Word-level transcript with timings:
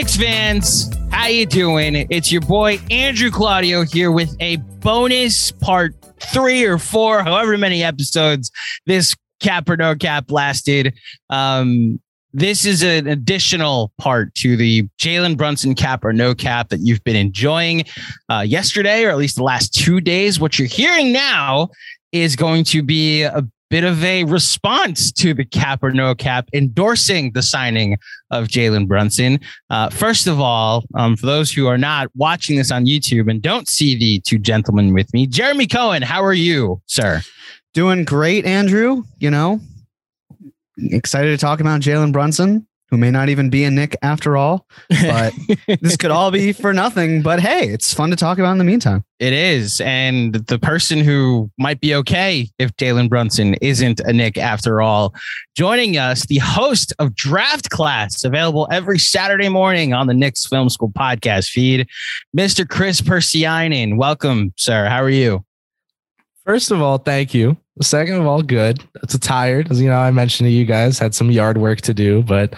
Knicks 0.00 0.16
fans. 0.16 0.90
How 1.10 1.26
you 1.26 1.44
doing? 1.44 2.06
It's 2.08 2.32
your 2.32 2.40
boy 2.40 2.80
Andrew 2.90 3.30
Claudio 3.30 3.84
here 3.84 4.10
with 4.10 4.34
a 4.40 4.56
bonus 4.80 5.52
part 5.52 5.94
three 6.32 6.64
or 6.64 6.78
four, 6.78 7.22
however 7.22 7.58
many 7.58 7.84
episodes 7.84 8.50
this 8.86 9.14
cap 9.40 9.68
or 9.68 9.76
no 9.76 9.94
cap 9.94 10.30
lasted. 10.30 10.94
Um, 11.28 12.00
this 12.32 12.64
is 12.64 12.82
an 12.82 13.08
additional 13.08 13.92
part 13.98 14.34
to 14.36 14.56
the 14.56 14.88
Jalen 14.98 15.36
Brunson 15.36 15.74
cap 15.74 16.02
or 16.02 16.14
no 16.14 16.34
cap 16.34 16.70
that 16.70 16.80
you've 16.80 17.04
been 17.04 17.16
enjoying 17.16 17.84
uh, 18.30 18.40
yesterday, 18.40 19.04
or 19.04 19.10
at 19.10 19.18
least 19.18 19.36
the 19.36 19.42
last 19.42 19.74
two 19.74 20.00
days. 20.00 20.40
What 20.40 20.58
you're 20.58 20.66
hearing 20.66 21.12
now 21.12 21.68
is 22.10 22.36
going 22.36 22.64
to 22.64 22.82
be 22.82 23.24
a 23.24 23.46
bit 23.70 23.84
of 23.84 24.02
a 24.04 24.24
response 24.24 25.12
to 25.12 25.32
the 25.32 25.44
cap 25.44 25.82
or 25.82 25.92
no 25.92 26.14
cap 26.14 26.48
endorsing 26.52 27.32
the 27.32 27.42
signing 27.42 27.96
of 28.30 28.48
Jalen 28.48 28.88
Brunson. 28.88 29.40
Uh, 29.70 29.88
first 29.88 30.26
of 30.26 30.40
all, 30.40 30.84
um, 30.94 31.16
for 31.16 31.26
those 31.26 31.52
who 31.52 31.68
are 31.68 31.78
not 31.78 32.08
watching 32.14 32.56
this 32.56 32.70
on 32.70 32.84
YouTube 32.84 33.30
and 33.30 33.40
don't 33.40 33.68
see 33.68 33.96
the 33.96 34.20
two 34.20 34.38
gentlemen 34.38 34.92
with 34.92 35.12
me, 35.14 35.26
Jeremy 35.26 35.66
Cohen, 35.66 36.02
how 36.02 36.22
are 36.22 36.34
you, 36.34 36.82
sir? 36.86 37.22
Doing 37.72 38.04
great, 38.04 38.44
Andrew. 38.44 39.04
You 39.18 39.30
know, 39.30 39.60
excited 40.76 41.30
to 41.30 41.38
talk 41.38 41.60
about 41.60 41.80
Jalen 41.80 42.12
Brunson, 42.12 42.66
who 42.90 42.96
may 42.96 43.10
not 43.10 43.28
even 43.28 43.50
be 43.50 43.64
a 43.64 43.70
Knick 43.70 43.96
after 44.02 44.36
all. 44.36 44.66
But 44.88 45.32
this 45.80 45.96
could 45.96 46.10
all 46.10 46.30
be 46.30 46.52
for 46.52 46.72
nothing. 46.72 47.22
But 47.22 47.40
hey, 47.40 47.68
it's 47.68 47.94
fun 47.94 48.10
to 48.10 48.16
talk 48.16 48.38
about 48.38 48.52
in 48.52 48.58
the 48.58 48.64
meantime. 48.64 49.04
It 49.18 49.32
is. 49.32 49.80
And 49.82 50.34
the 50.34 50.58
person 50.58 50.98
who 50.98 51.50
might 51.58 51.80
be 51.80 51.94
okay 51.96 52.48
if 52.58 52.74
Jalen 52.76 53.08
Brunson 53.08 53.54
isn't 53.60 54.00
a 54.00 54.12
Knick 54.12 54.38
after 54.38 54.80
all, 54.80 55.14
joining 55.56 55.98
us, 55.98 56.26
the 56.26 56.38
host 56.38 56.92
of 56.98 57.14
Draft 57.14 57.70
Class, 57.70 58.24
available 58.24 58.66
every 58.72 58.98
Saturday 58.98 59.48
morning 59.48 59.92
on 59.92 60.06
the 60.06 60.14
Knicks 60.14 60.46
Film 60.46 60.68
School 60.68 60.90
podcast 60.90 61.50
feed, 61.50 61.86
Mr. 62.36 62.68
Chris 62.68 63.00
Persianen. 63.00 63.96
Welcome, 63.96 64.52
sir. 64.56 64.86
How 64.86 65.02
are 65.02 65.10
you? 65.10 65.44
First 66.44 66.70
of 66.70 66.80
all, 66.82 66.98
thank 66.98 67.34
you. 67.34 67.56
Second 67.82 68.16
of 68.16 68.26
all, 68.26 68.42
good. 68.42 68.82
It's 69.02 69.18
tired, 69.18 69.70
as 69.70 69.80
you 69.80 69.88
know, 69.88 69.96
I 69.98 70.10
mentioned 70.10 70.46
to 70.46 70.50
you 70.50 70.64
guys, 70.64 70.98
had 70.98 71.14
some 71.14 71.30
yard 71.30 71.58
work 71.58 71.80
to 71.82 71.94
do, 71.94 72.22
but 72.22 72.54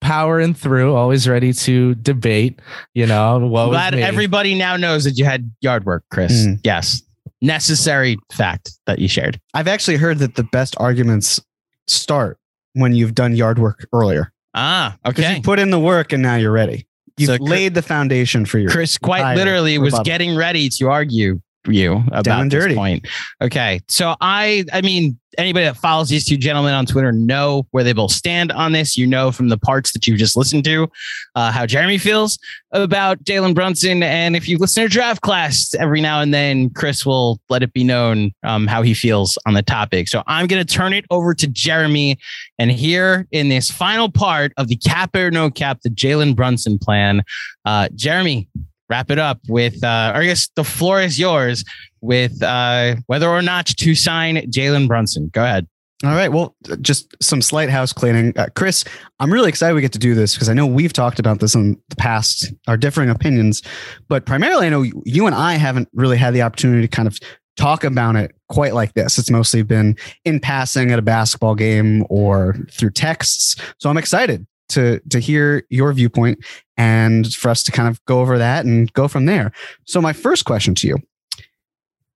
powering 0.00 0.54
through, 0.54 0.94
always 0.94 1.28
ready 1.28 1.52
to 1.52 1.94
debate. 1.96 2.60
You 2.94 3.06
know, 3.06 3.38
what 3.38 3.68
glad 3.68 3.94
everybody 3.94 4.54
now 4.54 4.76
knows 4.76 5.04
that 5.04 5.18
you 5.18 5.24
had 5.24 5.50
yard 5.60 5.84
work, 5.84 6.04
Chris. 6.10 6.46
Mm. 6.46 6.60
Yes. 6.64 7.02
Necessary 7.40 8.16
fact 8.32 8.70
that 8.86 8.98
you 8.98 9.08
shared. 9.08 9.40
I've 9.52 9.68
actually 9.68 9.96
heard 9.96 10.18
that 10.20 10.36
the 10.36 10.44
best 10.44 10.74
arguments 10.78 11.40
start 11.86 12.38
when 12.74 12.94
you've 12.94 13.14
done 13.14 13.34
yard 13.36 13.58
work 13.58 13.86
earlier. 13.92 14.32
Ah, 14.54 14.96
Because 15.04 15.24
okay. 15.24 15.36
you 15.36 15.42
put 15.42 15.58
in 15.58 15.70
the 15.70 15.80
work 15.80 16.12
and 16.12 16.22
now 16.22 16.36
you're 16.36 16.52
ready. 16.52 16.86
You've 17.16 17.28
So 17.28 17.36
laid 17.40 17.74
the 17.74 17.82
foundation 17.82 18.46
for 18.46 18.58
your 18.58 18.70
Chris 18.70 18.96
quite 18.96 19.18
entire 19.20 19.36
literally 19.36 19.78
was 19.78 19.92
rebuttal. 19.92 20.04
getting 20.04 20.36
ready 20.36 20.68
to 20.70 20.88
argue 20.88 21.40
you 21.68 22.02
about 22.08 22.24
Down 22.24 22.48
this 22.48 22.62
dirty. 22.62 22.74
point. 22.74 23.06
Okay. 23.40 23.80
So 23.88 24.16
I 24.20 24.64
I 24.72 24.80
mean 24.80 25.18
anybody 25.38 25.64
that 25.64 25.76
follows 25.76 26.08
these 26.10 26.26
two 26.26 26.36
gentlemen 26.36 26.74
on 26.74 26.84
Twitter 26.84 27.10
know 27.10 27.66
where 27.70 27.82
they 27.82 27.92
both 27.92 28.12
stand 28.12 28.52
on 28.52 28.72
this. 28.72 28.98
You 28.98 29.06
know 29.06 29.32
from 29.32 29.48
the 29.48 29.56
parts 29.56 29.92
that 29.92 30.06
you've 30.06 30.18
just 30.18 30.36
listened 30.36 30.64
to 30.64 30.88
uh, 31.34 31.50
how 31.50 31.64
Jeremy 31.64 31.98
feels 31.98 32.38
about 32.72 33.22
Jalen 33.24 33.54
Brunson. 33.54 34.02
And 34.02 34.36
if 34.36 34.48
you 34.48 34.58
listen 34.58 34.82
to 34.82 34.88
draft 34.88 35.22
class 35.22 35.74
every 35.78 36.00
now 36.00 36.20
and 36.20 36.34
then, 36.34 36.70
Chris 36.70 37.06
will 37.06 37.40
let 37.48 37.62
it 37.62 37.72
be 37.72 37.84
known 37.84 38.32
um, 38.42 38.66
how 38.66 38.82
he 38.82 38.94
feels 38.94 39.38
on 39.46 39.54
the 39.54 39.62
topic. 39.62 40.08
So 40.08 40.22
I'm 40.26 40.46
going 40.46 40.64
to 40.64 40.70
turn 40.74 40.92
it 40.92 41.04
over 41.10 41.34
to 41.34 41.46
Jeremy. 41.46 42.18
And 42.58 42.70
here 42.70 43.26
in 43.30 43.48
this 43.48 43.70
final 43.70 44.10
part 44.10 44.52
of 44.56 44.68
the 44.68 44.76
cap 44.76 45.14
or 45.16 45.30
no 45.30 45.50
cap, 45.50 45.80
the 45.82 45.90
Jalen 45.90 46.36
Brunson 46.36 46.78
plan, 46.78 47.22
uh, 47.64 47.88
Jeremy, 47.94 48.48
wrap 48.92 49.10
it 49.10 49.18
up 49.18 49.40
with, 49.48 49.82
uh, 49.82 50.12
I 50.14 50.26
guess 50.26 50.50
the 50.54 50.64
floor 50.64 51.00
is 51.00 51.18
yours 51.18 51.64
with 52.02 52.42
uh, 52.42 52.96
whether 53.06 53.26
or 53.26 53.40
not 53.40 53.64
to 53.64 53.94
sign 53.94 54.36
Jalen 54.50 54.86
Brunson. 54.86 55.30
Go 55.32 55.42
ahead. 55.42 55.66
All 56.04 56.10
right. 56.10 56.30
Well, 56.30 56.54
just 56.82 57.16
some 57.22 57.40
slight 57.40 57.70
house 57.70 57.90
cleaning. 57.90 58.36
Uh, 58.36 58.48
Chris, 58.54 58.84
I'm 59.18 59.32
really 59.32 59.48
excited 59.48 59.74
we 59.74 59.80
get 59.80 59.92
to 59.92 59.98
do 59.98 60.14
this 60.14 60.34
because 60.34 60.50
I 60.50 60.52
know 60.52 60.66
we've 60.66 60.92
talked 60.92 61.18
about 61.18 61.40
this 61.40 61.54
in 61.54 61.80
the 61.88 61.96
past, 61.96 62.52
our 62.68 62.76
differing 62.76 63.08
opinions, 63.08 63.62
but 64.08 64.26
primarily 64.26 64.66
I 64.66 64.68
know 64.68 64.82
you 64.82 65.26
and 65.26 65.34
I 65.34 65.54
haven't 65.54 65.88
really 65.94 66.18
had 66.18 66.34
the 66.34 66.42
opportunity 66.42 66.82
to 66.82 66.88
kind 66.88 67.08
of 67.08 67.18
talk 67.56 67.84
about 67.84 68.16
it 68.16 68.34
quite 68.50 68.74
like 68.74 68.92
this. 68.92 69.18
It's 69.18 69.30
mostly 69.30 69.62
been 69.62 69.96
in 70.26 70.38
passing 70.38 70.90
at 70.90 70.98
a 70.98 71.02
basketball 71.02 71.54
game 71.54 72.04
or 72.10 72.56
through 72.70 72.90
texts. 72.90 73.56
So 73.78 73.88
I'm 73.88 73.96
excited 73.96 74.46
to 74.72 75.00
to 75.10 75.18
hear 75.18 75.64
your 75.70 75.92
viewpoint 75.92 76.44
and 76.76 77.32
for 77.32 77.48
us 77.48 77.62
to 77.64 77.72
kind 77.72 77.88
of 77.88 78.04
go 78.04 78.20
over 78.20 78.38
that 78.38 78.64
and 78.64 78.92
go 78.92 79.08
from 79.08 79.26
there. 79.26 79.52
So 79.84 80.00
my 80.00 80.12
first 80.12 80.44
question 80.44 80.74
to 80.76 80.88
you, 80.88 80.98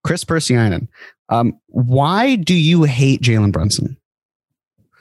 Chris 0.03 0.23
Persianen, 0.23 0.87
um, 1.29 1.59
why 1.67 2.35
do 2.35 2.53
you 2.53 2.83
hate 2.83 3.21
Jalen 3.21 3.51
Brunson? 3.51 3.96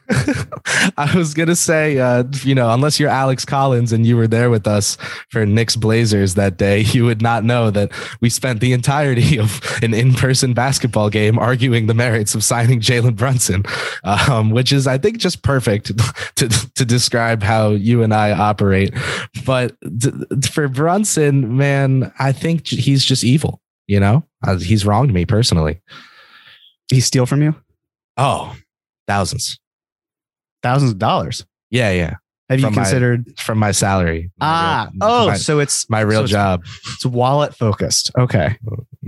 I 0.96 1.12
was 1.14 1.34
gonna 1.34 1.56
say, 1.56 1.98
uh, 1.98 2.24
you 2.42 2.54
know, 2.54 2.70
unless 2.72 3.00
you're 3.00 3.08
Alex 3.08 3.44
Collins 3.44 3.92
and 3.92 4.06
you 4.06 4.16
were 4.16 4.26
there 4.26 4.50
with 4.50 4.66
us 4.66 4.96
for 5.30 5.44
Knicks 5.44 5.76
Blazers 5.76 6.34
that 6.34 6.56
day, 6.56 6.80
you 6.80 7.04
would 7.04 7.22
not 7.22 7.44
know 7.44 7.70
that 7.70 7.92
we 8.20 8.30
spent 8.30 8.60
the 8.60 8.72
entirety 8.72 9.38
of 9.40 9.60
an 9.82 9.94
in-person 9.94 10.54
basketball 10.54 11.10
game 11.10 11.38
arguing 11.38 11.86
the 11.86 11.94
merits 11.94 12.34
of 12.34 12.44
signing 12.44 12.80
Jalen 12.80 13.16
Brunson, 13.16 13.64
um, 14.04 14.50
which 14.50 14.72
is, 14.72 14.86
I 14.86 14.98
think, 14.98 15.18
just 15.18 15.42
perfect 15.42 15.92
to 16.36 16.48
to 16.48 16.84
describe 16.84 17.42
how 17.42 17.70
you 17.70 18.02
and 18.02 18.14
I 18.14 18.32
operate. 18.32 18.94
But 19.44 19.76
th- 19.82 20.14
for 20.50 20.68
Brunson, 20.68 21.56
man, 21.56 22.12
I 22.18 22.32
think 22.32 22.68
he's 22.68 23.04
just 23.04 23.24
evil. 23.24 23.60
You 23.86 24.00
know, 24.00 24.24
uh, 24.46 24.58
he's 24.58 24.84
wronged 24.84 25.12
me 25.12 25.24
personally. 25.26 25.80
He 26.90 27.00
steal 27.00 27.26
from 27.26 27.42
you 27.42 27.54
Oh, 28.16 28.54
thousands. 29.06 29.58
Thousands 30.66 30.90
of 30.92 30.98
dollars. 30.98 31.44
Yeah, 31.70 31.90
yeah. 31.92 32.14
Have 32.48 32.60
you 32.60 32.66
From 32.66 32.74
my- 32.74 32.82
considered? 32.82 33.32
From 33.38 33.58
my 33.58 33.72
salary. 33.72 34.30
My 34.38 34.46
ah, 34.46 34.88
real- 34.92 34.98
oh, 35.02 35.26
my, 35.28 35.36
so 35.36 35.58
it's 35.58 35.88
my 35.90 36.00
real 36.00 36.20
so 36.20 36.24
it's- 36.24 36.30
job. 36.30 36.60
It's 36.94 37.06
wallet 37.06 37.54
focused. 37.56 38.10
Okay, 38.18 38.56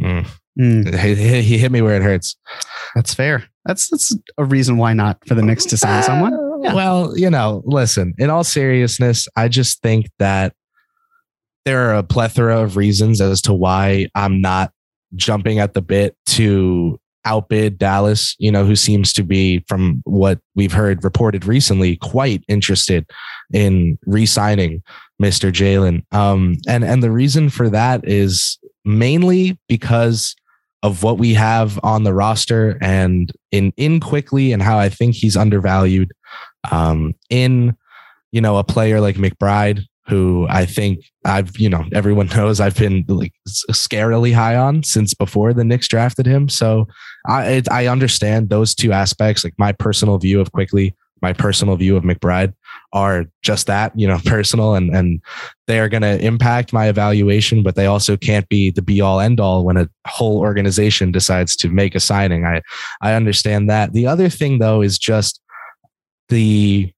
Mm. 0.00 0.26
Mm, 0.58 0.98
He, 0.98 1.14
he- 1.14 1.42
he 1.42 1.58
hit 1.58 1.70
me 1.72 1.82
where 1.82 1.94
it 1.96 2.02
hurts. 2.02 2.36
that's 2.94 3.14
fair. 3.14 3.44
That's 3.64 3.88
that's 3.90 4.16
a 4.38 4.44
reason 4.44 4.76
why 4.76 4.92
not 4.92 5.18
for 5.26 5.34
the 5.34 5.42
Knicks 5.42 5.66
to 5.66 5.76
sign 5.76 6.02
someone. 6.02 6.32
Yeah. 6.62 6.74
Well, 6.74 7.16
you 7.16 7.30
know, 7.30 7.62
listen, 7.64 8.14
in 8.18 8.30
all 8.30 8.42
seriousness, 8.44 9.28
I 9.36 9.46
just 9.48 9.80
think 9.82 10.06
that 10.18 10.54
there 11.64 11.88
are 11.90 11.94
a 11.96 12.02
plethora 12.02 12.60
of 12.62 12.76
reasons 12.76 13.20
as 13.20 13.40
to 13.42 13.52
why 13.54 14.06
I'm 14.16 14.40
not 14.40 14.72
jumping 15.14 15.58
at 15.60 15.74
the 15.74 15.82
bit 15.82 16.16
to 16.26 16.98
outbid 17.28 17.78
Dallas, 17.78 18.34
you 18.38 18.50
know, 18.50 18.64
who 18.64 18.74
seems 18.74 19.12
to 19.12 19.22
be, 19.22 19.64
from 19.68 20.02
what 20.04 20.38
we've 20.54 20.72
heard 20.72 21.04
reported 21.04 21.44
recently, 21.44 21.96
quite 21.96 22.42
interested 22.48 23.08
in 23.52 23.98
re-signing 24.06 24.82
Mr. 25.22 25.52
Jalen. 25.52 26.02
Um, 26.14 26.56
and 26.66 26.84
and 26.84 27.02
the 27.02 27.10
reason 27.10 27.50
for 27.50 27.68
that 27.68 28.06
is 28.08 28.58
mainly 28.84 29.58
because 29.68 30.34
of 30.82 31.02
what 31.02 31.18
we 31.18 31.34
have 31.34 31.78
on 31.82 32.04
the 32.04 32.14
roster 32.14 32.78
and 32.80 33.32
in 33.50 33.72
in 33.76 34.00
Quickley 34.00 34.52
and 34.52 34.62
how 34.62 34.78
I 34.78 34.88
think 34.88 35.14
he's 35.14 35.36
undervalued. 35.36 36.12
Um, 36.70 37.14
in 37.30 37.76
you 38.32 38.40
know 38.40 38.56
a 38.56 38.64
player 38.64 39.00
like 39.00 39.16
McBride, 39.16 39.84
who 40.08 40.46
I 40.48 40.64
think 40.64 41.04
I've, 41.24 41.56
you 41.58 41.68
know, 41.68 41.84
everyone 41.92 42.26
knows 42.36 42.60
I've 42.60 42.76
been 42.76 43.04
like 43.08 43.32
scarily 43.48 44.34
high 44.34 44.56
on 44.56 44.82
since 44.82 45.14
before 45.14 45.52
the 45.52 45.64
Knicks 45.64 45.86
drafted 45.86 46.26
him. 46.26 46.48
So 46.48 46.88
I, 47.26 47.46
it, 47.46 47.70
I 47.70 47.86
understand 47.86 48.48
those 48.48 48.74
two 48.74 48.92
aspects, 48.92 49.44
like 49.44 49.54
my 49.58 49.72
personal 49.72 50.18
view 50.18 50.40
of 50.40 50.52
Quickley, 50.52 50.96
my 51.20 51.32
personal 51.32 51.76
view 51.76 51.96
of 51.96 52.04
McBride 52.04 52.54
are 52.92 53.24
just 53.42 53.66
that, 53.66 53.98
you 53.98 54.06
know, 54.06 54.18
personal 54.24 54.74
and, 54.74 54.94
and 54.94 55.20
they 55.66 55.80
are 55.80 55.88
going 55.88 56.02
to 56.02 56.24
impact 56.24 56.72
my 56.72 56.88
evaluation, 56.88 57.62
but 57.62 57.74
they 57.74 57.86
also 57.86 58.16
can't 58.16 58.48
be 58.48 58.70
the 58.70 58.82
be 58.82 59.00
all 59.00 59.20
end 59.20 59.40
all 59.40 59.64
when 59.64 59.76
a 59.76 59.88
whole 60.06 60.38
organization 60.38 61.12
decides 61.12 61.56
to 61.56 61.68
make 61.68 61.94
a 61.94 62.00
signing. 62.00 62.44
I, 62.44 62.62
I 63.00 63.14
understand 63.14 63.68
that. 63.70 63.92
The 63.92 64.06
other 64.06 64.28
thing 64.28 64.58
though 64.58 64.82
is 64.82 64.98
just 64.98 65.40
the 66.28 66.92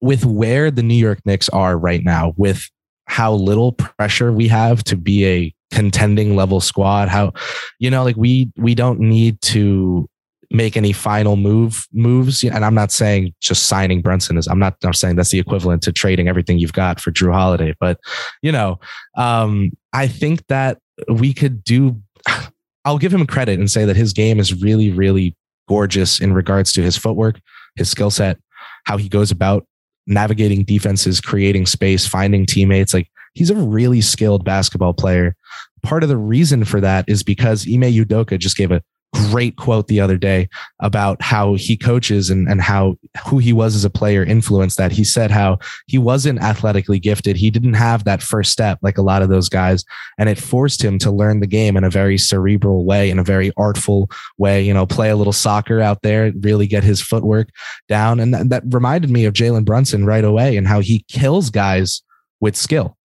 with 0.00 0.24
where 0.24 0.70
the 0.70 0.82
New 0.82 0.96
York 0.96 1.20
Knicks 1.24 1.48
are 1.50 1.78
right 1.78 2.04
now, 2.04 2.34
with 2.36 2.68
how 3.06 3.32
little 3.32 3.72
pressure 3.72 4.32
we 4.32 4.48
have 4.48 4.82
to 4.84 4.96
be 4.96 5.26
a 5.26 5.54
contending 5.72 6.36
level 6.36 6.60
squad, 6.60 7.08
how 7.08 7.32
you 7.80 7.90
know, 7.90 8.04
like 8.04 8.16
we 8.16 8.52
we 8.56 8.74
don't 8.74 9.00
need 9.00 9.40
to 9.42 10.08
make 10.52 10.76
any 10.76 10.92
final 10.92 11.36
move 11.36 11.88
moves. 11.92 12.44
And 12.44 12.64
I'm 12.64 12.74
not 12.74 12.92
saying 12.92 13.34
just 13.40 13.64
signing 13.64 14.02
Brunson 14.02 14.36
is. 14.36 14.46
I'm 14.46 14.58
not. 14.58 14.76
I'm 14.84 14.92
saying 14.92 15.16
that's 15.16 15.30
the 15.30 15.40
equivalent 15.40 15.82
to 15.82 15.92
trading 15.92 16.28
everything 16.28 16.58
you've 16.58 16.74
got 16.74 17.00
for 17.00 17.10
Jrue 17.10 17.32
Holiday. 17.32 17.74
But 17.80 17.98
you 18.42 18.52
know, 18.52 18.78
um, 19.16 19.72
I 19.92 20.06
think 20.06 20.46
that 20.46 20.78
we 21.08 21.34
could 21.34 21.64
do. 21.64 22.00
I'll 22.84 22.98
give 22.98 23.14
him 23.14 23.26
credit 23.26 23.60
and 23.60 23.70
say 23.70 23.84
that 23.84 23.94
his 23.94 24.12
game 24.12 24.40
is 24.40 24.60
really, 24.60 24.90
really 24.90 25.36
gorgeous 25.68 26.20
in 26.20 26.32
regards 26.32 26.72
to 26.72 26.82
his 26.82 26.96
footwork, 26.96 27.40
his 27.76 27.88
skill 27.88 28.10
set, 28.10 28.38
how 28.84 28.96
he 28.96 29.08
goes 29.08 29.30
about 29.30 29.64
navigating 30.08 30.64
defenses, 30.64 31.20
creating 31.20 31.66
space, 31.66 32.08
finding 32.08 32.44
teammates. 32.44 32.92
Like 32.92 33.08
he's 33.34 33.50
a 33.50 33.54
really 33.54 34.00
skilled 34.00 34.44
basketball 34.44 34.94
player. 34.94 35.36
Part 35.82 36.02
of 36.02 36.08
the 36.08 36.16
reason 36.16 36.64
for 36.64 36.80
that 36.80 37.04
is 37.08 37.22
because 37.22 37.66
Ime 37.66 37.82
Udoka 37.82 38.38
just 38.38 38.56
gave 38.56 38.70
a 38.70 38.82
great 39.14 39.56
quote 39.56 39.88
the 39.88 40.00
other 40.00 40.16
day 40.16 40.48
about 40.80 41.20
how 41.20 41.54
he 41.54 41.76
coaches 41.76 42.30
and, 42.30 42.48
and 42.48 42.62
how 42.62 42.96
who 43.26 43.38
he 43.38 43.52
was 43.52 43.76
as 43.76 43.84
a 43.84 43.90
player 43.90 44.24
influenced 44.24 44.78
that. 44.78 44.92
He 44.92 45.04
said 45.04 45.30
how 45.30 45.58
he 45.86 45.98
wasn't 45.98 46.40
athletically 46.40 46.98
gifted. 46.98 47.36
He 47.36 47.50
didn't 47.50 47.74
have 47.74 48.04
that 48.04 48.22
first 48.22 48.52
step 48.52 48.78
like 48.80 48.96
a 48.96 49.02
lot 49.02 49.22
of 49.22 49.28
those 49.28 49.48
guys. 49.48 49.84
And 50.18 50.28
it 50.28 50.38
forced 50.38 50.82
him 50.82 50.98
to 51.00 51.10
learn 51.10 51.40
the 51.40 51.46
game 51.46 51.76
in 51.76 51.84
a 51.84 51.90
very 51.90 52.16
cerebral 52.16 52.84
way, 52.84 53.10
in 53.10 53.18
a 53.18 53.24
very 53.24 53.52
artful 53.56 54.10
way, 54.38 54.62
you 54.62 54.72
know, 54.72 54.86
play 54.86 55.10
a 55.10 55.16
little 55.16 55.32
soccer 55.32 55.80
out 55.80 56.02
there, 56.02 56.32
really 56.40 56.66
get 56.66 56.84
his 56.84 57.02
footwork 57.02 57.50
down. 57.88 58.18
And 58.18 58.32
that, 58.32 58.48
that 58.48 58.62
reminded 58.68 59.10
me 59.10 59.26
of 59.26 59.34
Jalen 59.34 59.64
Brunson 59.64 60.06
right 60.06 60.24
away 60.24 60.56
and 60.56 60.66
how 60.66 60.80
he 60.80 61.04
kills 61.08 61.50
guys 61.50 62.02
with 62.40 62.56
skill. 62.56 62.96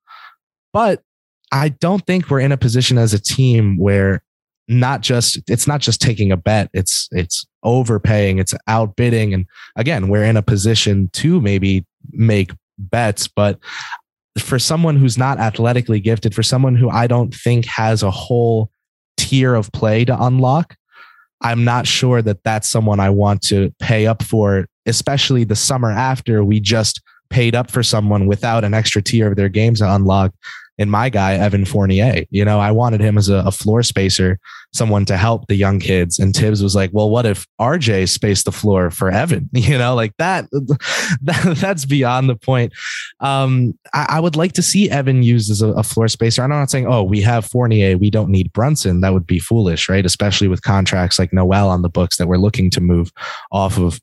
But 0.72 1.02
I 1.52 1.70
don't 1.70 2.06
think 2.06 2.30
we're 2.30 2.42
in 2.42 2.52
a 2.52 2.58
position 2.58 2.98
as 2.98 3.14
a 3.14 3.20
team 3.20 3.78
where 3.78 4.22
not 4.68 5.02
just 5.02 5.40
it's 5.50 5.66
not 5.66 5.80
just 5.80 6.02
taking 6.02 6.30
a 6.30 6.36
bet 6.38 6.70
it's 6.74 7.08
it's 7.12 7.46
overpaying 7.64 8.38
it's 8.38 8.54
outbidding. 8.68 9.34
And 9.34 9.46
again 9.76 10.10
we're 10.10 10.26
in 10.26 10.38
a 10.38 10.42
position 10.42 11.10
to 11.14 11.40
maybe 11.40 11.86
make 12.12 12.52
bets 12.78 13.28
but 13.28 13.60
for 14.40 14.60
someone 14.60 14.96
who's 14.96 15.18
not 15.18 15.40
athletically 15.40 16.00
gifted 16.00 16.34
for 16.34 16.44
someone 16.44 16.76
who 16.76 16.90
i 16.90 17.08
don't 17.08 17.34
think 17.34 17.66
has 17.66 18.04
a 18.04 18.12
whole 18.12 18.70
tier 19.18 19.56
of 19.56 19.72
play 19.72 20.06
to 20.06 20.24
unlock 20.24 20.76
i'm 21.42 21.64
not 21.64 21.88
sure 21.88 22.22
that 22.22 22.44
that's 22.44 22.70
someone 22.70 23.00
i 23.00 23.10
want 23.10 23.42
to 23.42 23.74
pay 23.80 24.06
up 24.06 24.22
for 24.22 24.68
especially 24.86 25.44
the 25.44 25.56
summer 25.56 25.92
after 25.92 26.44
we 26.44 26.60
just 26.60 27.02
paid 27.30 27.56
up 27.56 27.70
for 27.70 27.84
someone 27.84 28.28
without 28.28 28.64
an 28.64 28.74
extra 28.74 29.02
tier 29.02 29.28
of 29.28 29.36
their 29.36 29.50
games 29.50 29.80
to 29.80 29.96
unlock 29.96 30.34
in 30.78 30.90
my 30.90 31.10
guy, 31.10 31.34
Evan 31.34 31.66
Fournier. 31.66 32.26
You 32.30 32.46
know, 32.46 32.60
I 32.60 32.72
wanted 32.72 33.02
him 33.02 33.18
as 33.18 33.30
a, 33.30 33.38
a, 33.38 33.52
floor 33.52 33.82
spacer, 33.82 34.40
someone 34.74 35.06
to 35.06 35.18
help 35.18 35.48
the 35.48 35.56
young 35.56 35.80
kids. 35.80 36.20
And 36.20 36.36
Thibs 36.36 36.62
was 36.62 36.76
like, 36.76 36.92
well, 36.94 37.10
what 37.10 37.26
if 37.26 37.48
RJ 37.60 38.10
spaced 38.10 38.46
the 38.46 38.52
floor 38.52 38.92
for 38.92 39.10
Evan? 39.10 39.50
You 39.68 39.78
know, 39.78 39.96
like 39.96 40.16
that, 40.18 40.46
that 41.22 41.58
that's 41.60 41.84
beyond 41.84 42.30
the 42.30 42.36
point. 42.36 42.72
Um, 43.20 43.78
I, 43.94 44.06
I, 44.12 44.20
would 44.20 44.38
like 44.38 44.54
to 44.54 44.62
see 44.62 44.90
Evan 44.90 45.24
used 45.24 45.52
as 45.52 45.62
a, 45.62 45.70
a 45.70 45.84
floor 45.84 46.08
spacer. 46.08 46.42
I'm 46.42 46.52
not 46.52 46.70
saying, 46.70 46.88
oh, 46.88 47.04
we 47.04 47.20
have 47.22 47.46
Fournier, 47.46 47.98
we 47.98 48.10
don't 48.10 48.30
need 48.30 48.54
Brunson. 48.54 49.02
That 49.02 49.14
would 49.14 49.28
be 49.28 49.40
foolish, 49.40 49.90
right? 49.90 50.06
Especially 50.06 50.48
with 50.48 50.62
contracts 50.62 51.20
like 51.20 51.34
Noel 51.34 51.70
on 51.70 51.82
the 51.82 51.90
books 51.90 52.18
that 52.18 52.28
we're 52.28 52.38
looking 52.38 52.70
to 52.72 52.82
move 52.82 53.12
off 53.52 53.78
of. 53.78 54.00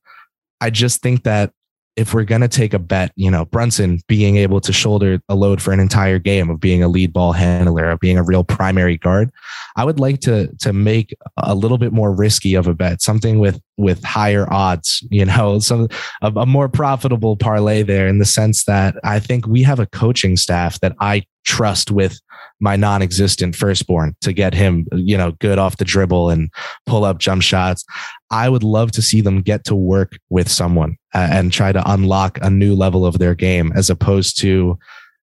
I 0.61 0.71
just 0.71 1.01
think 1.01 1.23
that 1.23 1.53
if 1.97 2.13
we're 2.13 2.25
going 2.25 2.41
to 2.41 2.49
take 2.49 2.75
a 2.75 2.79
bet, 2.79 3.13
you 3.15 3.31
know, 3.31 3.45
Brunson 3.45 4.01
being 4.09 4.37
able 4.37 4.61
to 4.61 4.73
shoulder 4.73 5.21
a 5.29 5.35
load 5.35 5.63
for 5.63 5.73
an 5.73 5.81
entire 5.81 6.19
game 6.19 6.51
of 6.51 6.59
being 6.59 6.83
a 6.83 6.89
lead 6.89 7.13
ball 7.13 7.33
handler, 7.33 7.91
of 7.91 8.01
being 8.01 8.19
a 8.19 8.23
real 8.23 8.43
primary 8.43 8.97
guard, 8.97 9.31
I 9.77 9.85
would 9.85 10.01
like 10.01 10.21
to 10.23 10.49
to 10.61 10.73
make 10.73 11.15
a 11.37 11.55
little 11.55 11.79
bit 11.79 11.93
more 11.93 12.13
risky 12.13 12.55
of 12.55 12.67
a 12.67 12.75
bet, 12.75 13.03
something 13.03 13.39
with 13.39 13.61
with 13.77 14.03
higher 14.03 14.53
odds, 14.53 15.07
you 15.11 15.25
know, 15.25 15.59
some 15.59 15.89
a, 16.23 16.33
a 16.35 16.47
more 16.47 16.69
profitable 16.69 17.37
parlay 17.37 17.83
there 17.83 18.09
in 18.09 18.19
the 18.19 18.25
sense 18.25 18.65
that 18.65 18.97
I 19.05 19.21
think 19.21 19.47
we 19.47 19.63
have 19.63 19.79
a 19.79 19.87
coaching 19.87 20.37
staff 20.37 20.81
that 20.81 20.97
I 21.01 21.25
trust 21.45 21.91
with 21.91 22.21
my 22.61 22.75
non-existent 22.77 23.55
firstborn 23.55 24.17
to 24.23 24.33
get 24.33 24.55
him, 24.55 24.87
you 24.93 25.17
know, 25.17 25.33
good 25.33 25.59
off 25.59 25.77
the 25.77 25.85
dribble 25.85 26.31
and 26.31 26.51
pull 26.87 27.05
up 27.05 27.19
jump 27.19 27.43
shots. 27.43 27.85
I 28.35 28.49
would 28.49 28.65
love 28.65 28.91
to 28.93 29.01
see 29.01 29.21
them 29.21 29.43
get 29.43 29.63
to 29.67 29.77
work 29.77 30.19
with 30.29 30.51
someone 30.51 30.97
uh, 31.15 31.29
and 31.31 31.53
try 31.53 31.71
to 31.71 31.83
unlock 31.89 32.37
a 32.43 32.51
new 32.51 32.75
level 32.75 33.07
of 33.07 33.21
their 33.21 33.37
game 33.37 33.73
as 33.77 33.91
opposed 33.91 34.41
to 34.41 34.77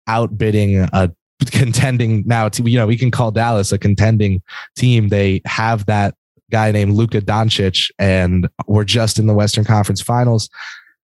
outbidding 0.07 0.87
a 0.93 1.11
contending 1.47 2.25
now 2.27 2.51
you 2.65 2.77
know 2.77 2.87
we 2.87 2.99
can 2.99 3.11
call 3.11 3.31
Dallas 3.31 3.73
a 3.73 3.79
contending 3.79 4.43
team. 4.77 5.09
They 5.09 5.41
have 5.47 5.87
that 5.87 6.17
guy 6.51 6.71
named 6.71 6.93
Luka 6.93 7.23
Doncic 7.23 7.91
and 7.99 8.47
we're 8.67 8.85
just 8.85 9.19
in 9.19 9.27
the 9.27 9.35
Western 9.35 9.65
Conference 9.65 10.03
Finals. 10.03 10.51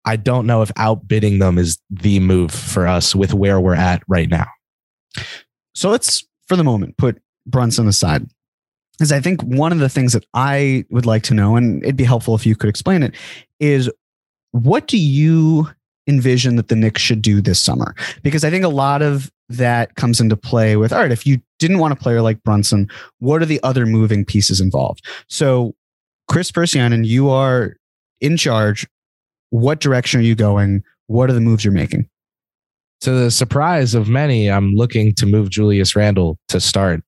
I 0.07 0.17
don't 0.17 0.47
know 0.47 0.63
if 0.63 0.73
outbidding 0.79 1.39
them 1.39 1.59
is 1.59 1.79
the 1.91 2.19
move 2.19 2.51
for 2.51 2.87
us 2.87 3.15
with 3.15 3.35
where 3.35 3.61
we're 3.61 3.75
at 3.75 4.03
right 4.09 4.31
now. 4.31 4.47
So 5.75 5.91
let's 5.91 6.27
for 6.49 6.57
the 6.57 6.65
moment 6.65 6.97
put 6.97 7.21
Brunson 7.47 7.89
aside 7.89 8.27
is 9.01 9.13
I 9.13 9.21
think 9.21 9.43
one 9.43 9.73
of 9.73 9.79
the 9.79 9.89
things 9.89 10.13
that 10.13 10.25
I 10.35 10.85
would 10.91 11.07
like 11.07 11.23
to 11.25 11.35
know, 11.35 11.57
and 11.57 11.83
it'd 11.83 11.97
be 11.97 12.05
helpful 12.05 12.35
if 12.35 12.47
you 12.47 12.57
could 12.57 12.69
explain 12.69 13.03
it, 13.03 13.15
is 13.59 13.91
what 14.53 14.87
do 14.87 14.99
you 14.99 15.69
envision 16.07 16.57
that 16.57 16.69
the 16.69 16.77
Knicks 16.77 17.01
should 17.01 17.23
do 17.23 17.41
this 17.41 17.61
summer? 17.61 17.95
Because 18.23 18.45
I 18.45 18.51
think 18.51 18.65
a 18.65 18.69
lot 18.69 19.03
of 19.03 19.31
that 19.49 19.95
comes 19.97 20.21
into 20.21 20.37
play 20.37 20.77
with 20.77 20.93
all 20.93 21.01
right, 21.01 21.13
if 21.13 21.27
you 21.27 21.41
didn't 21.59 21.79
want 21.79 21.93
a 21.93 21.97
player 21.97 22.23
like 22.23 22.43
Brunson, 22.43 22.89
what 23.19 23.43
are 23.43 23.47
the 23.47 23.61
other 23.63 23.87
moving 23.87 24.25
pieces 24.25 24.61
involved? 24.61 25.05
So, 25.29 25.75
Chris 26.29 26.53
Persianen, 26.53 27.05
you 27.05 27.29
are 27.29 27.77
in 28.21 28.37
charge. 28.37 28.87
What 29.51 29.81
direction 29.81 30.21
are 30.21 30.25
you 30.25 30.37
going? 30.37 30.85
What 31.09 31.29
are 31.29 31.33
the 31.33 31.41
moves 31.41 31.65
you're 31.65 31.73
making? 31.73 32.09
To 33.01 33.11
the 33.11 33.31
surprise 33.31 33.95
of 33.95 34.09
many, 34.09 34.49
I'm 34.49 34.75
looking 34.75 35.15
to 35.15 35.27
move 35.27 35.51
Julius 35.51 35.97
Randle 35.97 36.39
to 36.49 36.61
start. 36.61 37.03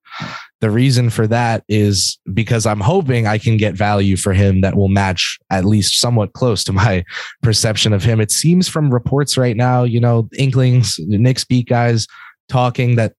The 0.63 0.71
reason 0.71 1.11
for 1.11 1.27
that 1.27 1.65
is 1.69 2.21
because 2.33 2.67
I'm 2.67 2.79
hoping 2.79 3.27
I 3.27 3.37
can 3.37 3.57
get 3.57 3.75
value 3.75 4.17
for 4.17 4.33
him 4.33 4.61
that 4.61 4.77
will 4.77 4.89
match 4.89 5.41
at 5.51 5.65
least 5.65 5.99
somewhat 5.99 6.35
close 6.35 6.63
to 6.65 6.73
my 6.85 7.05
perception 7.43 7.93
of 7.93 8.05
him. 8.05 8.21
It 8.21 8.31
seems 8.31 8.69
from 8.69 8.95
reports 8.95 9.37
right 9.37 9.57
now, 9.57 9.83
you 9.83 10.01
know, 10.01 10.29
Inklings, 10.39 11.01
Knicks 11.01 11.45
beat 11.45 11.69
guys 11.69 12.07
talking 12.49 12.95
that 12.95 13.15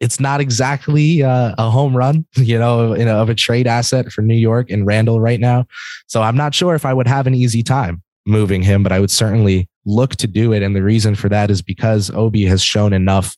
it's 0.00 0.18
not 0.18 0.40
exactly 0.40 1.22
uh, 1.22 1.54
a 1.58 1.68
home 1.68 1.94
run, 1.94 2.24
you 2.34 2.58
know, 2.58 2.94
a, 2.94 3.06
of 3.06 3.28
a 3.28 3.34
trade 3.34 3.66
asset 3.66 4.10
for 4.10 4.22
New 4.22 4.34
York 4.34 4.70
and 4.70 4.86
Randle 4.86 5.20
right 5.20 5.40
now. 5.40 5.66
So 6.06 6.22
I'm 6.22 6.36
not 6.36 6.54
sure 6.54 6.74
if 6.74 6.86
I 6.86 6.94
would 6.94 7.06
have 7.06 7.26
an 7.26 7.34
easy 7.34 7.62
time 7.62 8.02
moving 8.26 8.62
him, 8.62 8.82
but 8.82 8.92
I 8.92 9.00
would 9.00 9.10
certainly 9.10 9.68
look 9.84 10.16
to 10.16 10.26
do 10.26 10.54
it. 10.54 10.62
And 10.62 10.74
the 10.74 10.82
reason 10.82 11.14
for 11.14 11.28
that 11.28 11.50
is 11.50 11.60
because 11.60 12.10
Obi 12.10 12.46
has 12.46 12.62
shown 12.62 12.94
enough 12.94 13.36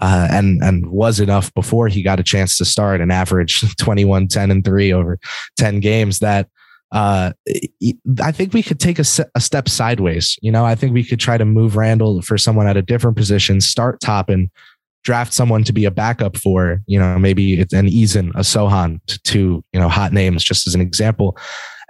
uh, 0.00 0.28
and 0.30 0.62
and 0.62 0.86
was 0.90 1.20
enough 1.20 1.52
before 1.54 1.88
he 1.88 2.02
got 2.02 2.20
a 2.20 2.24
chance 2.24 2.58
to 2.58 2.64
start 2.64 3.00
and 3.00 3.12
average 3.12 3.76
21 3.78 4.28
10 4.28 4.50
and 4.50 4.64
3 4.64 4.92
over 4.92 5.18
10 5.56 5.80
games 5.80 6.18
that 6.18 6.48
uh, 6.92 7.32
I 8.22 8.30
think 8.30 8.52
we 8.52 8.62
could 8.62 8.78
take 8.78 9.00
a, 9.00 9.04
a, 9.34 9.40
step 9.40 9.68
sideways. 9.68 10.38
You 10.42 10.52
know, 10.52 10.64
I 10.64 10.76
think 10.76 10.94
we 10.94 11.02
could 11.02 11.18
try 11.18 11.36
to 11.36 11.44
move 11.44 11.76
Randle 11.76 12.22
for 12.22 12.38
someone 12.38 12.68
at 12.68 12.76
a 12.76 12.82
different 12.82 13.16
position, 13.16 13.60
start 13.60 14.00
Toppin, 14.00 14.48
draft 15.02 15.32
someone 15.32 15.64
to 15.64 15.72
be 15.72 15.86
a 15.86 15.90
backup 15.90 16.36
for, 16.36 16.80
you 16.86 16.98
know, 16.98 17.18
maybe 17.18 17.60
it's 17.60 17.72
an 17.72 17.88
Eason, 17.88 18.30
a 18.36 18.40
Sochan, 18.40 19.00
to, 19.24 19.64
you 19.72 19.80
know, 19.80 19.88
hot 19.88 20.12
names, 20.12 20.44
just 20.44 20.68
as 20.68 20.74
an 20.76 20.80
example, 20.80 21.36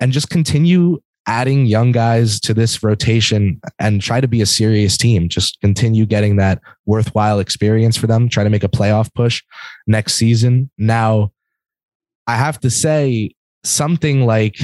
and 0.00 0.10
just 0.10 0.30
continue 0.30 0.98
adding 1.26 1.66
young 1.66 1.92
guys 1.92 2.38
to 2.40 2.54
this 2.54 2.82
rotation 2.82 3.60
and 3.78 4.00
try 4.02 4.20
to 4.20 4.28
be 4.28 4.42
a 4.42 4.46
serious 4.46 4.96
team. 4.96 5.28
Just 5.28 5.60
continue 5.60 6.06
getting 6.06 6.36
that 6.36 6.60
worthwhile 6.86 7.38
experience 7.38 7.96
for 7.96 8.06
them. 8.06 8.28
Try 8.28 8.44
to 8.44 8.50
make 8.50 8.64
a 8.64 8.68
playoff 8.68 9.12
push 9.14 9.42
next 9.86 10.14
season. 10.14 10.70
Now, 10.76 11.32
I 12.26 12.36
have 12.36 12.60
to 12.60 12.70
say 12.70 13.34
something 13.64 14.26
like 14.26 14.56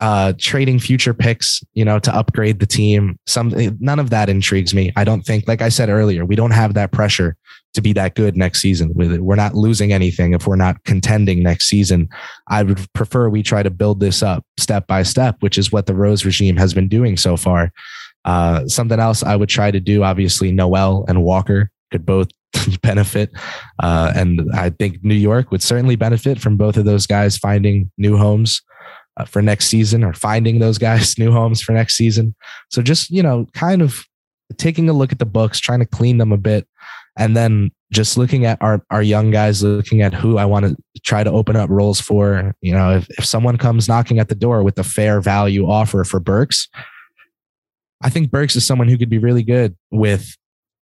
uh, 0.00 0.34
trading 0.38 0.78
future 0.78 1.14
picks, 1.14 1.62
you 1.72 1.84
know, 1.84 1.98
to 1.98 2.14
upgrade 2.14 2.60
the 2.60 2.66
team. 2.66 3.18
Some 3.26 3.52
none 3.80 3.98
of 3.98 4.10
that 4.10 4.28
intrigues 4.28 4.74
me. 4.74 4.92
I 4.96 5.04
don't 5.04 5.22
think, 5.22 5.48
like 5.48 5.62
I 5.62 5.68
said 5.68 5.88
earlier, 5.88 6.24
we 6.24 6.36
don't 6.36 6.50
have 6.50 6.74
that 6.74 6.92
pressure 6.92 7.36
to 7.74 7.80
be 7.80 7.92
that 7.94 8.14
good 8.14 8.36
next 8.36 8.60
season. 8.60 8.92
With 8.94 9.12
it, 9.12 9.22
we're 9.22 9.36
not 9.36 9.54
losing 9.54 9.92
anything 9.92 10.34
if 10.34 10.46
we're 10.46 10.56
not 10.56 10.82
contending 10.84 11.42
next 11.42 11.68
season. 11.68 12.08
I 12.48 12.62
would 12.62 12.92
prefer 12.92 13.28
we 13.28 13.42
try 13.42 13.62
to 13.62 13.70
build 13.70 14.00
this 14.00 14.22
up 14.22 14.44
step 14.58 14.86
by 14.86 15.02
step, 15.02 15.36
which 15.40 15.56
is 15.56 15.72
what 15.72 15.86
the 15.86 15.94
Rose 15.94 16.24
regime 16.24 16.56
has 16.56 16.74
been 16.74 16.88
doing 16.88 17.16
so 17.16 17.36
far. 17.36 17.72
Uh, 18.26 18.66
something 18.66 18.98
else 18.98 19.22
I 19.22 19.36
would 19.36 19.48
try 19.48 19.70
to 19.70 19.80
do, 19.80 20.02
obviously, 20.02 20.52
Noel 20.52 21.04
and 21.08 21.22
Walker 21.22 21.70
could 21.90 22.04
both 22.04 22.28
benefit. 22.82 23.30
Uh, 23.82 24.12
and 24.14 24.42
I 24.52 24.70
think 24.70 25.02
New 25.02 25.14
York 25.14 25.50
would 25.50 25.62
certainly 25.62 25.96
benefit 25.96 26.40
from 26.40 26.56
both 26.56 26.76
of 26.76 26.84
those 26.84 27.06
guys 27.06 27.38
finding 27.38 27.90
new 27.96 28.16
homes 28.16 28.62
uh, 29.16 29.24
for 29.24 29.42
next 29.42 29.66
season 29.66 30.04
or 30.04 30.12
finding 30.12 30.58
those 30.58 30.78
guys 30.78 31.18
new 31.18 31.32
homes 31.32 31.60
for 31.60 31.72
next 31.72 31.96
season. 31.96 32.34
So 32.70 32.82
just, 32.82 33.10
you 33.10 33.22
know, 33.22 33.46
kind 33.54 33.82
of 33.82 34.04
taking 34.56 34.88
a 34.88 34.92
look 34.92 35.12
at 35.12 35.18
the 35.18 35.26
books, 35.26 35.58
trying 35.58 35.80
to 35.80 35.86
clean 35.86 36.18
them 36.18 36.32
a 36.32 36.36
bit, 36.36 36.66
and 37.18 37.36
then 37.36 37.70
just 37.92 38.18
looking 38.18 38.44
at 38.44 38.60
our, 38.60 38.82
our 38.90 39.02
young 39.02 39.30
guys, 39.30 39.62
looking 39.62 40.02
at 40.02 40.12
who 40.12 40.38
I 40.38 40.44
want 40.44 40.66
to 40.66 40.76
try 41.02 41.24
to 41.24 41.30
open 41.30 41.56
up 41.56 41.70
roles 41.70 42.00
for. 42.00 42.54
You 42.60 42.74
know, 42.74 42.96
if, 42.96 43.06
if 43.18 43.24
someone 43.24 43.58
comes 43.58 43.88
knocking 43.88 44.18
at 44.18 44.28
the 44.28 44.34
door 44.34 44.62
with 44.62 44.78
a 44.78 44.84
fair 44.84 45.20
value 45.20 45.68
offer 45.68 46.04
for 46.04 46.20
Burks, 46.20 46.68
I 48.02 48.10
think 48.10 48.30
Burks 48.30 48.56
is 48.56 48.66
someone 48.66 48.88
who 48.88 48.98
could 48.98 49.08
be 49.08 49.18
really 49.18 49.42
good 49.42 49.76
with 49.90 50.36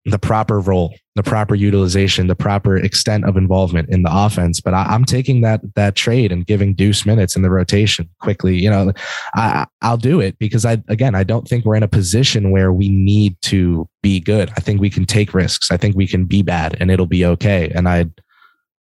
the 0.06 0.18
proper 0.18 0.60
role, 0.60 0.96
the 1.16 1.22
proper 1.22 1.54
utilization, 1.54 2.28
the 2.28 2.36
proper 2.36 2.76
extent 2.76 3.26
of 3.26 3.38
involvement 3.38 3.90
in 3.90 4.02
the 4.02 4.10
offense. 4.12 4.60
But 4.60 4.74
I, 4.74 4.94
am 4.94 5.06
taking 5.06 5.42
that 5.42 5.62
that 5.76 5.96
trade 5.96 6.32
and 6.32 6.46
giving 6.46 6.74
Deuce 6.74 7.06
minutes 7.06 7.36
in 7.36 7.44
the 7.44 7.52
rotation 7.52 8.10
quickly. 8.20 8.58
You 8.58 8.72
know, 8.72 8.94
I, 9.36 9.66
I'll 9.82 9.98
do 9.98 10.20
it 10.20 10.40
because 10.40 10.66
I 10.66 10.82
again 10.88 11.14
I 11.14 11.24
don't 11.24 11.48
think 11.48 11.66
we're 11.66 11.76
in 11.76 11.84
a 11.84 11.88
position 11.88 12.52
where 12.52 12.74
we 12.74 12.90
need 12.90 13.40
to 13.44 13.88
be 14.02 14.20
good. 14.20 14.52
I 14.58 14.62
think 14.62 14.82
we 14.82 14.90
can 14.90 15.06
take 15.06 15.34
risks. 15.34 15.70
I 15.70 15.78
think 15.78 15.96
we 15.96 16.08
can 16.08 16.26
be 16.26 16.42
bad 16.42 16.78
and 16.80 16.90
it'll 16.90 17.06
be 17.06 17.26
okay. 17.26 17.72
And 17.76 17.88
I'd 17.88 18.12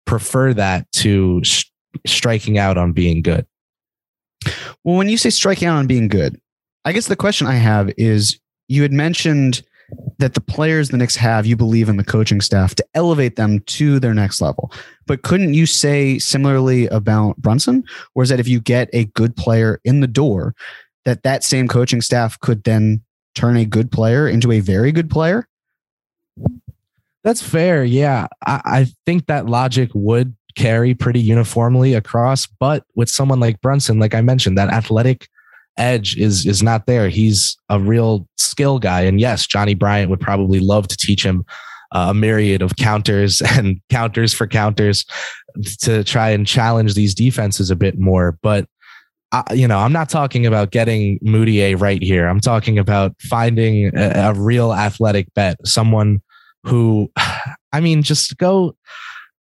prefer 0.05 0.53
that 0.53 0.89
to 0.93 1.43
sh- 1.43 1.65
striking 2.07 2.57
out 2.57 2.77
on 2.77 2.93
being 2.93 3.21
good. 3.21 3.45
Well, 4.85 4.95
when 4.95 5.09
you 5.09 5.17
say 5.17 5.29
striking 5.29 5.67
out 5.67 5.77
on 5.77 5.87
being 5.87 6.07
good, 6.07 6.39
I 6.85 6.93
guess 6.93 7.07
the 7.07 7.17
question 7.17 7.45
I 7.45 7.55
have 7.55 7.91
is 7.97 8.39
you 8.69 8.83
had 8.83 8.93
mentioned 8.93 9.63
that 10.19 10.33
the 10.33 10.41
players 10.41 10.89
the 10.89 10.97
Knicks 10.97 11.15
have, 11.15 11.45
you 11.45 11.55
believe 11.55 11.89
in 11.89 11.97
the 11.97 12.03
coaching 12.03 12.41
staff 12.41 12.75
to 12.75 12.85
elevate 12.93 13.35
them 13.37 13.61
to 13.61 13.99
their 13.99 14.13
next 14.13 14.41
level. 14.41 14.71
But 15.07 15.21
couldn't 15.21 15.53
you 15.53 15.65
say 15.65 16.19
similarly 16.19 16.87
about 16.87 17.37
Brunson? 17.37 17.83
Or 18.15 18.23
is 18.23 18.29
that 18.29 18.39
if 18.39 18.47
you 18.47 18.59
get 18.59 18.89
a 18.93 19.05
good 19.05 19.35
player 19.35 19.79
in 19.85 20.01
the 20.01 20.07
door, 20.07 20.53
that 21.05 21.23
that 21.23 21.43
same 21.43 21.67
coaching 21.67 22.01
staff 22.01 22.39
could 22.39 22.63
then 22.63 23.01
turn 23.33 23.55
a 23.55 23.65
good 23.65 23.91
player 23.91 24.27
into 24.27 24.51
a 24.51 24.59
very 24.59 24.91
good 24.91 25.09
player? 25.09 25.47
That's 27.23 27.41
fair. 27.41 27.83
Yeah. 27.83 28.27
I, 28.45 28.61
I 28.65 28.87
think 29.05 29.27
that 29.27 29.45
logic 29.45 29.89
would 29.93 30.35
carry 30.55 30.93
pretty 30.93 31.21
uniformly 31.21 31.93
across. 31.93 32.45
But 32.45 32.83
with 32.95 33.09
someone 33.09 33.39
like 33.39 33.61
Brunson, 33.61 33.99
like 33.99 34.13
I 34.13 34.21
mentioned, 34.21 34.57
that 34.57 34.69
athletic 34.69 35.29
edge 35.77 36.17
is 36.17 36.45
is 36.45 36.61
not 36.61 36.85
there. 36.85 37.09
He's 37.09 37.57
a 37.69 37.79
real 37.79 38.27
skill 38.37 38.79
guy, 38.79 39.01
and 39.01 39.19
yes, 39.19 39.47
Johnny 39.47 39.73
Bryant 39.73 40.09
would 40.09 40.19
probably 40.19 40.59
love 40.59 40.87
to 40.87 40.97
teach 40.97 41.23
him 41.23 41.45
uh, 41.91 42.07
a 42.09 42.13
myriad 42.13 42.61
of 42.61 42.75
counters 42.75 43.41
and 43.51 43.81
counters 43.89 44.33
for 44.33 44.47
counters 44.47 45.05
to 45.81 46.03
try 46.03 46.29
and 46.29 46.45
challenge 46.45 46.93
these 46.93 47.15
defenses 47.15 47.71
a 47.71 47.75
bit 47.75 47.99
more. 47.99 48.37
But 48.41 48.67
I, 49.31 49.43
you 49.53 49.67
know, 49.67 49.77
I'm 49.77 49.93
not 49.93 50.09
talking 50.09 50.45
about 50.45 50.71
getting 50.71 51.19
Mudiay 51.19 51.79
right 51.79 52.01
here. 52.01 52.27
I'm 52.27 52.39
talking 52.39 52.79
about 52.79 53.15
finding 53.21 53.95
a, 53.95 54.29
a 54.29 54.33
real 54.33 54.73
athletic 54.73 55.33
bet, 55.33 55.57
someone 55.65 56.21
who, 56.63 57.11
I 57.71 57.79
mean, 57.81 58.01
just 58.01 58.37
go 58.37 58.75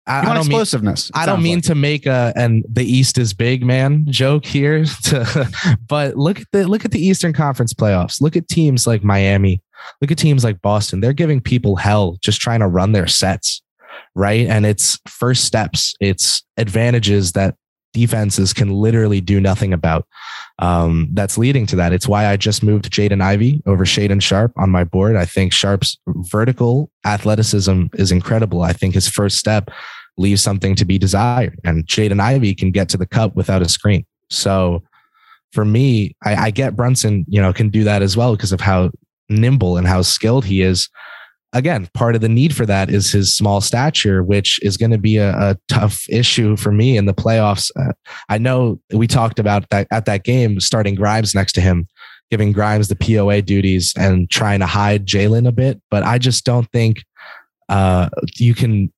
I, 0.08 0.22
I 0.22 0.26
don't 0.26 0.38
explosiveness. 0.38 1.12
Mean, 1.14 1.22
I 1.22 1.26
don't 1.26 1.44
mean 1.44 1.58
like. 1.58 1.66
to 1.66 1.76
make 1.76 2.06
a 2.06 2.34
and 2.36 2.66
the 2.72 2.84
East 2.84 3.18
is 3.18 3.34
big 3.34 3.64
man 3.66 4.06
joke 4.10 4.46
here, 4.46 4.86
to, 5.04 5.76
but 5.88 6.16
look 6.16 6.40
at 6.40 6.48
the 6.52 6.68
look 6.68 6.86
at 6.86 6.92
the 6.92 7.06
Eastern 7.06 7.34
Conference 7.34 7.74
playoffs. 7.74 8.22
Look 8.22 8.36
at 8.36 8.48
teams 8.48 8.88
like 8.88 9.04
Miami. 9.04 9.62
Look 10.02 10.12
at 10.12 10.18
teams 10.18 10.44
like 10.44 10.62
Boston. 10.62 11.02
They're 11.02 11.14
giving 11.14 11.42
people 11.42 11.76
hell 11.76 12.18
just 12.22 12.40
trying 12.40 12.62
to 12.62 12.68
run 12.68 12.94
their 12.94 13.08
sets, 13.08 13.62
right? 14.16 14.48
And 14.48 14.66
it's 14.66 15.00
first 15.08 15.46
steps. 15.46 15.94
It's 16.00 16.44
advantages 16.58 17.34
that 17.34 17.56
defenses 17.94 18.54
can 18.54 18.70
literally 18.70 19.22
do 19.22 19.42
nothing 19.42 19.74
about. 19.74 20.08
Um, 20.60 21.10
that's 21.14 21.38
leading 21.38 21.66
to 21.68 21.76
that. 21.78 21.94
It's 21.94 22.08
why 22.08 22.28
I 22.28 22.38
just 22.38 22.64
moved 22.64 22.92
Jaden 22.92 23.22
Ivey 23.22 23.62
over 23.66 23.86
Shaedon 23.86 24.22
Sharpe 24.22 24.54
on 24.58 24.70
my 24.70 24.84
board. 24.84 25.16
I 25.16 25.26
think 25.26 25.54
Sharpe's 25.54 25.98
vertical 26.08 26.90
athleticism 27.06 27.86
is 27.94 28.12
incredible. 28.12 28.62
I 28.62 28.74
think 28.74 28.94
his 28.94 29.08
first 29.08 29.38
step 29.38 29.70
leaves 30.18 30.42
something 30.42 30.76
to 30.76 30.86
be 30.86 30.98
desired. 30.98 31.60
And 31.64 31.86
Jaden 31.86 32.20
Ivey 32.20 32.56
can 32.56 32.72
get 32.72 32.90
to 32.90 32.98
the 32.98 33.06
cup 33.06 33.36
without 33.36 33.62
a 33.62 33.70
screen. 33.70 34.06
So 34.30 34.84
for 35.54 35.66
me, 35.66 36.16
I, 36.24 36.36
I 36.36 36.52
get 36.52 36.76
Brunson, 36.76 37.26
you 37.28 37.42
know, 37.42 37.54
can 37.54 37.70
do 37.70 37.84
that 37.84 38.02
as 38.02 38.18
well 38.18 38.36
because 38.36 38.52
of 38.52 38.62
how 38.62 38.92
nimble 39.30 39.78
and 39.78 39.88
how 39.88 40.02
skilled 40.02 40.46
he 40.46 40.62
is. 40.62 40.90
Again, 41.54 41.88
part 41.94 42.14
of 42.14 42.22
the 42.22 42.30
need 42.30 42.54
for 42.54 42.66
that 42.66 42.90
is 42.90 43.12
his 43.12 43.34
small 43.34 43.62
stature, 43.62 44.22
which 44.22 44.60
is 44.64 44.76
going 44.76 44.92
to 44.92 44.98
be 44.98 45.18
a, 45.18 45.32
a, 45.32 45.58
tough 45.70 46.04
issue 46.10 46.58
for 46.58 46.72
me 46.72 46.98
in 46.98 47.06
the 47.06 47.14
playoffs. 47.14 47.72
Uh, 47.80 47.94
I 48.28 48.38
know 48.38 48.82
we 48.94 49.08
talked 49.08 49.40
about 49.40 49.70
that 49.70 49.88
at 49.90 50.06
that 50.06 50.24
game, 50.24 50.60
starting 50.60 50.94
Grimes 50.96 51.34
next 51.34 51.54
to 51.54 51.62
him, 51.62 51.88
giving 52.30 52.52
Grimes 52.52 52.90
the 52.90 52.98
POA 52.98 53.42
duties 53.42 53.94
and 53.98 54.30
trying 54.30 54.60
to 54.60 54.66
hide 54.66 55.06
Jalen 55.06 55.48
a 55.48 55.54
bit. 55.54 55.82
But 55.90 56.04
I 56.04 56.18
just 56.18 56.44
don't 56.44 56.70
think 56.74 56.98
uh, 57.70 58.10
you 58.36 58.54
can 58.54 58.92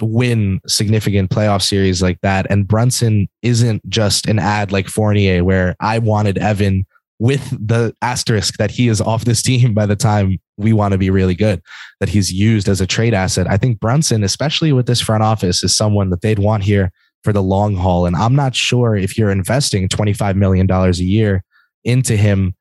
win 0.00 0.60
significant 0.66 1.30
playoff 1.30 1.62
series 1.62 2.02
like 2.02 2.20
that. 2.22 2.46
And 2.50 2.66
Brunson 2.66 3.28
isn't 3.42 3.88
just 3.88 4.26
an 4.26 4.38
ad 4.38 4.72
like 4.72 4.88
Fournier, 4.88 5.44
where 5.44 5.76
I 5.80 5.98
wanted 5.98 6.38
Evan 6.38 6.86
with 7.18 7.48
the 7.66 7.94
asterisk 8.02 8.58
that 8.58 8.70
he 8.70 8.88
is 8.88 9.00
off 9.00 9.24
this 9.24 9.42
team 9.42 9.72
by 9.72 9.86
the 9.86 9.96
time 9.96 10.38
we 10.58 10.72
want 10.72 10.92
to 10.92 10.98
be 10.98 11.10
really 11.10 11.34
good, 11.34 11.62
that 12.00 12.10
he's 12.10 12.32
used 12.32 12.68
as 12.68 12.80
a 12.80 12.86
trade 12.86 13.14
asset. 13.14 13.46
I 13.48 13.56
think 13.56 13.80
Brunson, 13.80 14.22
especially 14.22 14.72
with 14.72 14.86
this 14.86 15.00
front 15.00 15.22
office, 15.22 15.62
is 15.62 15.74
someone 15.74 16.10
that 16.10 16.20
they'd 16.20 16.38
want 16.38 16.62
here 16.62 16.92
for 17.24 17.32
the 17.32 17.42
long 17.42 17.74
haul. 17.74 18.06
And 18.06 18.14
I'm 18.16 18.34
not 18.34 18.54
sure 18.54 18.96
if 18.96 19.16
you're 19.18 19.30
investing 19.30 19.88
$25 19.88 20.36
million 20.36 20.70
a 20.70 20.90
year 20.92 21.42
into 21.84 22.16
him, 22.16 22.54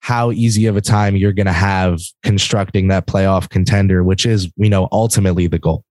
how 0.00 0.32
easy 0.32 0.66
of 0.66 0.76
a 0.76 0.80
time 0.80 1.14
you're 1.14 1.32
going 1.32 1.46
to 1.46 1.52
have 1.52 2.00
constructing 2.24 2.88
that 2.88 3.06
playoff 3.06 3.48
contender, 3.48 4.02
which 4.02 4.26
is, 4.26 4.50
we 4.56 4.68
know, 4.68 4.88
ultimately 4.90 5.46
the 5.46 5.60
goal. 5.60 5.84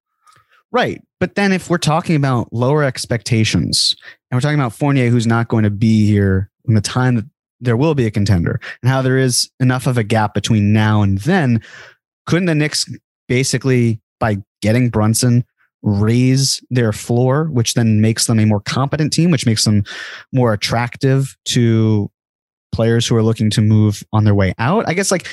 Right. 0.71 1.01
But 1.19 1.35
then 1.35 1.51
if 1.51 1.69
we're 1.69 1.77
talking 1.77 2.15
about 2.15 2.51
lower 2.53 2.83
expectations 2.83 3.95
and 4.29 4.37
we're 4.37 4.41
talking 4.41 4.59
about 4.59 4.73
Fournier, 4.73 5.09
who's 5.09 5.27
not 5.27 5.49
going 5.49 5.63
to 5.63 5.69
be 5.69 6.05
here 6.05 6.49
in 6.67 6.75
the 6.75 6.81
time 6.81 7.15
that 7.15 7.25
there 7.59 7.77
will 7.77 7.93
be 7.93 8.05
a 8.05 8.11
contender 8.11 8.59
and 8.81 8.89
how 8.89 9.01
there 9.01 9.17
is 9.17 9.49
enough 9.59 9.85
of 9.85 9.97
a 9.97 10.03
gap 10.03 10.33
between 10.33 10.73
now 10.73 11.01
and 11.01 11.19
then, 11.19 11.61
couldn't 12.25 12.45
the 12.45 12.55
Knicks 12.55 12.85
basically, 13.27 14.01
by 14.19 14.37
getting 14.61 14.89
Brunson, 14.89 15.43
raise 15.81 16.63
their 16.69 16.93
floor, 16.93 17.45
which 17.45 17.73
then 17.73 18.01
makes 18.01 18.27
them 18.27 18.39
a 18.39 18.45
more 18.45 18.61
competent 18.61 19.11
team, 19.11 19.31
which 19.31 19.45
makes 19.45 19.63
them 19.65 19.83
more 20.31 20.53
attractive 20.53 21.35
to 21.45 22.09
players 22.71 23.05
who 23.07 23.15
are 23.15 23.23
looking 23.23 23.49
to 23.49 23.61
move 23.61 24.03
on 24.13 24.23
their 24.23 24.35
way 24.35 24.53
out? 24.57 24.87
I 24.87 24.93
guess 24.93 25.11
like 25.11 25.27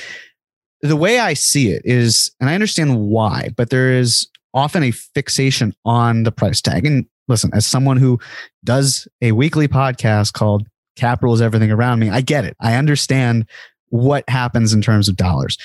the 0.81 0.95
way 0.95 1.19
I 1.19 1.33
see 1.33 1.71
it 1.71 1.81
is, 1.85 2.31
and 2.39 2.49
I 2.49 2.55
understand 2.55 2.99
why, 2.99 3.49
but 3.55 3.69
there 3.69 3.91
is 3.93 4.27
often 4.53 4.83
a 4.83 4.91
fixation 4.91 5.73
on 5.85 6.23
the 6.23 6.31
price 6.31 6.61
tag. 6.61 6.85
And 6.85 7.05
listen, 7.27 7.51
as 7.53 7.65
someone 7.65 7.97
who 7.97 8.19
does 8.63 9.07
a 9.21 9.31
weekly 9.31 9.67
podcast 9.67 10.33
called 10.33 10.67
Cap 10.95 11.23
Rules 11.23 11.41
Everything 11.41 11.71
Around 11.71 11.99
Me, 11.99 12.09
I 12.09 12.21
get 12.21 12.45
it. 12.45 12.55
I 12.59 12.75
understand 12.75 13.45
what 13.87 14.27
happens 14.29 14.73
in 14.73 14.81
terms 14.81 15.07
of 15.07 15.15
dollars. 15.15 15.57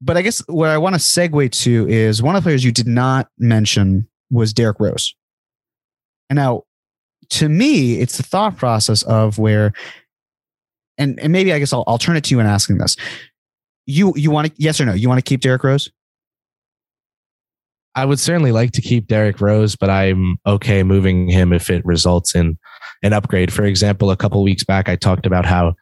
But 0.00 0.16
I 0.16 0.22
guess 0.22 0.42
where 0.48 0.70
I 0.70 0.78
want 0.78 0.94
to 0.94 1.00
segue 1.00 1.50
to 1.62 1.88
is 1.88 2.22
one 2.22 2.34
of 2.34 2.42
the 2.42 2.46
players 2.46 2.64
you 2.64 2.72
did 2.72 2.86
not 2.86 3.28
mention 3.38 4.08
was 4.30 4.52
Derrick 4.52 4.80
Rose. 4.80 5.14
And 6.30 6.36
now, 6.36 6.62
to 7.30 7.48
me, 7.48 8.00
it's 8.00 8.16
the 8.16 8.22
thought 8.22 8.56
process 8.56 9.02
of 9.02 9.38
where, 9.38 9.72
and, 10.96 11.20
and 11.20 11.32
maybe 11.32 11.52
I 11.52 11.58
guess 11.58 11.72
I'll, 11.72 11.84
I'll 11.86 11.98
turn 11.98 12.16
it 12.16 12.24
to 12.24 12.34
you 12.34 12.40
and 12.40 12.48
asking 12.48 12.78
this. 12.78 12.96
You 13.86 14.12
you 14.16 14.30
want 14.30 14.48
to 14.48 14.52
yes 14.56 14.80
or 14.80 14.86
no? 14.86 14.92
You 14.92 15.08
want 15.08 15.18
to 15.18 15.28
keep 15.28 15.40
Derrick 15.40 15.64
Rose? 15.64 15.90
I 17.94 18.04
would 18.04 18.20
certainly 18.20 18.52
like 18.52 18.72
to 18.72 18.82
keep 18.82 19.06
Derrick 19.06 19.40
Rose, 19.40 19.76
but 19.76 19.90
I'm 19.90 20.36
okay 20.46 20.82
moving 20.82 21.28
him 21.28 21.52
if 21.52 21.70
it 21.70 21.84
results 21.84 22.34
in 22.34 22.58
an 23.02 23.12
upgrade. 23.12 23.52
For 23.52 23.64
example, 23.64 24.10
a 24.10 24.16
couple 24.16 24.42
weeks 24.42 24.64
back, 24.64 24.88
I 24.88 24.96
talked 24.96 25.26
about 25.26 25.44
how, 25.44 25.74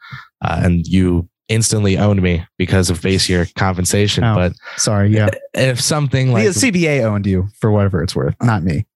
uh, 0.42 0.60
and 0.62 0.86
you 0.86 1.28
instantly 1.48 1.96
owned 1.98 2.22
me 2.22 2.44
because 2.56 2.90
of 2.90 3.02
base 3.02 3.28
year 3.28 3.46
compensation. 3.56 4.24
Oh, 4.24 4.34
but 4.34 4.52
sorry, 4.76 5.10
yeah, 5.10 5.30
if 5.54 5.80
something 5.80 6.32
like 6.32 6.44
the 6.44 6.50
CBA 6.50 7.02
owned 7.04 7.26
you 7.26 7.48
for 7.60 7.70
whatever 7.70 8.02
it's 8.02 8.14
worth, 8.14 8.34
not 8.42 8.62
me. 8.62 8.86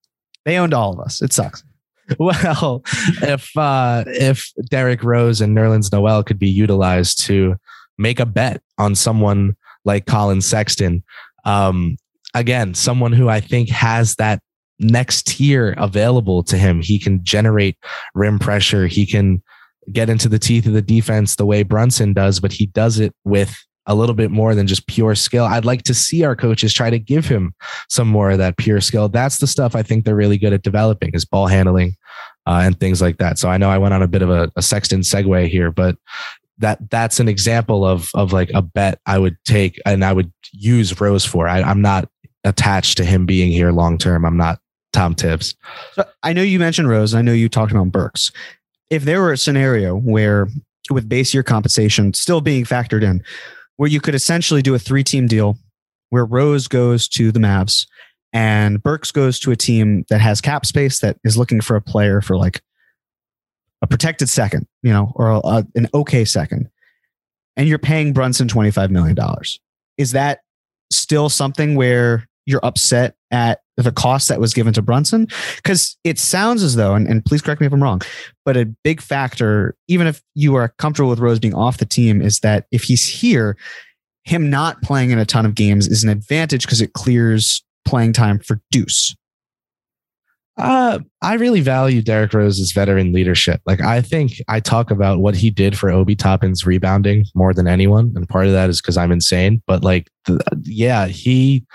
They 0.45 0.57
owned 0.57 0.73
all 0.73 0.93
of 0.93 0.99
us. 0.99 1.21
It 1.21 1.33
sucks. 1.33 1.63
Well, 2.19 2.83
if 3.21 3.55
uh, 3.57 4.03
if 4.07 4.51
Derrick 4.69 5.05
Rose 5.05 5.39
and 5.39 5.55
Nerlens 5.55 5.89
Noel 5.89 6.21
could 6.21 6.37
be 6.37 6.49
utilized 6.49 7.25
to 7.27 7.55
make 7.97 8.19
a 8.19 8.25
bet 8.25 8.61
on 8.77 8.93
someone 8.93 9.55
like 9.85 10.05
Collin 10.05 10.41
Sexton, 10.41 11.01
um, 11.45 11.95
again, 12.33 12.73
someone 12.73 13.13
who 13.13 13.29
I 13.29 13.39
think 13.39 13.69
has 13.69 14.15
that 14.15 14.39
next 14.79 15.27
tier 15.27 15.73
available 15.77 16.43
to 16.43 16.57
him. 16.57 16.81
He 16.81 16.99
can 16.99 17.23
generate 17.23 17.77
rim 18.15 18.39
pressure. 18.39 18.87
He 18.87 19.05
can 19.05 19.41
get 19.91 20.09
into 20.09 20.29
the 20.29 20.39
teeth 20.39 20.65
of 20.65 20.73
the 20.73 20.81
defense 20.81 21.35
the 21.35 21.45
way 21.45 21.63
Brunson 21.63 22.13
does, 22.13 22.39
but 22.39 22.51
he 22.51 22.67
does 22.67 22.99
it 22.99 23.13
with 23.23 23.55
a 23.85 23.95
little 23.95 24.15
bit 24.15 24.31
more 24.31 24.55
than 24.55 24.65
just 24.65 24.87
pure 24.87 25.13
skill. 25.13 25.43
I'd 25.43 25.65
like 25.65 25.83
to 25.83 25.93
see 25.93 26.23
our 26.23 26.35
coaches 26.35 26.73
try 26.73 26.89
to 26.89 26.99
give 26.99 27.27
him 27.27 27.53
some 27.89 28.07
more 28.07 28.31
of 28.31 28.37
that 28.37 28.57
pure 28.57 28.79
skill. 28.79 29.09
That's 29.09 29.39
the 29.39 29.47
stuff 29.47 29.75
I 29.75 29.83
think 29.83 30.05
they're 30.05 30.15
really 30.15 30.37
good 30.37 30.53
at 30.53 30.63
developing 30.63 31.11
is 31.13 31.25
ball 31.25 31.47
handling 31.47 31.95
uh, 32.45 32.61
and 32.63 32.79
things 32.79 33.01
like 33.01 33.17
that. 33.17 33.37
So 33.37 33.49
I 33.49 33.57
know 33.57 33.69
I 33.69 33.77
went 33.77 33.93
on 33.93 34.01
a 34.01 34.07
bit 34.07 34.21
of 34.21 34.29
a, 34.29 34.49
a 34.55 34.61
Sexton 34.61 35.01
segue 35.01 35.49
here, 35.49 35.69
but 35.69 35.97
that 36.59 36.89
that's 36.89 37.19
an 37.19 37.27
example 37.27 37.83
of 37.83 38.09
of 38.13 38.31
like 38.31 38.51
a 38.53 38.61
bet 38.61 38.99
I 39.05 39.17
would 39.17 39.35
take 39.43 39.81
and 39.85 40.05
I 40.05 40.13
would 40.13 40.31
use 40.53 41.01
Rose 41.01 41.25
for. 41.25 41.47
I, 41.47 41.61
I'm 41.61 41.81
not 41.81 42.07
attached 42.43 42.97
to 42.97 43.05
him 43.05 43.25
being 43.25 43.51
here 43.51 43.71
long 43.71 43.97
term. 43.97 44.25
I'm 44.25 44.37
not 44.37 44.59
Tom 44.91 45.15
Thibs. 45.15 45.55
So 45.93 46.05
I 46.23 46.33
know 46.33 46.41
you 46.41 46.59
mentioned 46.59 46.89
Rose. 46.89 47.13
I 47.13 47.21
know 47.21 47.33
you 47.33 47.49
talked 47.49 47.71
about 47.71 47.91
Burks. 47.91 48.31
If 48.89 49.03
there 49.03 49.21
were 49.21 49.31
a 49.31 49.37
scenario 49.37 49.95
where, 49.95 50.47
with 50.89 51.09
base 51.09 51.33
year 51.33 51.43
compensation 51.43 52.13
still 52.13 52.41
being 52.41 52.63
factored 52.63 53.03
in, 53.03 53.23
where 53.77 53.89
you 53.89 53.99
could 53.99 54.15
essentially 54.15 54.61
do 54.61 54.75
a 54.75 54.79
three 54.79 55.03
team 55.03 55.27
deal 55.27 55.57
where 56.09 56.25
Rose 56.25 56.67
goes 56.67 57.07
to 57.09 57.31
the 57.31 57.39
Mavs 57.39 57.87
and 58.31 58.81
Burks 58.81 59.11
goes 59.11 59.39
to 59.39 59.51
a 59.51 59.55
team 59.55 60.05
that 60.09 60.21
has 60.21 60.41
cap 60.41 60.65
space 60.65 60.99
that 60.99 61.17
is 61.23 61.37
looking 61.37 61.61
for 61.61 61.75
a 61.75 61.81
player 61.81 62.21
for 62.21 62.37
like 62.37 62.61
a 63.81 63.87
protected 63.87 64.29
second, 64.29 64.67
you 64.81 64.91
know, 64.91 65.11
or 65.15 65.41
a, 65.43 65.65
an 65.75 65.87
okay 65.93 66.23
second, 66.23 66.69
and 67.57 67.67
you're 67.67 67.79
paying 67.79 68.13
Brunson 68.13 68.47
$25 68.47 68.89
million. 68.89 69.17
Is 69.97 70.13
that 70.13 70.39
still 70.91 71.29
something 71.29 71.75
where 71.75 72.27
you're 72.45 72.63
upset 72.63 73.15
at 73.31 73.61
the 73.77 73.91
cost 73.91 74.27
that 74.27 74.39
was 74.39 74.53
given 74.53 74.73
to 74.73 74.81
Brunson? 74.81 75.27
Because 75.55 75.97
it 76.03 76.19
sounds 76.19 76.63
as 76.63 76.75
though, 76.75 76.95
and, 76.95 77.07
and 77.07 77.23
please 77.25 77.41
correct 77.41 77.61
me 77.61 77.67
if 77.67 77.73
I'm 77.73 77.81
wrong, 77.81 78.01
but 78.45 78.57
a 78.57 78.65
big 78.83 79.01
factor, 79.01 79.75
even 79.87 80.07
if 80.07 80.21
you 80.35 80.55
are 80.55 80.69
comfortable 80.77 81.09
with 81.09 81.19
Rose 81.19 81.39
being 81.39 81.55
off 81.55 81.77
the 81.77 81.85
team, 81.85 82.21
is 82.21 82.39
that 82.39 82.65
if 82.71 82.83
he's 82.83 83.07
here, 83.07 83.57
him 84.23 84.49
not 84.49 84.81
playing 84.81 85.11
in 85.11 85.19
a 85.19 85.25
ton 85.25 85.45
of 85.45 85.55
games 85.55 85.87
is 85.87 86.03
an 86.03 86.09
advantage 86.09 86.63
because 86.63 86.81
it 86.81 86.93
clears 86.93 87.63
playing 87.85 88.13
time 88.13 88.39
for 88.39 88.61
Deuce. 88.71 89.15
Uh, 90.55 90.99
I 91.21 91.33
really 91.33 91.61
value 91.61 92.03
Derrick 92.03 92.31
Rose's 92.31 92.73
veteran 92.73 93.11
leadership. 93.11 93.59
Like, 93.65 93.81
I 93.81 94.01
think 94.01 94.33
I 94.47 94.59
talk 94.59 94.91
about 94.91 95.19
what 95.19 95.35
he 95.35 95.49
did 95.49 95.77
for 95.77 95.89
Obi 95.89 96.15
Toppin's 96.15 96.63
rebounding 96.63 97.25
more 97.33 97.55
than 97.55 97.67
anyone. 97.67 98.13
And 98.15 98.29
part 98.29 98.45
of 98.45 98.53
that 98.53 98.69
is 98.69 98.79
because 98.79 98.95
I'm 98.95 99.11
insane. 99.11 99.63
But, 99.65 99.83
like, 99.83 100.09
the, 100.25 100.39
yeah, 100.61 101.07
he 101.07 101.65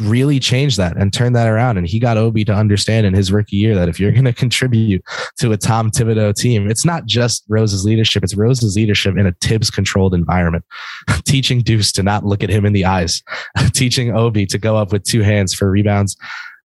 really 0.00 0.40
changed 0.40 0.76
that 0.78 0.96
and 0.96 1.12
turned 1.12 1.36
that 1.36 1.48
around. 1.48 1.78
And 1.78 1.86
he 1.86 1.98
got 1.98 2.16
Obi 2.16 2.44
to 2.44 2.52
understand 2.52 3.06
in 3.06 3.14
his 3.14 3.30
rookie 3.30 3.56
year 3.56 3.74
that 3.74 3.88
if 3.88 4.00
you're 4.00 4.12
going 4.12 4.24
to 4.24 4.32
contribute 4.32 5.02
to 5.38 5.52
a 5.52 5.56
Tom 5.56 5.90
Thibodeau 5.90 6.34
team, 6.34 6.70
it's 6.70 6.84
not 6.84 7.06
just 7.06 7.44
Rose's 7.48 7.84
leadership, 7.84 8.24
it's 8.24 8.34
Rose's 8.34 8.76
leadership 8.76 9.16
in 9.16 9.26
a 9.26 9.34
Thibs 9.40 9.70
controlled 9.70 10.14
environment. 10.14 10.64
Teaching 11.24 11.60
Deuce 11.60 11.92
to 11.92 12.02
not 12.02 12.24
look 12.24 12.42
at 12.42 12.50
him 12.50 12.64
in 12.64 12.72
the 12.72 12.84
eyes, 12.84 13.22
teaching 13.72 14.16
Obi 14.16 14.46
to 14.46 14.58
go 14.58 14.76
up 14.76 14.92
with 14.92 15.04
two 15.04 15.22
hands 15.22 15.54
for 15.54 15.70
rebounds. 15.70 16.16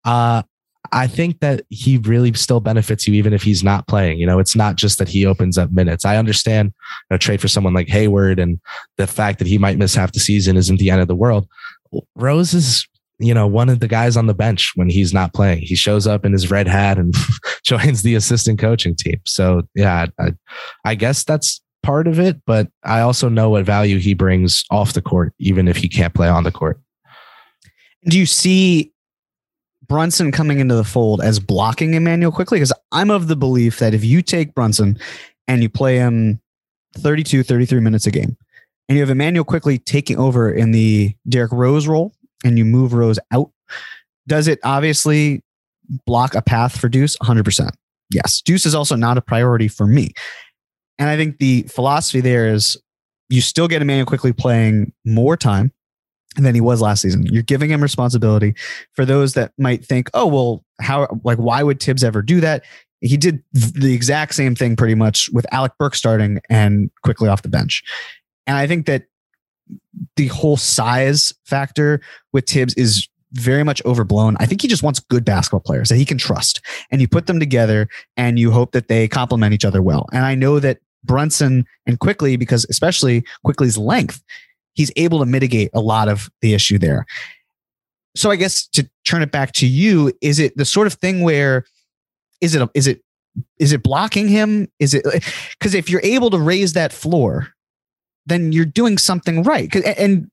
Uh, 0.04 0.42
I 0.92 1.06
think 1.06 1.40
that 1.40 1.64
he 1.68 1.98
really 1.98 2.32
still 2.34 2.60
benefits 2.60 3.08
you 3.08 3.14
even 3.14 3.32
if 3.32 3.42
he's 3.42 3.64
not 3.64 3.88
playing. 3.88 4.18
You 4.18 4.26
know, 4.26 4.38
it's 4.38 4.54
not 4.54 4.76
just 4.76 4.98
that 4.98 5.08
he 5.08 5.26
opens 5.26 5.58
up 5.58 5.72
minutes. 5.72 6.04
I 6.04 6.16
understand 6.16 6.72
a 7.10 7.18
trade 7.18 7.40
for 7.40 7.48
someone 7.48 7.74
like 7.74 7.88
Hayward 7.88 8.38
and 8.38 8.60
the 8.96 9.06
fact 9.06 9.38
that 9.38 9.48
he 9.48 9.58
might 9.58 9.78
miss 9.78 9.94
half 9.94 10.12
the 10.12 10.20
season 10.20 10.56
isn't 10.56 10.78
the 10.78 10.90
end 10.90 11.00
of 11.00 11.08
the 11.08 11.16
world. 11.16 11.48
Rose 12.14 12.54
is 12.54 12.86
you 13.18 13.32
know, 13.32 13.46
one 13.46 13.68
of 13.68 13.80
the 13.80 13.88
guys 13.88 14.16
on 14.16 14.26
the 14.26 14.34
bench 14.34 14.72
when 14.74 14.90
he's 14.90 15.14
not 15.14 15.32
playing. 15.32 15.62
He 15.62 15.74
shows 15.74 16.06
up 16.06 16.24
in 16.24 16.32
his 16.32 16.50
red 16.50 16.68
hat 16.68 16.98
and 16.98 17.14
joins 17.64 18.02
the 18.02 18.14
assistant 18.14 18.58
coaching 18.58 18.94
team. 18.94 19.20
So 19.24 19.62
yeah, 19.74 20.06
I, 20.18 20.32
I, 20.84 20.94
guess 20.94 21.24
that's 21.24 21.62
part 21.82 22.06
of 22.06 22.18
it, 22.18 22.40
but 22.46 22.68
I 22.84 23.00
also 23.00 23.28
know 23.28 23.50
what 23.50 23.64
value 23.64 23.98
he 23.98 24.12
brings 24.12 24.64
off 24.70 24.92
the 24.92 25.02
court, 25.02 25.32
even 25.38 25.68
if 25.68 25.76
he 25.76 25.88
can't 25.88 26.14
play 26.14 26.28
on 26.28 26.44
the 26.44 26.52
court. 26.52 26.80
Do 28.04 28.18
you 28.18 28.26
see 28.26 28.92
Brunson 29.86 30.30
coming 30.30 30.60
into 30.60 30.74
the 30.74 30.84
fold 30.84 31.22
as 31.22 31.40
blocking 31.40 31.94
Immanuel 31.94 32.32
Quickley? 32.32 32.58
Because 32.58 32.72
I'm 32.92 33.10
of 33.10 33.28
the 33.28 33.36
belief 33.36 33.78
that 33.78 33.94
if 33.94 34.04
you 34.04 34.20
take 34.20 34.54
Brunson 34.54 34.98
and 35.48 35.62
you 35.62 35.68
play 35.68 35.96
him 35.96 36.40
32, 36.98 37.42
33 37.42 37.80
minutes 37.80 38.06
a 38.06 38.10
game, 38.10 38.36
and 38.88 38.96
you 38.96 39.02
have 39.02 39.10
Immanuel 39.10 39.44
Quickley 39.44 39.78
taking 39.78 40.18
over 40.18 40.50
in 40.50 40.70
the 40.70 41.14
Derrick 41.28 41.52
Rose 41.52 41.88
role 41.88 42.12
and 42.44 42.58
you 42.58 42.64
move 42.64 42.92
Rose 42.92 43.18
out, 43.32 43.50
does 44.26 44.48
it 44.48 44.58
obviously 44.64 45.42
block 46.04 46.34
a 46.34 46.42
path 46.42 46.78
for 46.78 46.88
Deuce? 46.88 47.16
100%. 47.18 47.70
Yes. 48.10 48.40
Deuce 48.40 48.66
is 48.66 48.74
also 48.74 48.96
not 48.96 49.18
a 49.18 49.22
priority 49.22 49.68
for 49.68 49.86
me. 49.86 50.12
And 50.98 51.08
I 51.08 51.16
think 51.16 51.38
the 51.38 51.62
philosophy 51.64 52.20
there 52.20 52.48
is 52.48 52.76
you 53.28 53.40
still 53.40 53.68
get 53.68 53.82
Immanuel 53.82 54.06
Quickley 54.06 54.32
playing 54.32 54.92
more 55.04 55.36
time 55.36 55.72
than 56.36 56.54
he 56.54 56.60
was 56.60 56.80
last 56.80 57.02
season. 57.02 57.26
You're 57.26 57.42
giving 57.42 57.70
him 57.70 57.82
responsibility. 57.82 58.54
For 58.92 59.04
those 59.04 59.34
that 59.34 59.52
might 59.58 59.84
think, 59.84 60.10
oh, 60.14 60.26
well, 60.26 60.64
how, 60.80 61.08
like, 61.24 61.38
why 61.38 61.62
would 61.62 61.82
Thibs 61.82 62.04
ever 62.04 62.22
do 62.22 62.40
that? 62.40 62.64
He 63.00 63.16
did 63.16 63.42
the 63.52 63.94
exact 63.94 64.34
same 64.34 64.54
thing 64.54 64.76
pretty 64.76 64.94
much 64.94 65.28
with 65.32 65.46
Alec 65.52 65.72
Burke 65.78 65.94
starting 65.94 66.40
and 66.48 66.90
Quickley 67.02 67.28
off 67.28 67.42
the 67.42 67.48
bench. 67.48 67.82
And 68.46 68.56
I 68.56 68.66
think 68.66 68.86
that 68.86 69.04
the 70.16 70.28
whole 70.28 70.56
size 70.56 71.32
factor 71.44 72.00
with 72.32 72.46
Thibs 72.48 72.74
is 72.74 73.08
very 73.32 73.64
much 73.64 73.84
overblown. 73.84 74.36
I 74.38 74.46
think 74.46 74.62
he 74.62 74.68
just 74.68 74.82
wants 74.82 75.00
good 75.00 75.24
basketball 75.24 75.60
players 75.60 75.88
that 75.88 75.96
he 75.96 76.04
can 76.04 76.18
trust. 76.18 76.60
And 76.90 77.00
you 77.00 77.08
put 77.08 77.26
them 77.26 77.40
together 77.40 77.88
and 78.16 78.38
you 78.38 78.50
hope 78.50 78.72
that 78.72 78.88
they 78.88 79.08
complement 79.08 79.52
each 79.52 79.64
other 79.64 79.82
well. 79.82 80.06
And 80.12 80.24
I 80.24 80.34
know 80.34 80.58
that 80.60 80.78
Brunson 81.04 81.66
and 81.86 81.98
Quickley, 81.98 82.36
because 82.36 82.66
especially 82.70 83.24
Quickley's 83.44 83.78
length, 83.78 84.22
he's 84.74 84.92
able 84.96 85.18
to 85.20 85.26
mitigate 85.26 85.70
a 85.74 85.80
lot 85.80 86.08
of 86.08 86.30
the 86.40 86.54
issue 86.54 86.78
there. 86.78 87.06
So 88.16 88.30
I 88.30 88.36
guess 88.36 88.66
to 88.68 88.88
turn 89.04 89.22
it 89.22 89.30
back 89.30 89.52
to 89.52 89.66
you, 89.66 90.12
is 90.20 90.38
it 90.38 90.56
the 90.56 90.64
sort 90.64 90.86
of 90.86 90.94
thing 90.94 91.22
where 91.22 91.64
is 92.40 92.54
it 92.54 92.68
is 92.74 92.86
it 92.86 93.02
is 93.58 93.72
it 93.72 93.82
blocking 93.82 94.28
him? 94.28 94.68
Is 94.78 94.94
it 94.94 95.04
because 95.58 95.74
if 95.74 95.90
you're 95.90 96.00
able 96.02 96.30
to 96.30 96.38
raise 96.38 96.72
that 96.72 96.92
floor 96.92 97.52
then 98.26 98.52
you're 98.52 98.64
doing 98.64 98.98
something 98.98 99.42
right. 99.42 99.74
And 99.98 100.30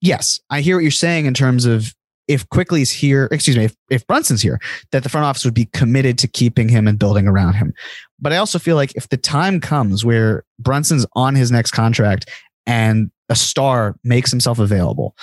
yes, 0.00 0.40
I 0.50 0.60
hear 0.60 0.76
what 0.76 0.82
you're 0.82 0.90
saying 0.90 1.26
in 1.26 1.34
terms 1.34 1.64
of 1.64 1.94
if 2.26 2.48
Quickley's 2.48 2.90
here, 2.90 3.28
excuse 3.30 3.56
me, 3.56 3.64
if, 3.64 3.76
if 3.90 4.06
Brunson's 4.06 4.40
here, 4.40 4.58
that 4.92 5.02
the 5.02 5.08
front 5.08 5.26
office 5.26 5.44
would 5.44 5.54
be 5.54 5.66
committed 5.66 6.16
to 6.18 6.28
keeping 6.28 6.68
him 6.68 6.88
and 6.88 6.98
building 6.98 7.26
around 7.26 7.54
him. 7.54 7.74
But 8.18 8.32
I 8.32 8.38
also 8.38 8.58
feel 8.58 8.76
like 8.76 8.94
if 8.96 9.08
the 9.08 9.16
time 9.16 9.60
comes 9.60 10.04
where 10.04 10.44
Brunson's 10.58 11.06
on 11.14 11.34
his 11.34 11.50
next 11.50 11.72
contract 11.72 12.30
and 12.66 13.10
a 13.28 13.36
star 13.36 13.96
makes 14.04 14.30
himself 14.30 14.58
available, 14.58 15.14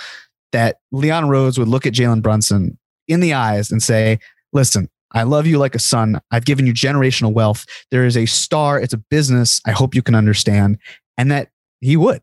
that 0.52 0.76
Leon 0.92 1.28
Rose 1.28 1.58
would 1.58 1.68
look 1.68 1.86
at 1.86 1.94
Jalen 1.94 2.22
Brunson 2.22 2.78
in 3.08 3.20
the 3.20 3.34
eyes 3.34 3.72
and 3.72 3.82
say, 3.82 4.18
listen, 4.52 4.88
I 5.12 5.24
love 5.24 5.46
you 5.46 5.58
like 5.58 5.74
a 5.74 5.80
son. 5.80 6.20
I've 6.30 6.44
given 6.44 6.66
you 6.66 6.72
generational 6.72 7.32
wealth. 7.32 7.66
There 7.90 8.04
is 8.04 8.16
a 8.16 8.26
star. 8.26 8.80
It's 8.80 8.94
a 8.94 8.98
business. 8.98 9.60
I 9.66 9.72
hope 9.72 9.94
you 9.94 10.02
can 10.02 10.14
understand. 10.14 10.78
And 11.18 11.30
that 11.30 11.48
he 11.82 11.96
would. 11.96 12.22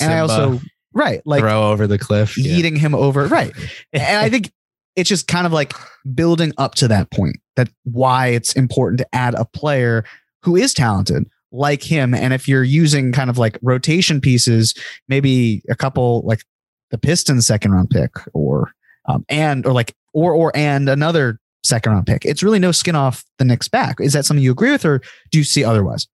And 0.00 0.12
I 0.12 0.18
also 0.18 0.60
right 0.92 1.22
like 1.24 1.40
throw 1.40 1.70
over 1.70 1.86
the 1.86 1.98
cliff, 1.98 2.36
eating 2.36 2.74
yeah. 2.74 2.80
him 2.80 2.94
over 2.94 3.26
right. 3.26 3.52
and 3.92 4.18
I 4.18 4.28
think 4.28 4.52
it's 4.96 5.08
just 5.08 5.28
kind 5.28 5.46
of 5.46 5.52
like 5.52 5.72
building 6.14 6.52
up 6.58 6.74
to 6.76 6.88
that 6.88 7.10
point. 7.10 7.36
That 7.56 7.70
why 7.84 8.28
it's 8.28 8.52
important 8.52 8.98
to 8.98 9.14
add 9.14 9.34
a 9.34 9.44
player 9.44 10.04
who 10.42 10.56
is 10.56 10.74
talented 10.74 11.24
like 11.50 11.82
him. 11.82 12.14
And 12.14 12.34
if 12.34 12.46
you're 12.46 12.64
using 12.64 13.12
kind 13.12 13.30
of 13.30 13.38
like 13.38 13.58
rotation 13.62 14.20
pieces, 14.20 14.74
maybe 15.08 15.62
a 15.70 15.74
couple 15.74 16.22
like 16.22 16.42
the 16.90 16.98
Pistons 16.98 17.46
second 17.46 17.72
round 17.72 17.90
pick 17.90 18.10
or 18.34 18.72
um, 19.06 19.24
and 19.28 19.64
or 19.66 19.72
like 19.72 19.94
or 20.12 20.32
or 20.32 20.52
and 20.54 20.88
another 20.88 21.38
second 21.62 21.92
round 21.92 22.06
pick. 22.06 22.24
It's 22.24 22.42
really 22.42 22.58
no 22.58 22.72
skin 22.72 22.96
off 22.96 23.24
the 23.38 23.44
Knicks 23.44 23.68
back. 23.68 24.00
Is 24.00 24.12
that 24.12 24.24
something 24.24 24.42
you 24.42 24.52
agree 24.52 24.70
with, 24.70 24.84
or 24.84 25.00
do 25.30 25.38
you 25.38 25.44
see 25.44 25.64
otherwise? 25.64 26.06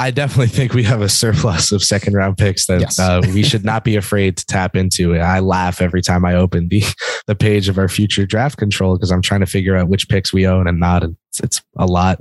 I 0.00 0.12
definitely 0.12 0.46
think 0.46 0.74
we 0.74 0.84
have 0.84 1.00
a 1.02 1.08
surplus 1.08 1.72
of 1.72 1.82
second 1.82 2.14
round 2.14 2.38
picks 2.38 2.66
that 2.66 2.80
Yes. 2.80 2.98
uh, 3.00 3.20
we 3.34 3.42
should 3.42 3.64
not 3.64 3.82
be 3.82 3.96
afraid 3.96 4.36
to 4.36 4.46
tap 4.46 4.76
into. 4.76 5.16
I 5.16 5.40
laugh 5.40 5.80
every 5.82 6.02
time 6.02 6.24
I 6.24 6.34
open 6.34 6.68
the 6.68 6.84
the 7.26 7.34
page 7.34 7.68
of 7.68 7.78
our 7.78 7.88
future 7.88 8.24
draft 8.24 8.58
control 8.58 8.96
because 8.96 9.10
I'm 9.10 9.22
trying 9.22 9.40
to 9.40 9.46
figure 9.46 9.76
out 9.76 9.88
which 9.88 10.08
picks 10.08 10.32
we 10.32 10.46
own 10.46 10.68
and 10.68 10.78
not. 10.78 11.02
And 11.02 11.16
it's, 11.30 11.40
it's 11.40 11.62
a 11.76 11.86
lot. 11.86 12.20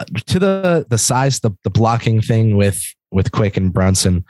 Uh, 0.00 0.04
To 0.26 0.38
the 0.40 0.86
the 0.90 0.98
size, 0.98 1.40
the 1.40 1.52
the 1.62 1.70
blocking 1.70 2.20
thing 2.20 2.56
with 2.56 2.82
with 3.12 3.30
Quick 3.30 3.56
and 3.56 3.72
Brunson, 3.72 4.24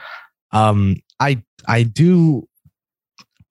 um, 0.52 0.96
I 1.18 1.42
I 1.66 1.82
do 1.82 2.46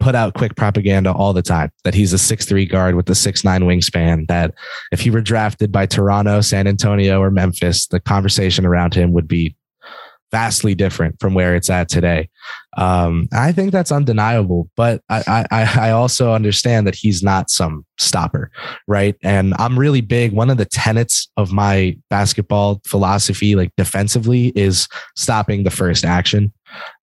put 0.06 0.14
out 0.14 0.36
quick 0.36 0.56
propaganda 0.56 1.12
all 1.12 1.34
the 1.34 1.42
time 1.42 1.72
that 1.84 1.96
he's 1.96 2.14
a 2.14 2.20
six 2.20 2.46
three 2.46 2.68
guard 2.68 2.94
with 2.94 3.10
a 3.10 3.16
six 3.16 3.44
nine 3.44 3.64
wingspan. 3.64 4.28
That 4.28 4.54
if 4.92 5.00
he 5.00 5.10
were 5.10 5.20
drafted 5.20 5.72
by 5.72 5.88
Toronto, 5.88 6.42
San 6.42 6.68
Antonio, 6.68 7.20
or 7.20 7.32
Memphis, 7.32 7.88
the 7.88 8.00
conversation 8.00 8.68
around 8.68 8.94
him 8.94 9.14
would 9.14 9.28
be 9.28 9.56
vastly 10.30 10.76
different 10.76 11.20
from 11.20 11.34
where 11.34 11.56
it's 11.56 11.72
at 11.72 11.90
today. 11.90 12.30
Um, 12.78 13.28
I 13.34 13.52
think 13.52 13.72
that's 13.72 13.92
undeniable, 13.92 14.70
but 14.76 15.02
I, 15.10 15.46
I, 15.50 15.88
I 15.88 15.92
also 15.92 16.34
understand 16.34 16.86
that 16.86 16.96
he's 16.96 17.24
not 17.24 17.50
some 17.50 17.84
stopper, 17.98 18.52
right? 18.88 19.16
And 19.24 19.56
I'm 19.58 19.80
really 19.80 20.02
big. 20.02 20.34
One 20.34 20.52
of 20.52 20.58
the 20.58 20.66
tenets 20.66 21.32
of 21.38 21.52
my 21.52 21.98
basketball 22.12 22.82
philosophy, 22.86 23.56
like 23.56 23.72
defensively, 23.76 24.50
is 24.56 24.88
stopping 25.16 25.64
the 25.64 25.72
first 25.72 26.06
action. 26.06 26.52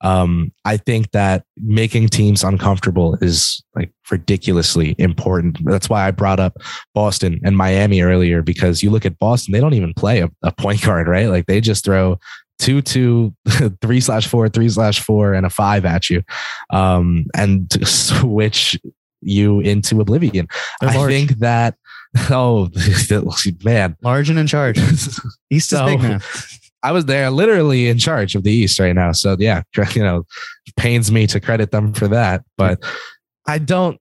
Um, 0.01 0.53
I 0.65 0.77
think 0.77 1.11
that 1.13 1.45
making 1.57 2.09
teams 2.09 2.43
uncomfortable 2.45 3.17
is 3.21 3.63
like 3.75 3.91
ridiculously 4.11 4.95
important. 4.99 5.59
That's 5.65 5.89
why 5.89 6.07
I 6.07 6.11
brought 6.11 6.41
up 6.41 6.59
Boston 6.95 7.41
and 7.45 7.57
Miami 7.57 8.01
earlier 8.03 8.43
because 8.43 8.83
you 8.83 8.91
look 8.91 9.07
at 9.07 9.19
Boston, 9.19 9.53
they 9.53 9.61
don't 9.61 9.75
even 9.75 9.95
play 9.95 10.21
a, 10.21 10.31
a 10.43 10.53
point 10.53 10.83
guard, 10.83 11.09
right? 11.09 11.29
Like 11.29 11.47
they 11.47 11.61
just 11.61 11.85
throw 11.85 12.19
two, 12.59 12.83
two, 12.83 13.35
three 13.81 14.01
slash 14.01 14.27
four, 14.27 14.49
three 14.49 14.69
slash 14.69 15.01
four, 15.01 15.35
and 15.35 15.47
a 15.47 15.51
five 15.51 15.85
at 15.85 16.09
you, 16.11 16.23
um, 16.71 17.27
and 17.37 17.73
switch 17.87 18.79
you 19.21 19.61
into 19.61 20.01
oblivion. 20.01 20.47
They're 20.81 20.91
I 20.91 20.97
large. 20.97 21.11
think 21.13 21.31
that. 21.39 21.77
Oh 22.29 22.69
man, 23.65 23.97
Large 24.03 24.29
and 24.29 24.39
in 24.39 24.47
charge. 24.47 24.79
East 25.51 25.71
So- 25.71 25.87
is 25.87 25.93
big 25.93 26.03
man. 26.03 26.21
I 26.83 26.93
was 26.93 27.05
there 27.07 27.31
literally 27.31 27.89
in 27.89 27.99
charge 27.99 28.35
of 28.35 28.43
the 28.43 28.53
East 28.53 28.79
right 28.81 28.95
now. 28.95 29.13
So 29.13 29.37
yeah, 29.39 29.63
you 29.95 30.03
know, 30.03 30.25
pains 30.77 31.13
me 31.13 31.27
to 31.29 31.41
credit 31.41 31.71
them 31.71 31.93
for 31.93 32.09
that. 32.09 32.45
But 32.57 32.83
I 33.47 33.59
don't 33.59 34.01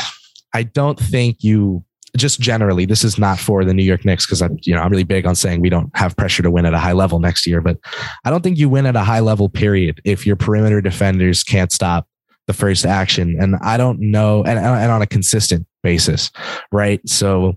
I 0.54 0.62
don't 0.62 0.98
think 0.98 1.44
you 1.44 1.84
just 2.16 2.40
generally, 2.40 2.86
this 2.86 3.04
is 3.04 3.18
not 3.18 3.38
for 3.38 3.64
the 3.64 3.74
New 3.74 3.82
York 3.82 4.04
Knicks 4.04 4.26
because 4.26 4.42
I'm, 4.42 4.58
you 4.62 4.74
know, 4.74 4.80
I'm 4.80 4.90
really 4.90 5.04
big 5.04 5.26
on 5.26 5.34
saying 5.34 5.60
we 5.60 5.68
don't 5.68 5.90
have 5.96 6.16
pressure 6.16 6.42
to 6.42 6.50
win 6.50 6.66
at 6.66 6.74
a 6.74 6.78
high 6.78 6.92
level 6.92 7.18
next 7.18 7.46
year. 7.46 7.60
But 7.60 7.78
I 8.24 8.30
don't 8.30 8.42
think 8.42 8.58
you 8.58 8.68
win 8.68 8.86
at 8.86 8.96
a 8.96 9.04
high 9.04 9.20
level, 9.20 9.48
period, 9.48 10.00
if 10.04 10.26
your 10.26 10.36
perimeter 10.36 10.80
defenders 10.80 11.42
can't 11.42 11.70
stop 11.70 12.08
the 12.46 12.54
first 12.54 12.86
action. 12.86 13.36
And 13.38 13.56
I 13.62 13.76
don't 13.76 14.00
know, 14.00 14.42
and, 14.42 14.58
and 14.58 14.90
on 14.90 15.02
a 15.02 15.06
consistent 15.06 15.66
basis, 15.82 16.30
right? 16.72 17.06
So 17.06 17.56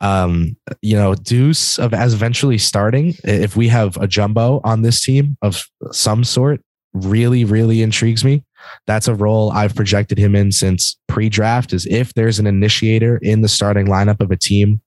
um, 0.00 0.56
you 0.80 0.96
know, 0.96 1.14
Deuce 1.14 1.78
of 1.78 1.92
as 1.92 2.14
eventually 2.14 2.58
starting, 2.58 3.14
if 3.24 3.56
we 3.56 3.68
have 3.68 3.96
a 3.98 4.06
jumbo 4.06 4.60
on 4.64 4.82
this 4.82 5.02
team 5.02 5.36
of 5.42 5.66
some 5.92 6.24
sort, 6.24 6.60
really, 6.92 7.44
really 7.44 7.82
intrigues 7.82 8.24
me. 8.24 8.42
That's 8.86 9.08
a 9.08 9.14
role 9.14 9.50
I've 9.52 9.74
projected 9.74 10.18
him 10.18 10.34
in 10.34 10.52
since 10.52 10.98
pre-draft. 11.08 11.72
Is 11.72 11.86
if 11.86 12.14
there's 12.14 12.38
an 12.38 12.46
initiator 12.46 13.18
in 13.22 13.42
the 13.42 13.48
starting 13.48 13.86
lineup 13.86 14.20
of 14.20 14.30
a 14.30 14.36
team 14.36 14.80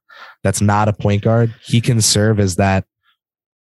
that's 0.43 0.61
not 0.61 0.87
a 0.87 0.93
point 0.93 1.23
guard, 1.23 1.53
he 1.63 1.79
can 1.79 2.01
serve 2.01 2.39
as 2.39 2.55
that 2.55 2.85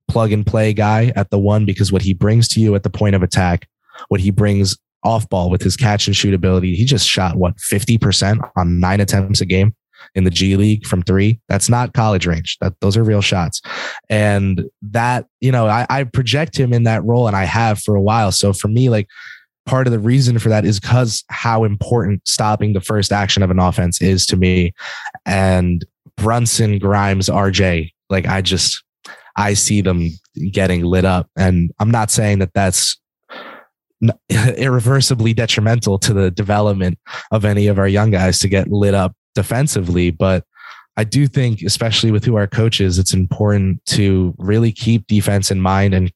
plug 0.08 0.32
and 0.32 0.46
play 0.46 0.74
guy 0.74 1.12
at 1.16 1.30
the 1.30 1.40
one 1.40 1.66
because 1.66 1.92
what 1.92 2.02
he 2.02 2.14
brings 2.14 2.48
to 2.50 2.60
you 2.60 2.76
at 2.76 2.84
the 2.84 2.90
point 2.90 3.16
of 3.16 3.24
attack, 3.24 3.68
what 4.08 4.20
he 4.20 4.32
brings 4.32 4.78
off 5.04 5.30
ball 5.30 5.50
with 5.50 5.62
his 5.62 5.78
catch 5.78 6.08
and 6.08 6.16
shoot 6.16 6.34
ability, 6.34 6.76
he 6.76 6.86
just 6.86 7.08
shot 7.08 7.38
what 7.38 7.56
50% 7.58 8.50
on 8.56 8.80
nine 8.80 9.00
attempts 9.00 9.42
a 9.42 9.46
game 9.46 9.74
in 10.16 10.24
the 10.24 10.30
G 10.30 10.56
League 10.56 10.86
from 10.86 11.02
three. 11.04 11.40
That's 11.48 11.70
not 11.70 11.94
college 11.94 12.26
range. 12.26 12.58
That 12.62 12.74
those 12.82 12.98
are 12.98 13.04
real 13.04 13.22
shots. 13.22 13.62
And 14.10 14.66
that, 14.82 15.26
you 15.40 15.52
know, 15.52 15.68
I, 15.68 15.86
I 15.90 16.04
project 16.04 16.58
him 16.58 16.74
in 16.74 16.84
that 16.84 17.04
role 17.04 17.28
and 17.28 17.36
I 17.36 17.46
have 17.46 17.80
for 17.80 17.96
a 17.96 18.02
while. 18.02 18.32
So 18.32 18.54
for 18.54 18.68
me, 18.68 18.90
like 18.90 19.08
part 19.66 19.88
of 19.88 19.94
the 19.94 20.00
reason 20.00 20.40
for 20.40 20.50
that 20.50 20.66
is 20.66 20.80
because 20.80 21.24
how 21.30 21.64
important 21.64 22.28
stopping 22.28 22.74
the 22.74 22.82
first 22.82 23.12
action 23.12 23.44
of 23.44 23.52
an 23.52 23.60
offense 23.60 24.02
is 24.02 24.26
to 24.28 24.36
me. 24.36 24.74
And 25.26 25.86
Brunson, 26.18 26.80
Grimes, 26.80 27.30
RJ, 27.30 27.92
like 28.10 28.28
I 28.28 28.42
just 28.42 28.84
I 29.36 29.54
see 29.54 29.82
them 29.82 30.10
getting 30.52 30.84
lit 30.84 31.06
up. 31.06 31.30
And 31.38 31.72
I'm 31.80 31.92
not 31.92 32.12
saying 32.12 32.40
that 32.40 32.54
that's 32.54 33.00
irreversibly 34.30 35.34
detrimental 35.34 36.00
to 36.00 36.14
the 36.14 36.32
development 36.32 36.98
of 37.32 37.46
any 37.46 37.68
of 37.68 37.80
our 37.80 37.88
young 37.88 38.12
guys 38.12 38.40
to 38.40 38.48
get 38.48 38.70
lit 38.70 38.94
up 38.94 39.14
defensively, 39.40 40.12
but 40.12 40.44
I 40.98 41.06
do 41.06 41.28
think, 41.28 41.62
especially 41.62 42.12
with 42.12 42.26
who 42.26 42.36
our 42.36 42.46
coach 42.46 42.82
is, 42.82 43.00
it's 43.00 43.14
important 43.14 43.84
to 43.86 44.36
really 44.38 44.74
keep 44.74 45.08
defense 45.08 45.50
in 45.50 45.62
mind. 45.62 45.94
And 45.94 46.12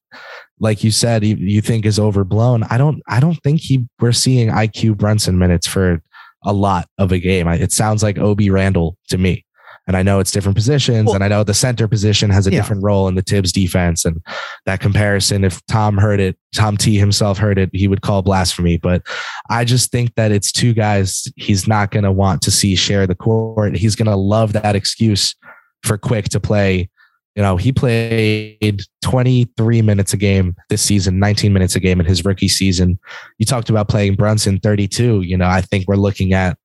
like 0.59 0.83
you 0.83 0.91
said, 0.91 1.23
you, 1.23 1.62
think 1.62 1.86
is 1.86 1.99
overblown. 1.99 2.63
I 2.63 2.77
don't. 2.77 3.01
I 3.07 3.21
don't 3.21 3.41
think 3.43 3.62
he. 3.62 3.88
We're 4.01 4.12
seeing 4.12 4.49
IQ 4.49 4.97
Brunson 4.97 5.38
minutes 5.38 5.67
for 5.67 6.01
a 6.43 6.51
lot 6.51 6.89
of 6.97 7.13
a 7.13 7.17
game. 7.19 7.47
It 7.47 7.71
sounds 7.71 8.03
like 8.03 8.17
Obi 8.17 8.49
Randle 8.49 8.97
to 9.07 9.17
me. 9.17 9.45
And 9.86 9.98
I 9.98 10.04
know 10.04 10.19
it's 10.19 10.32
different 10.32 10.56
positions, 10.56 11.08
Well- 11.08 11.15
and 11.15 11.24
I 11.24 11.28
know 11.28 11.43
the 11.43 11.54
center 11.54 11.88
position 11.89 12.30
has 12.30 12.48
a 12.48 12.52
Yeah. 12.52 12.60
different 12.60 12.84
role 12.84 13.08
in 13.10 13.15
the 13.15 13.22
Thibs 13.22 13.52
defense. 13.52 14.06
And 14.06 14.22
that 14.65 14.80
comparison, 14.80 15.43
if 15.43 15.62
Tom 15.67 15.98
heard 15.98 16.22
it, 16.22 16.38
Tom 16.56 16.78
T 16.78 16.98
himself 16.98 17.38
heard 17.38 17.58
it, 17.58 17.69
he 17.74 17.88
would 17.88 18.02
call 18.02 18.22
blasphemy. 18.22 18.78
But 18.78 19.02
I 19.50 19.65
just 19.65 19.91
think 19.91 20.15
that 20.15 20.32
it's 20.32 20.52
two 20.54 20.74
guys 20.74 21.28
he's 21.36 21.67
not 21.67 21.91
going 21.91 22.04
to 22.06 22.12
want 22.12 22.41
to 22.43 22.52
see 22.52 22.76
share 22.76 23.06
the 23.08 23.15
court. 23.15 23.76
He's 23.76 23.96
going 23.96 24.10
to 24.10 24.15
love 24.15 24.54
that 24.54 24.76
excuse 24.76 25.36
for 25.84 25.98
Quick 25.98 26.30
to 26.30 26.39
play. 26.39 26.89
You 27.36 27.41
know, 27.41 27.58
he 27.58 27.72
played 27.72 28.84
23 29.02 29.82
minutes 29.82 30.13
a 30.13 30.17
game 30.17 30.56
this 30.69 30.82
season, 30.84 31.19
19 31.19 31.52
minutes 31.52 31.76
a 31.76 31.80
game 31.80 32.00
in 32.00 32.06
his 32.06 32.24
rookie 32.24 32.48
season. 32.48 33.00
You 33.39 33.46
talked 33.46 33.69
about 33.72 33.89
playing 33.89 34.15
Brunson 34.15 34.60
32. 34.60 35.22
You 35.22 35.38
know, 35.38 35.48
I 35.48 35.62
think 35.62 35.86
we're 35.88 35.96
looking 35.96 36.34
at 36.34 36.58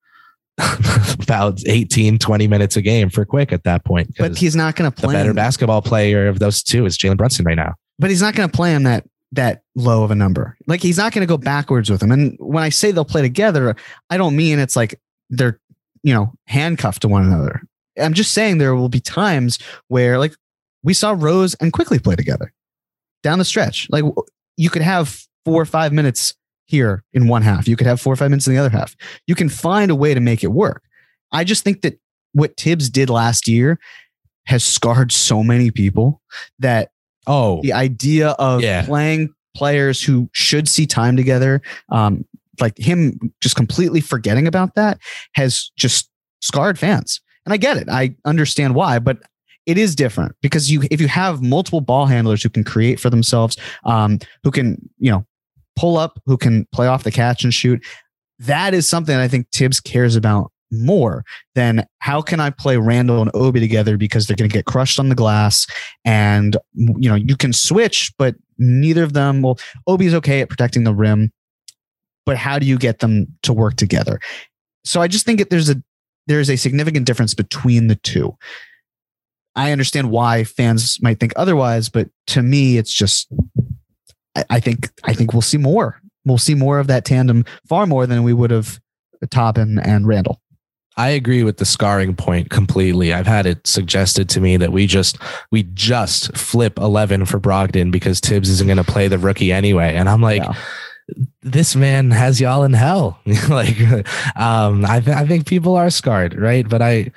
about 1.21 1.59
18, 1.65 2.17
20 2.19 2.47
minutes 2.47 2.75
a 2.75 2.81
game 2.81 3.09
for 3.09 3.25
Quick 3.25 3.51
at 3.53 3.63
that 3.63 3.85
point. 3.85 4.13
But 4.17 4.37
he's 4.37 4.55
not 4.55 4.75
going 4.75 4.91
to 4.91 4.95
play. 4.95 5.13
the 5.13 5.19
better 5.19 5.29
him- 5.29 5.35
basketball 5.35 5.81
player 5.81 6.27
of 6.27 6.39
those 6.39 6.63
two 6.63 6.85
is 6.85 6.97
Jalen 6.97 7.17
Brunson 7.17 7.45
right 7.45 7.55
now. 7.57 7.73
but 7.97 8.09
he's 8.09 8.21
not 8.21 8.35
going 8.35 8.49
to 8.49 8.55
play 8.55 8.71
him 8.73 8.83
that 8.83 9.05
that 9.31 9.61
low 9.75 10.03
of 10.03 10.09
a 10.11 10.15
number. 10.15 10.57
Like 10.65 10.81
he's 10.81 10.97
not 10.97 11.13
going 11.13 11.21
to 11.21 11.31
go 11.31 11.37
backwards 11.37 11.89
with 11.89 12.01
him. 12.01 12.11
And 12.11 12.35
when 12.39 12.63
I 12.63 12.69
say 12.69 12.91
they'll 12.91 13.05
play 13.05 13.21
together, 13.21 13.75
I 14.09 14.17
don't 14.17 14.35
mean 14.35 14.57
it's 14.57 14.75
like 14.75 14.99
they're 15.29 15.59
you 16.03 16.13
know 16.13 16.33
handcuffed 16.47 17.03
to 17.03 17.07
one 17.07 17.23
another. 17.25 17.61
I'm 17.97 18.13
just 18.13 18.33
saying 18.33 18.57
there 18.57 18.75
will 18.75 18.89
be 18.89 18.99
times 18.99 19.59
where 19.87 20.17
like 20.17 20.33
we 20.83 20.93
saw 20.93 21.13
Rose 21.17 21.55
and 21.55 21.71
Quickley 21.73 21.99
play 21.99 22.15
together 22.15 22.51
down 23.21 23.37
the 23.37 23.45
stretch. 23.45 23.87
Like 23.91 24.03
you 24.57 24.69
could 24.69 24.81
have 24.81 25.21
four 25.45 25.61
or 25.61 25.65
five 25.65 25.93
minutes 25.93 26.33
here 26.69 27.03
in 27.13 27.27
one 27.27 27.41
half. 27.41 27.67
You 27.67 27.75
could 27.75 27.87
have 27.87 27.99
four 27.99 28.13
or 28.13 28.15
five 28.15 28.29
minutes 28.29 28.47
in 28.47 28.53
the 28.53 28.59
other 28.59 28.69
half. 28.69 28.95
You 29.25 29.33
can 29.35 29.49
find 29.49 29.89
a 29.89 29.95
way 29.95 30.13
to 30.13 30.19
make 30.19 30.43
it 30.43 30.51
work. 30.51 30.83
I 31.31 31.43
just 31.43 31.63
think 31.63 31.81
that 31.81 31.99
what 32.33 32.55
Thibs 32.57 32.89
did 32.89 33.09
last 33.09 33.47
year 33.47 33.79
has 34.45 34.63
scarred 34.63 35.11
so 35.11 35.43
many 35.43 35.71
people 35.71 36.21
that 36.59 36.91
Oh, 37.27 37.61
the 37.61 37.73
idea 37.73 38.29
of 38.39 38.61
Yeah. 38.61 38.85
playing 38.85 39.29
players 39.55 40.01
who 40.01 40.29
should 40.31 40.67
see 40.67 40.85
time 40.87 41.15
together, 41.17 41.61
um, 41.89 42.23
like 42.59 42.77
him 42.77 43.19
just 43.41 43.55
completely 43.55 44.01
forgetting 44.01 44.47
about 44.47 44.75
that 44.75 44.99
has 45.33 45.71
just 45.77 46.09
scarred 46.41 46.77
fans. 46.79 47.19
And 47.45 47.53
I 47.53 47.57
get 47.57 47.77
it. 47.77 47.89
I 47.89 48.15
understand 48.25 48.73
why, 48.75 48.99
but 48.99 49.17
it 49.65 49.77
is 49.77 49.95
different 49.95 50.35
because 50.41 50.71
you 50.71 50.83
if 50.89 50.99
you 51.01 51.07
have 51.07 51.41
multiple 51.43 51.81
ball 51.81 52.05
handlers 52.07 52.41
who 52.41 52.49
can 52.49 52.63
create 52.63 52.99
for 52.99 53.09
themselves, 53.09 53.57
um, 53.85 54.17
who 54.43 54.49
can, 54.49 54.89
you 54.97 55.11
know, 55.11 55.25
pull 55.79 55.97
up, 55.97 56.21
who 56.25 56.37
can 56.37 56.67
play 56.73 56.87
off 56.87 57.03
the 57.03 57.11
catch 57.11 57.43
and 57.43 57.53
shoot, 57.53 57.83
that 58.39 58.73
is 58.73 58.87
something 58.87 59.15
I 59.15 59.29
think 59.29 59.47
Thibs 59.51 59.79
cares 59.79 60.15
about 60.15 60.51
more 60.71 61.23
than 61.55 61.85
how 61.99 62.21
can 62.21 62.39
I 62.39 62.49
play 62.49 62.77
Randle 62.77 63.21
and 63.21 63.31
Obi 63.33 63.59
together 63.59 63.97
because 63.97 64.27
they're 64.27 64.35
going 64.35 64.49
to 64.49 64.53
get 64.53 64.65
crushed 64.65 64.99
on 64.99 65.09
the 65.09 65.15
glass 65.15 65.65
and 66.05 66.55
you 66.75 67.09
know 67.09 67.15
you 67.15 67.35
can 67.35 67.53
switch 67.53 68.13
but 68.19 68.35
neither 68.59 69.01
of 69.01 69.13
them 69.13 69.41
will 69.41 69.57
Obi's 69.87 70.13
okay 70.13 70.41
at 70.41 70.49
protecting 70.49 70.83
the 70.83 70.93
rim 70.93 71.31
but 72.23 72.37
how 72.37 72.59
do 72.59 72.67
you 72.67 72.77
get 72.77 72.99
them 72.99 73.25
to 73.41 73.51
work 73.51 73.77
together? 73.77 74.19
So 74.83 75.01
I 75.01 75.07
just 75.07 75.25
think 75.25 75.39
that 75.39 75.49
there's 75.49 75.69
a 75.69 75.81
there's 76.27 76.51
a 76.51 76.55
significant 76.55 77.07
difference 77.07 77.33
between 77.33 77.87
the 77.87 77.95
two. 77.95 78.37
I 79.55 79.71
understand 79.71 80.11
why 80.11 80.43
fans 80.43 80.99
might 81.01 81.19
think 81.19 81.33
otherwise 81.35 81.89
but 81.89 82.09
to 82.27 82.43
me 82.43 82.77
it's 82.77 82.93
just 82.93 83.27
I, 84.39 84.45
I 84.55 84.59
think 84.59 84.89
I 85.03 85.13
think 85.13 85.33
we'll 85.33 85.41
see 85.41 85.57
more 85.57 86.01
we'll 86.25 86.37
see 86.37 86.55
more 86.55 86.79
of 86.79 86.87
that 86.87 87.05
tandem 87.05 87.45
far 87.67 87.85
more 87.85 88.05
than 88.05 88.23
we 88.23 88.33
would 88.33 88.51
have 88.51 88.79
Toppin, 89.29 89.79
and 89.79 90.07
Randle 90.07 90.39
I 90.99 91.09
agree 91.09 91.43
with 91.43 91.57
the 91.57 91.65
scarring 91.65 92.13
point 92.13 92.49
completely. 92.49 93.13
I've 93.13 93.25
had 93.25 93.45
it 93.45 93.65
suggested 93.65 94.27
to 94.29 94.41
me 94.41 94.57
that 94.57 94.73
we 94.73 94.85
just 94.85 95.17
we 95.49 95.63
just 95.63 96.35
flip 96.35 96.77
11 96.77 97.25
for 97.25 97.39
Brogdon 97.39 97.89
because 97.89 98.19
Thibs 98.19 98.49
isn't 98.49 98.67
going 98.67 98.77
to 98.77 98.83
play 98.83 99.07
the 99.07 99.17
rookie 99.17 99.53
anyway. 99.53 99.95
And 99.95 100.09
I'm 100.09 100.21
like, 100.21 100.43
yeah. 100.43 100.53
this 101.41 101.73
man 101.73 102.11
has 102.11 102.41
y'all 102.41 102.63
in 102.63 102.73
hell. 102.73 103.17
like, 103.49 103.79
um, 104.35 104.83
I, 104.85 104.99
th- 104.99 105.15
I 105.15 105.25
think 105.25 105.47
people 105.47 105.77
are 105.77 105.89
scarred, 105.89 106.37
right? 106.37 106.67
But 106.67 106.81
I, 106.81 107.13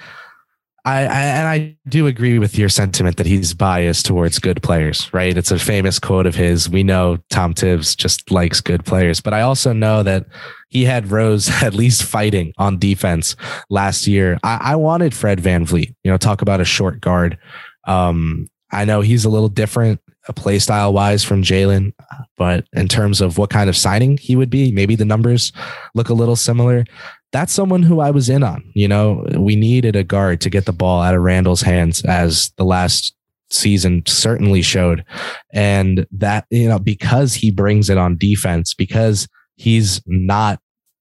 I, 0.85 1.03
I, 1.03 1.03
and 1.05 1.49
I 1.49 1.77
do 1.89 2.09
agree 2.09 2.41
with 2.41 2.59
your 2.59 2.69
sentiment 2.69 3.17
that 3.19 3.27
he's 3.27 3.55
biased 3.55 4.05
towards 4.05 4.41
good 4.41 4.63
players, 4.63 5.13
right? 5.15 5.37
It's 5.37 5.53
a 5.53 5.59
famous 5.59 6.01
quote 6.01 6.27
of 6.27 6.35
his. 6.35 6.69
We 6.69 6.83
know 6.83 7.19
Tom 7.31 7.55
Thibs 7.55 7.95
just 7.95 8.33
likes 8.33 8.61
good 8.61 8.85
players, 8.85 9.21
but 9.21 9.33
I 9.33 9.43
also 9.43 9.73
know 9.73 10.03
that 10.03 10.27
he 10.71 10.85
had 10.85 11.13
Rose 11.13 11.49
at 11.63 11.75
least 11.75 12.03
fighting 12.03 12.53
on 12.59 12.79
defense 12.79 13.37
last 13.71 14.09
year. 14.09 14.39
I, 14.43 14.59
I 14.73 14.77
wanted 14.77 15.15
Fred 15.15 15.39
Van 15.39 15.65
VanVleet, 15.65 15.95
you 16.03 16.11
know, 16.11 16.17
talk 16.17 16.43
about 16.43 16.61
a 16.61 16.65
short 16.65 17.01
guard. 17.01 17.39
Um, 17.85 18.49
I 18.73 18.85
know 18.85 19.03
he's 19.03 19.25
a 19.25 19.31
little 19.31 19.51
different 19.51 20.01
uh, 20.27 20.33
play 20.33 20.59
style 20.59 20.93
wise 20.93 21.23
from 21.23 21.43
Jalen, 21.43 21.93
but 22.37 22.67
in 22.73 22.89
terms 22.89 23.21
of 23.21 23.39
what 23.39 23.51
kind 23.51 23.69
of 23.69 23.77
signing 23.77 24.17
he 24.17 24.35
would 24.35 24.51
be, 24.51 24.73
maybe 24.73 24.97
the 24.97 25.05
numbers 25.05 25.53
look 25.95 26.09
a 26.09 26.15
little 26.15 26.37
similar 26.37 26.85
that's 27.33 27.53
someone 27.53 27.83
who 27.83 28.01
I 28.01 28.11
was 28.11 28.29
in 28.29 28.43
on. 28.43 28.63
You 28.75 28.89
know, 28.89 29.27
we 29.37 29.57
needed 29.57 29.97
a 29.97 30.05
guard 30.05 30.41
to 30.43 30.51
get 30.51 30.67
the 30.67 30.73
ball 30.73 31.03
out 31.03 31.15
of 31.15 31.23
Randle's 31.23 31.63
hands 31.63 32.05
as 32.05 32.53
the 32.59 32.65
last 32.65 33.15
season 33.51 34.03
certainly 34.07 34.63
showed. 34.63 35.05
And 35.53 36.07
that, 36.13 36.47
you 36.51 36.69
know, 36.69 36.79
because 36.79 37.35
he 37.35 37.51
brings 37.51 37.91
it 37.91 37.99
on 37.99 38.17
defense, 38.17 38.75
because 38.75 39.29
he's 39.57 40.01
not 40.07 40.61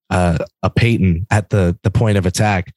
uh, 0.10 0.38
a 0.64 0.70
Payton 0.70 1.28
at 1.30 1.50
the, 1.50 1.78
the 1.84 1.92
point 1.92 2.18
of 2.18 2.26
attack, 2.26 2.74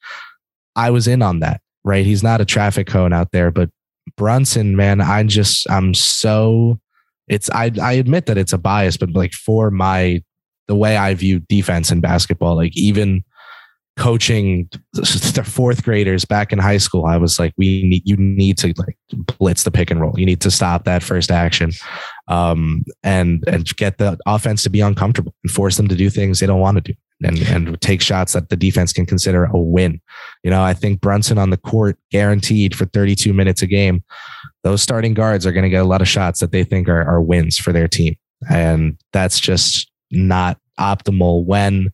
I 0.75 0.89
was 0.89 1.07
in 1.07 1.21
on 1.21 1.39
that, 1.39 1.61
right? 1.83 2.05
He's 2.05 2.23
not 2.23 2.41
a 2.41 2.45
traffic 2.45 2.87
cone 2.87 3.13
out 3.13 3.31
there, 3.31 3.51
but 3.51 3.69
Brunson, 4.17 4.75
man, 4.75 5.01
I 5.01 5.23
just, 5.23 5.69
I'm 5.69 5.93
so, 5.93 6.79
it's, 7.27 7.49
I, 7.49 7.71
I 7.81 7.93
admit 7.93 8.25
that 8.27 8.37
it's 8.37 8.53
a 8.53 8.57
bias, 8.57 8.97
but 8.97 9.11
like 9.11 9.33
for 9.33 9.71
my, 9.71 10.21
the 10.67 10.75
way 10.75 10.97
I 10.97 11.13
view 11.13 11.39
defense 11.39 11.91
in 11.91 12.01
basketball, 12.01 12.55
like 12.55 12.75
even 12.75 13.23
coaching 13.97 14.69
the 14.93 15.43
fourth 15.45 15.83
graders 15.83 16.25
back 16.25 16.51
in 16.51 16.59
high 16.59 16.77
school, 16.77 17.05
I 17.05 17.17
was 17.17 17.39
like, 17.39 17.53
we 17.57 17.83
need, 17.83 18.01
you 18.05 18.17
need 18.17 18.57
to 18.59 18.73
like 18.77 18.97
blitz 19.37 19.63
the 19.63 19.71
pick 19.71 19.89
and 19.89 20.01
roll. 20.01 20.19
You 20.19 20.25
need 20.25 20.41
to 20.41 20.51
stop 20.51 20.83
that 20.83 21.01
first 21.01 21.31
action, 21.31 21.71
um, 22.27 22.83
and, 23.03 23.43
and 23.47 23.65
get 23.77 23.97
the 23.97 24.17
offense 24.25 24.63
to 24.63 24.69
be 24.69 24.81
uncomfortable 24.81 25.33
and 25.43 25.51
force 25.51 25.77
them 25.77 25.87
to 25.87 25.95
do 25.95 26.09
things 26.09 26.39
they 26.39 26.47
don't 26.47 26.59
want 26.59 26.75
to 26.77 26.81
do 26.81 26.93
and, 27.23 27.39
and 27.43 27.81
take 27.81 28.01
shots 28.01 28.33
that 28.33 28.49
the 28.49 28.57
defense 28.57 28.91
can 28.91 29.05
consider 29.05 29.45
a 29.45 29.57
win. 29.57 30.01
You 30.43 30.51
know, 30.51 30.61
I 30.61 30.73
think 30.73 30.99
Brunson 30.99 31.37
on 31.37 31.49
the 31.49 31.57
court 31.57 31.97
guaranteed 32.11 32.75
for 32.75 32.85
32 32.85 33.33
minutes 33.33 33.61
a 33.61 33.67
game. 33.67 34.03
Those 34.63 34.81
starting 34.81 35.13
guards 35.13 35.45
are 35.45 35.51
going 35.51 35.63
to 35.63 35.69
get 35.69 35.81
a 35.81 35.87
lot 35.87 36.01
of 36.01 36.07
shots 36.07 36.41
that 36.41 36.51
they 36.51 36.63
think 36.63 36.89
are, 36.89 37.01
are 37.01 37.21
wins 37.21 37.57
for 37.57 37.71
their 37.71 37.87
team. 37.87 38.15
And 38.49 38.99
that's 39.13 39.39
just 39.39 39.89
not 40.11 40.57
optimal 40.79 41.45
when 41.45 41.91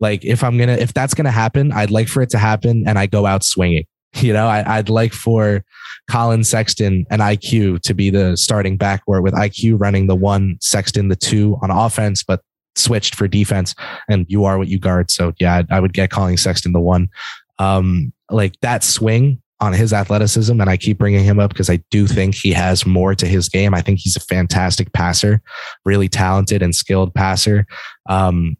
like 0.00 0.24
if 0.24 0.44
I'm 0.44 0.58
gonna 0.58 0.74
if 0.74 0.92
that's 0.92 1.14
gonna 1.14 1.30
happen, 1.30 1.72
I'd 1.72 1.90
like 1.90 2.08
for 2.08 2.22
it 2.22 2.30
to 2.30 2.38
happen 2.38 2.84
and 2.86 2.98
I 2.98 3.06
go 3.06 3.26
out 3.26 3.44
swinging. 3.44 3.84
You 4.22 4.32
know, 4.32 4.46
I, 4.46 4.78
would 4.78 4.88
like 4.88 5.12
for 5.12 5.62
Collin 6.08 6.42
Sexton 6.42 7.04
and 7.10 7.20
IQ 7.20 7.82
to 7.82 7.92
be 7.92 8.08
the 8.08 8.34
starting 8.34 8.78
backcourt 8.78 9.22
with 9.22 9.34
IQ 9.34 9.78
running 9.78 10.06
the 10.06 10.14
one, 10.14 10.56
Sexton 10.62 11.08
the 11.08 11.16
two 11.16 11.58
on 11.60 11.70
offense, 11.70 12.22
but 12.22 12.40
switched 12.76 13.14
for 13.14 13.28
defense. 13.28 13.74
And 14.08 14.24
you 14.26 14.46
are 14.46 14.56
what 14.56 14.68
you 14.68 14.78
guard. 14.78 15.10
So 15.10 15.34
yeah, 15.38 15.64
I, 15.70 15.80
would 15.80 15.92
get 15.92 16.08
Collin 16.08 16.38
Sexton 16.38 16.72
the 16.72 16.80
one. 16.80 17.10
Um, 17.58 18.12
like 18.30 18.58
that 18.60 18.84
swing 18.84 19.42
on 19.60 19.72
his 19.72 19.92
athleticism, 19.92 20.60
and 20.60 20.68
I 20.68 20.76
keep 20.76 20.98
bringing 20.98 21.24
him 21.24 21.40
up 21.40 21.50
because 21.50 21.70
I 21.70 21.82
do 21.90 22.06
think 22.06 22.34
he 22.34 22.52
has 22.52 22.86
more 22.86 23.14
to 23.14 23.26
his 23.26 23.48
game. 23.48 23.74
I 23.74 23.80
think 23.80 24.00
he's 24.00 24.16
a 24.16 24.20
fantastic 24.20 24.92
passer, 24.92 25.40
really 25.84 26.08
talented 26.08 26.62
and 26.62 26.74
skilled 26.74 27.14
passer. 27.14 27.66
Um, 28.08 28.56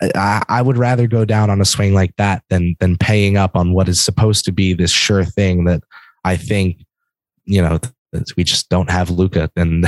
I, 0.00 0.42
I, 0.48 0.62
would 0.62 0.76
rather 0.76 1.06
go 1.06 1.24
down 1.24 1.48
on 1.48 1.60
a 1.60 1.64
swing 1.64 1.94
like 1.94 2.14
that 2.16 2.42
than 2.50 2.76
than 2.80 2.98
paying 2.98 3.36
up 3.36 3.56
on 3.56 3.72
what 3.72 3.88
is 3.88 4.02
supposed 4.04 4.44
to 4.44 4.52
be 4.52 4.74
this 4.74 4.90
sure 4.90 5.24
thing 5.24 5.64
that 5.64 5.82
I 6.24 6.36
think 6.36 6.84
you 7.44 7.62
know 7.62 7.80
we 8.36 8.44
just 8.44 8.68
don't 8.68 8.90
have 8.90 9.10
Luka 9.10 9.50
and 9.56 9.86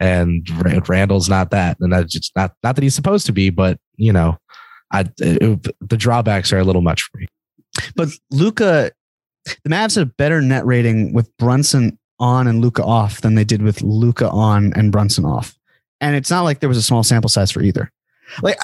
and 0.00 0.88
Randle's 0.88 1.28
not 1.28 1.50
that 1.50 1.76
and 1.80 1.92
that's 1.92 2.12
just 2.12 2.34
not 2.34 2.54
not 2.62 2.76
that 2.76 2.82
he's 2.82 2.94
supposed 2.94 3.26
to 3.26 3.32
be 3.32 3.50
but 3.50 3.78
you 3.96 4.12
know 4.12 4.38
I 4.92 5.04
it, 5.18 5.66
the 5.80 5.96
drawbacks 5.96 6.52
are 6.52 6.58
a 6.58 6.64
little 6.64 6.82
much 6.82 7.02
for 7.02 7.18
me. 7.18 7.28
But 7.94 8.08
Luka, 8.30 8.90
the 9.44 9.70
Mavs 9.70 9.94
had 9.96 10.06
a 10.06 10.06
better 10.06 10.40
net 10.42 10.66
rating 10.66 11.12
with 11.12 11.34
Brunson 11.36 11.98
on 12.18 12.46
and 12.46 12.60
Luka 12.60 12.84
off 12.84 13.20
than 13.20 13.34
they 13.34 13.44
did 13.44 13.62
with 13.62 13.82
Luka 13.82 14.28
on 14.30 14.72
and 14.74 14.92
Brunson 14.92 15.24
off, 15.24 15.56
and 16.00 16.16
it's 16.16 16.30
not 16.30 16.42
like 16.42 16.60
there 16.60 16.68
was 16.68 16.78
a 16.78 16.82
small 16.82 17.02
sample 17.02 17.30
size 17.30 17.50
for 17.50 17.62
either. 17.62 17.90
Like 18.42 18.58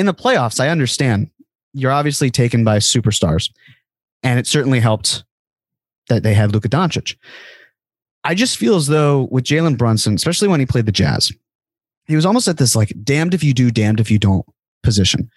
in 0.00 0.06
the 0.06 0.14
playoffs, 0.14 0.58
I 0.58 0.70
understand 0.70 1.30
you're 1.74 1.92
obviously 1.92 2.30
taken 2.30 2.64
by 2.64 2.78
superstars, 2.78 3.50
and 4.22 4.38
it 4.38 4.46
certainly 4.46 4.80
helped 4.80 5.24
that 6.08 6.22
they 6.22 6.32
had 6.32 6.52
Luka 6.52 6.70
Doncic. 6.70 7.16
I 8.24 8.34
just 8.34 8.56
feel 8.56 8.76
as 8.76 8.86
though 8.86 9.28
with 9.30 9.44
Jalen 9.44 9.76
Brunson, 9.76 10.14
especially 10.14 10.48
when 10.48 10.58
he 10.58 10.64
played 10.64 10.86
the 10.86 10.92
Jazz, 10.92 11.30
he 12.06 12.16
was 12.16 12.24
almost 12.24 12.48
at 12.48 12.56
this 12.56 12.74
like 12.74 12.94
damned 13.04 13.34
if 13.34 13.44
you 13.44 13.52
do, 13.52 13.70
damned 13.70 14.00
if 14.00 14.10
you 14.10 14.18
don't 14.18 14.46
position. 14.82 15.30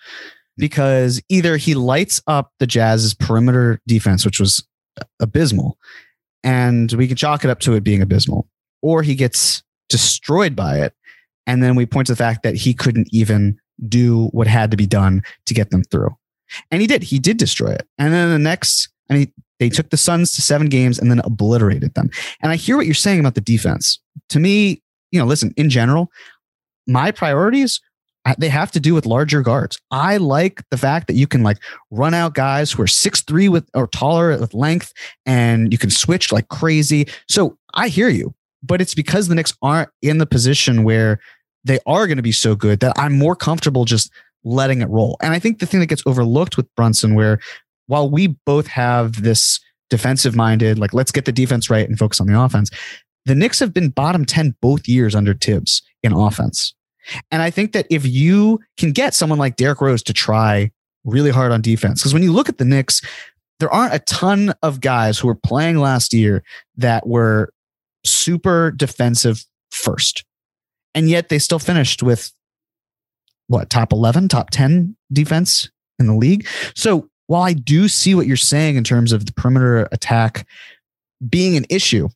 Because 0.56 1.22
either 1.28 1.58
he 1.58 1.76
lights 1.76 2.22
up 2.28 2.54
the 2.60 2.68
Jazz's 2.68 3.14
perimeter 3.14 3.82
defense, 3.86 4.24
which 4.24 4.40
was 4.40 4.66
abysmal, 5.20 5.78
and 6.42 6.94
we 6.94 7.08
can 7.08 7.18
chalk 7.18 7.44
it 7.44 7.50
up 7.50 7.60
to 7.62 7.74
it 7.74 7.84
being 7.84 8.02
abysmal, 8.02 8.48
or 8.82 9.04
he 9.04 9.16
gets 9.16 9.62
destroyed 9.90 10.56
by 10.56 10.80
it. 10.80 10.94
And 11.48 11.62
then 11.62 11.76
we 11.76 11.86
point 11.86 12.08
to 12.08 12.14
the 12.14 12.18
fact 12.18 12.44
that 12.44 12.56
he 12.56 12.74
couldn't 12.74 13.10
even 13.12 13.60
do 13.88 14.28
what 14.28 14.48
had 14.48 14.72
to 14.72 14.78
be 14.78 14.86
done 14.86 15.24
to 15.46 15.54
get 15.54 15.72
them 15.72 15.84
through. 15.84 16.10
And 16.72 16.82
he 16.82 16.88
did. 16.88 17.04
He 17.04 17.20
did 17.20 17.38
destroy 17.38 17.72
it. 17.72 17.88
And 17.98 18.14
then 18.14 18.30
the 18.30 18.40
next, 18.40 18.90
I 19.10 19.14
mean, 19.16 19.34
they 19.60 19.70
took 19.70 19.90
the 19.90 19.98
Suns 19.98 20.32
to 20.34 20.42
seven 20.42 20.68
games 20.68 21.00
and 21.00 21.10
then 21.10 21.22
obliterated 21.24 21.94
them. 21.94 22.10
And 22.42 22.52
I 22.52 22.56
hear 22.56 22.78
what 22.78 22.86
you're 22.86 22.96
saying 22.96 23.20
about 23.20 23.36
the 23.36 23.42
defense. 23.42 24.00
To 24.30 24.40
me, 24.40 24.82
you 25.12 25.20
know, 25.20 25.26
listen, 25.26 25.54
in 25.58 25.70
general, 25.70 26.10
my 26.88 27.12
priorities 27.12 27.80
they 28.38 28.50
have 28.50 28.72
to 28.72 28.80
do 28.80 28.94
with 28.94 29.06
larger 29.06 29.42
guards. 29.42 29.80
I 29.92 30.18
like 30.18 30.64
the 30.70 30.78
fact 30.78 31.08
that 31.08 31.16
you 31.16 31.28
can 31.28 31.44
like 31.44 31.58
run 31.92 32.14
out 32.14 32.34
guys 32.34 32.72
who 32.72 32.82
are 32.82 32.88
six 32.88 33.22
three 33.22 33.50
with 33.50 33.70
or 33.74 33.88
taller 33.88 34.38
with 34.38 34.54
length, 34.54 34.94
and 35.26 35.72
you 35.72 35.78
can 35.78 35.90
switch 35.90 36.32
like 36.32 36.48
crazy. 36.48 37.08
So 37.28 37.58
I 37.74 37.90
hear 37.90 38.10
you, 38.10 38.34
but 38.62 38.82
it's 38.82 38.96
because 38.96 39.28
the 39.28 39.36
Knicks 39.36 39.54
aren't 39.62 39.90
in 40.02 40.20
the 40.20 40.26
position 40.26 40.84
where 40.84 41.20
they 41.64 41.80
are 41.86 42.08
going 42.08 42.18
to 42.18 42.24
be 42.24 42.32
so 42.32 42.56
good 42.56 42.80
that 42.82 42.94
I'm 42.98 43.18
more 43.18 43.36
comfortable 43.36 43.86
just 43.86 44.12
letting 44.44 44.82
it 44.82 44.90
roll. 44.90 45.18
And 45.22 45.34
I 45.34 45.40
think 45.40 45.60
the 45.60 45.66
thing 45.66 45.80
that 45.80 45.88
gets 45.88 46.04
overlooked 46.06 46.58
with 46.58 46.74
Brunson, 46.76 47.16
where 47.16 47.40
while 47.88 48.10
we 48.10 48.28
both 48.46 48.68
have 48.68 49.24
this 49.24 49.60
defensive 49.90 50.36
minded, 50.36 50.80
like 50.80 50.94
let's 50.94 51.12
get 51.12 51.26
the 51.26 51.32
defense 51.32 51.70
right 51.70 51.88
and 51.88 51.98
focus 51.98 52.20
on 52.20 52.28
the 52.28 52.40
offense, 52.40 52.70
the 53.26 53.36
Knicks 53.36 53.60
have 53.60 53.74
been 53.74 53.90
bottom 53.90 54.26
10 54.26 54.56
both 54.62 54.88
years 54.88 55.16
under 55.16 55.34
Thibs 55.34 55.82
in 56.02 56.14
offense. 56.14 56.74
And 57.32 57.42
I 57.42 57.50
think 57.50 57.74
that 57.74 57.88
if 57.90 58.06
you 58.06 58.60
can 58.78 58.92
get 58.92 59.14
someone 59.14 59.40
like 59.40 59.56
Derrick 59.56 59.82
Rose 59.82 60.04
to 60.04 60.14
try 60.14 60.72
really 61.04 61.32
hard 61.32 61.52
on 61.52 61.62
defense, 61.62 62.02
because 62.02 62.14
when 62.14 62.24
you 62.24 62.32
look 62.32 62.50
at 62.50 62.58
the 62.58 62.66
Knicks, 62.66 63.02
there 63.60 63.70
aren't 63.70 63.94
a 63.94 64.00
ton 64.00 64.54
of 64.62 64.82
guys 64.82 65.20
who 65.20 65.28
were 65.28 65.36
playing 65.36 65.78
last 65.78 66.14
year 66.14 66.44
that 66.78 67.08
were 67.08 67.54
super 68.06 68.72
defensive 68.72 69.46
first 69.72 70.26
and 70.96 71.10
yet 71.10 71.30
they 71.30 71.40
still 71.40 71.60
finished 71.60 72.04
with 72.04 72.32
what 73.48 73.70
top 73.70 73.92
11 73.92 74.30
top 74.30 74.50
10 74.50 74.96
defense 75.12 75.70
in 76.00 76.08
the 76.08 76.16
league? 76.16 76.48
So 76.76 77.10
while 77.28 77.44
i 77.44 77.54
do 77.54 77.88
see 77.88 78.16
what 78.16 78.28
you're 78.28 78.38
saying 78.38 78.76
in 78.76 78.84
terms 78.84 79.12
of 79.12 79.26
the 79.26 79.34
perimeter 79.34 79.88
attack 79.92 80.48
being 81.30 81.56
an 81.56 81.66
issue 81.70 82.08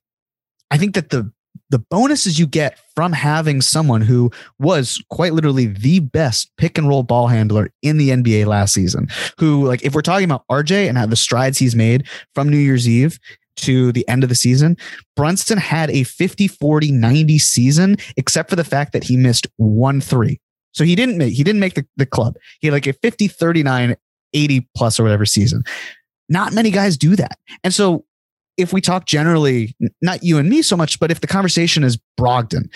i 0.72 0.78
think 0.78 0.94
that 0.96 1.10
the 1.10 1.32
the 1.70 1.80
bonuses 1.80 2.40
you 2.40 2.48
get 2.48 2.80
from 2.96 3.12
having 3.12 3.62
someone 3.62 4.02
who 4.02 4.32
was 4.60 5.04
quite 5.10 5.34
literally 5.34 5.66
the 5.66 6.00
best 6.00 6.50
pick 6.58 6.78
and 6.78 6.88
roll 6.88 7.04
ball 7.04 7.28
handler 7.28 7.70
in 7.82 7.98
the 7.98 8.10
NBA 8.10 8.46
last 8.46 8.74
season, 8.74 9.10
who, 9.38 9.66
like, 9.66 9.84
if 9.84 9.94
we're 9.94 10.02
talking 10.02 10.24
about 10.24 10.46
RJ 10.50 10.88
and 10.88 10.98
how 10.98 11.06
the 11.06 11.18
strides 11.18 11.58
he's 11.58 11.76
made 11.76 12.08
from 12.34 12.48
New 12.48 12.58
Year's 12.58 12.88
Eve 12.88 13.20
to 13.58 13.92
the 13.92 14.08
end 14.08 14.24
of 14.24 14.30
the 14.30 14.36
season, 14.36 14.78
Brunson 15.16 15.58
had 15.58 15.90
a 15.92 16.04
50, 16.04 16.48
40, 16.48 16.92
90 16.92 17.40
season, 17.40 17.98
except 18.16 18.50
for 18.50 18.56
the 18.56 18.64
fact 18.64 18.94
that 18.94 19.04
he 19.04 19.18
missed 19.18 19.48
one 19.58 20.02
three. 20.02 20.40
So 20.74 20.84
he 20.84 20.96
didn't 20.96 21.18
make, 21.18 21.34
he 21.34 21.44
didn't 21.44 21.60
make 21.60 21.74
the, 21.74 21.86
the 21.98 22.06
club. 22.06 22.36
He 22.60 22.68
had 22.68 22.74
like 22.74 22.88
a 22.88 22.94
50, 22.94 23.28
39, 23.28 23.96
80 24.34 24.70
plus 24.76 25.00
or 25.00 25.04
whatever 25.04 25.26
season. 25.26 25.64
Not 26.30 26.54
many 26.54 26.72
guys 26.72 26.98
do 26.98 27.16
that. 27.16 27.38
And 27.64 27.74
so 27.74 28.06
if 28.58 28.74
we 28.74 28.82
talk 28.82 29.06
generally, 29.06 29.76
not 30.02 30.24
you 30.24 30.38
and 30.38 30.50
me 30.50 30.62
so 30.62 30.76
much, 30.76 31.00
but 31.00 31.12
if 31.12 31.22
the 31.22 31.28
conversation 31.28 31.84
is 31.84 31.98
Brogdon, 32.20 32.70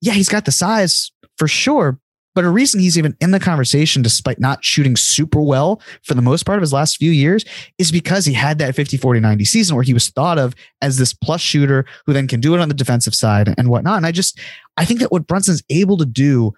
yeah, 0.00 0.12
he's 0.12 0.28
got 0.28 0.44
the 0.44 0.52
size 0.52 1.10
for 1.38 1.48
sure, 1.48 1.98
But 2.34 2.44
a 2.44 2.50
reason 2.50 2.80
he's 2.80 2.96
even 2.96 3.16
in 3.20 3.32
the 3.32 3.40
conversation, 3.40 4.02
despite 4.02 4.38
not 4.38 4.64
shooting 4.64 4.96
super 4.96 5.40
well 5.40 5.82
for 6.04 6.14
the 6.14 6.22
most 6.22 6.44
part 6.44 6.58
of 6.58 6.62
his 6.62 6.72
last 6.72 6.96
few 6.96 7.10
years, 7.10 7.44
is 7.78 7.90
because 7.90 8.24
he 8.24 8.32
had 8.32 8.58
that 8.58 8.74
50, 8.76 8.96
40, 8.96 9.20
90 9.20 9.44
season 9.44 9.74
where 9.74 9.82
he 9.82 9.94
was 9.94 10.10
thought 10.10 10.38
of 10.38 10.54
as 10.80 10.96
this 10.96 11.12
plus 11.12 11.40
shooter 11.40 11.84
who 12.06 12.12
then 12.12 12.28
can 12.28 12.40
do 12.40 12.54
it 12.54 12.60
on 12.60 12.68
the 12.68 12.74
defensive 12.74 13.14
side 13.14 13.52
and 13.58 13.68
whatnot. 13.68 13.96
And 13.96 14.06
I 14.06 14.12
just, 14.12 14.38
I 14.76 14.84
think 14.84 15.00
that 15.00 15.10
what 15.10 15.26
Brunson's 15.26 15.62
able 15.70 15.96
to 15.96 16.06
do 16.06 16.52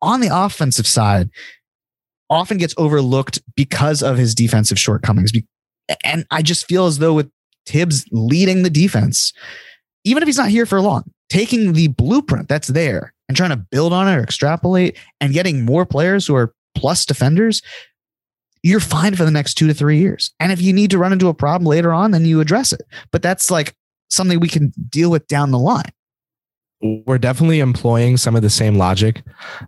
on 0.00 0.20
the 0.20 0.30
offensive 0.32 0.86
side 0.86 1.28
often 2.30 2.56
gets 2.56 2.74
overlooked 2.78 3.40
because 3.56 4.02
of 4.02 4.16
his 4.16 4.34
defensive 4.34 4.78
shortcomings. 4.78 5.32
And 6.04 6.24
I 6.30 6.42
just 6.42 6.66
feel 6.66 6.86
as 6.86 6.98
though 6.98 7.14
with 7.14 7.30
Thibs 7.66 8.06
leading 8.10 8.62
the 8.62 8.70
defense, 8.70 9.32
even 10.04 10.22
if 10.22 10.26
he's 10.26 10.38
not 10.38 10.48
here 10.48 10.64
for 10.64 10.80
long, 10.80 11.04
taking 11.28 11.72
the 11.72 11.88
blueprint 11.88 12.48
that's 12.48 12.68
there 12.68 13.12
and 13.30 13.36
trying 13.36 13.50
to 13.50 13.56
build 13.56 13.92
on 13.92 14.08
it 14.08 14.16
or 14.16 14.24
extrapolate 14.24 14.98
and 15.20 15.32
getting 15.32 15.64
more 15.64 15.86
players 15.86 16.26
who 16.26 16.34
are 16.34 16.52
plus 16.74 17.06
defenders, 17.06 17.62
you're 18.64 18.80
fine 18.80 19.14
for 19.14 19.24
the 19.24 19.30
next 19.30 19.54
two 19.54 19.68
to 19.68 19.72
three 19.72 19.98
years. 19.98 20.34
And 20.40 20.50
if 20.50 20.60
you 20.60 20.72
need 20.72 20.90
to 20.90 20.98
run 20.98 21.12
into 21.12 21.28
a 21.28 21.34
problem 21.34 21.64
later 21.64 21.92
on, 21.92 22.10
then 22.10 22.24
you 22.24 22.40
address 22.40 22.72
it. 22.72 22.82
But 23.12 23.22
that's 23.22 23.48
like 23.48 23.76
something 24.08 24.40
we 24.40 24.48
can 24.48 24.72
deal 24.88 25.12
with 25.12 25.28
down 25.28 25.52
the 25.52 25.60
line 25.60 25.92
we're 26.82 27.18
definitely 27.18 27.60
employing 27.60 28.16
some 28.16 28.34
of 28.34 28.40
the 28.40 28.48
same 28.48 28.76
logic 28.76 29.22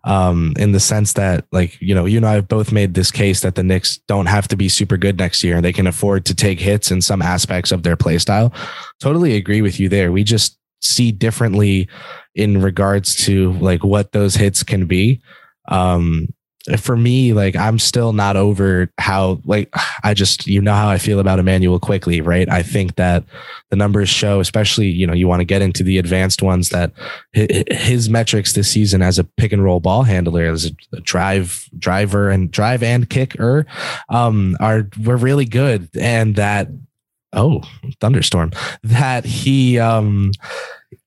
um, 0.05 0.55
in 0.59 0.73
the 0.73 0.81
sense 0.81 1.13
that 1.13 1.45
like 1.53 1.79
you 1.81 1.95
know 1.95 2.07
you 2.07 2.17
and 2.17 2.27
i 2.27 2.33
have 2.33 2.49
both 2.49 2.73
made 2.73 2.95
this 2.95 3.11
case 3.11 3.41
that 3.41 3.55
the 3.55 3.63
knicks 3.63 3.99
don't 4.09 4.27
have 4.27 4.49
to 4.49 4.57
be 4.57 4.69
super 4.69 4.97
good 4.97 5.19
next 5.19 5.45
year 5.45 5.57
and 5.57 5.65
they 5.65 5.75
can 5.75 5.87
afford 5.87 6.25
to 6.25 6.35
take 6.35 6.59
hits 6.59 6.91
in 6.91 7.03
some 7.03 7.21
aspects 7.21 7.71
of 7.71 7.83
their 7.83 7.97
play 7.97 8.17
style 8.17 8.51
totally 8.99 9.37
agree 9.37 9.61
with 9.61 9.79
you 9.79 9.89
there 9.91 10.11
we 10.11 10.25
just 10.25 10.59
see 10.83 11.13
differently 11.13 11.89
in 12.35 12.61
regards 12.61 13.15
to 13.25 13.53
like 13.55 13.85
what 13.85 14.13
those 14.13 14.35
hits 14.35 14.63
can 14.63 14.87
be 14.87 15.21
um, 15.69 16.29
for 16.79 16.97
me, 16.97 17.33
like 17.33 17.57
I'm 17.57 17.79
still 17.79 18.13
not 18.13 18.37
over 18.37 18.89
how 18.99 19.41
like 19.45 19.69
I 20.05 20.15
just 20.15 20.47
you 20.47 20.61
know 20.61 20.75
how 20.75 20.89
I 20.89 20.99
feel 20.99 21.19
about 21.19 21.39
Immanuel 21.39 21.81
Quickley, 21.81 22.21
right? 22.21 22.49
I 22.49 22.63
think 22.63 22.97
that 22.97 23.25
the 23.71 23.77
numbers 23.77 24.09
show, 24.09 24.41
especially 24.41 24.87
you 24.87 25.07
know 25.07 25.13
you 25.13 25.27
want 25.27 25.41
to 25.41 25.45
get 25.45 25.63
into 25.63 25.83
the 25.83 25.99
advanced 25.99 26.43
ones 26.43 26.69
that 26.69 26.93
his 27.33 28.09
metrics 28.09 28.53
this 28.53 28.71
season 28.71 29.03
as 29.03 29.19
a 29.19 29.25
pick 29.25 29.53
and 29.53 29.65
roll 29.65 29.81
ball 29.81 30.05
handler, 30.05 30.47
as 30.47 30.71
a 30.93 31.01
drive 31.01 31.69
driver 31.79 32.31
and 32.31 32.51
drive 32.51 32.83
and 32.83 33.11
kicker, 33.11 33.67
um, 34.09 34.57
are 34.61 34.89
were 35.05 35.17
really 35.17 35.47
good, 35.47 35.89
and 35.99 36.37
that 36.37 36.69
oh 37.33 37.63
thunderstorm 38.01 38.51
that 38.83 39.25
he 39.25 39.79
um 39.79 40.31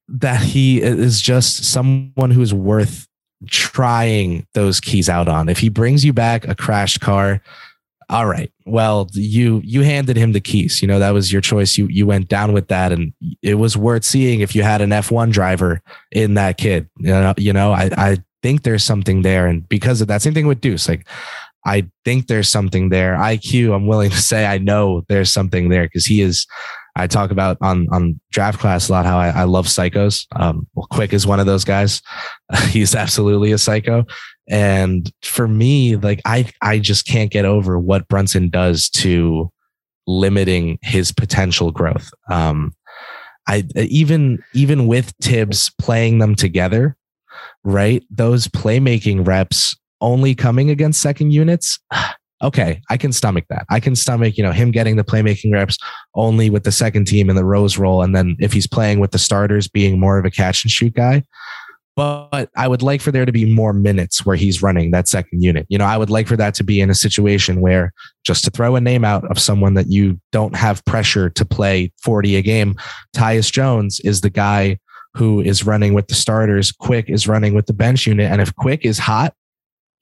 that 0.07 0.41
he 0.41 0.81
is 0.81 1.21
just 1.21 1.65
someone 1.65 2.31
who's 2.31 2.53
worth 2.53 3.07
trying 3.47 4.45
those 4.53 4.79
keys 4.79 5.09
out 5.09 5.27
on. 5.27 5.49
If 5.49 5.59
he 5.59 5.69
brings 5.69 6.05
you 6.05 6.13
back 6.13 6.47
a 6.47 6.55
crashed 6.55 7.01
car, 7.01 7.41
all 8.09 8.27
right. 8.27 8.51
Well, 8.65 9.09
you 9.13 9.61
you 9.63 9.81
handed 9.81 10.15
him 10.15 10.31
the 10.31 10.39
keys. 10.39 10.81
You 10.81 10.87
know 10.87 10.99
that 10.99 11.11
was 11.11 11.31
your 11.31 11.41
choice. 11.41 11.77
You 11.77 11.87
you 11.87 12.05
went 12.05 12.27
down 12.27 12.53
with 12.53 12.67
that, 12.67 12.91
and 12.91 13.13
it 13.41 13.55
was 13.55 13.75
worth 13.75 14.03
seeing 14.03 14.41
if 14.41 14.55
you 14.55 14.61
had 14.61 14.81
an 14.81 14.91
F 14.91 15.09
one 15.09 15.31
driver 15.31 15.81
in 16.11 16.35
that 16.35 16.57
kid. 16.57 16.87
You 16.97 17.09
know, 17.09 17.33
you 17.37 17.51
know, 17.51 17.71
I 17.71 17.89
I 17.97 18.17
think 18.43 18.61
there's 18.61 18.83
something 18.83 19.23
there, 19.23 19.47
and 19.47 19.67
because 19.67 20.01
of 20.01 20.07
that, 20.07 20.21
same 20.21 20.35
thing 20.35 20.45
with 20.45 20.61
Deuce. 20.61 20.87
Like, 20.87 21.07
I 21.65 21.89
think 22.03 22.27
there's 22.27 22.49
something 22.49 22.89
there. 22.89 23.15
IQ, 23.15 23.75
I'm 23.75 23.87
willing 23.87 24.11
to 24.11 24.21
say 24.21 24.45
I 24.45 24.57
know 24.57 25.03
there's 25.09 25.33
something 25.33 25.69
there 25.69 25.85
because 25.85 26.05
he 26.05 26.21
is 26.21 26.45
I 26.95 27.07
talk 27.07 27.31
about 27.31 27.57
on 27.61 27.87
on 27.91 28.19
draft 28.31 28.59
class 28.59 28.87
a 28.87 28.93
lot 28.93 29.05
how 29.05 29.17
I, 29.17 29.29
I 29.29 29.43
love 29.43 29.67
psychos. 29.67 30.25
Um, 30.35 30.65
well, 30.73 30.87
Quick 30.91 31.11
is 31.11 31.27
one 31.27 31.39
of 31.39 31.45
those 31.45 31.65
guys. 31.65 32.01
He's 32.69 32.95
absolutely 32.95 33.51
a 33.51 33.57
psycho. 33.57 34.05
And 34.47 35.11
for 35.21 35.47
me, 35.47 35.97
like 35.97 36.21
I 36.25 36.49
I 36.61 36.79
just 36.79 37.05
can't 37.05 37.31
get 37.31 37.45
over 37.45 37.77
what 37.77 38.07
Brunson 38.07 38.49
does 38.49 38.89
to 38.91 39.51
limiting 40.07 40.77
his 40.83 41.11
potential 41.11 41.71
growth. 41.71 42.09
Um, 42.29 42.73
I 43.47 43.65
even 43.75 44.41
even 44.53 44.87
with 44.87 45.13
Thibs 45.21 45.71
playing 45.79 46.19
them 46.19 46.35
together, 46.35 46.95
right? 47.63 48.03
Those 48.09 48.47
playmaking 48.47 49.27
reps 49.27 49.75
only 50.05 50.35
coming 50.35 50.69
against 50.69 51.01
second 51.01 51.31
units 51.31 51.79
okay, 52.43 52.81
I 52.89 52.97
can 52.97 53.11
stomach 53.11 53.45
that. 53.49 53.65
I 53.69 53.79
can 53.79 53.95
stomach, 53.95 54.37
you 54.37 54.43
know, 54.43 54.51
him 54.51 54.71
getting 54.71 54.97
the 54.97 55.03
playmaking 55.03 55.53
reps 55.53 55.77
only 56.15 56.49
with 56.49 56.63
the 56.63 56.71
second 56.71 57.05
team 57.05 57.29
in 57.29 57.35
the 57.35 57.45
Rose 57.45 57.77
role. 57.77 58.03
And 58.03 58.15
then 58.15 58.35
if 58.39 58.53
he's 58.53 58.67
playing 58.67 58.99
with 58.99 59.11
the 59.11 59.17
starters, 59.17 59.67
being 59.67 59.99
more 59.99 60.19
of 60.19 60.25
a 60.25 60.31
catch 60.31 60.63
and 60.63 60.69
shoot 60.69 60.93
guy. 60.93 61.23
But 61.95 62.49
I 62.57 62.67
would 62.67 62.81
like 62.81 62.99
for 62.99 63.11
there 63.11 63.25
to 63.25 63.31
be 63.31 63.45
more 63.45 63.71
minutes 63.71 64.25
where 64.25 64.35
he's 64.35 64.61
running 64.61 64.91
that 64.91 65.07
second 65.07 65.41
unit. 65.41 65.65
You 65.69 65.77
know, 65.77 65.85
I 65.85 65.95
would 65.95 66.09
like 66.09 66.27
for 66.27 66.35
that 66.35 66.53
to 66.55 66.63
be 66.63 66.81
in 66.81 66.89
a 66.89 66.95
situation 66.95 67.61
where 67.61 67.93
just 68.25 68.43
to 68.43 68.51
throw 68.51 68.75
a 68.75 68.81
name 68.81 69.05
out 69.05 69.23
of 69.31 69.39
someone 69.39 69.75
that 69.75 69.89
you 69.89 70.19
don't 70.33 70.55
have 70.57 70.83
pressure 70.83 71.29
to 71.29 71.45
play 71.45 71.93
40 72.03 72.35
a 72.35 72.41
game, 72.41 72.75
Tyus 73.15 73.49
Jones 73.49 74.01
is 74.01 74.19
the 74.19 74.29
guy 74.29 74.77
who 75.13 75.39
is 75.39 75.65
running 75.65 75.93
with 75.93 76.09
the 76.09 76.15
starters. 76.15 76.73
Quick 76.73 77.09
is 77.09 77.29
running 77.29 77.53
with 77.53 77.65
the 77.65 77.73
bench 77.73 78.05
unit. 78.05 78.29
And 78.29 78.41
if 78.41 78.53
Quick 78.55 78.83
is 78.83 78.99
hot, 78.99 79.33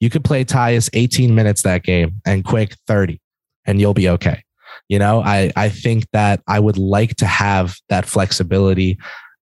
you 0.00 0.10
could 0.10 0.24
play 0.24 0.44
Tyus 0.44 0.90
18 0.92 1.34
minutes 1.34 1.62
that 1.62 1.82
game 1.82 2.20
and 2.26 2.44
quick 2.44 2.76
30 2.86 3.20
and 3.66 3.80
you'll 3.80 3.94
be 3.94 4.08
okay. 4.08 4.42
You 4.88 4.98
know, 4.98 5.22
I, 5.22 5.50
I 5.56 5.68
think 5.68 6.06
that 6.12 6.42
I 6.46 6.60
would 6.60 6.78
like 6.78 7.16
to 7.16 7.26
have 7.26 7.76
that 7.88 8.06
flexibility 8.06 8.98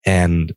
and 0.05 0.53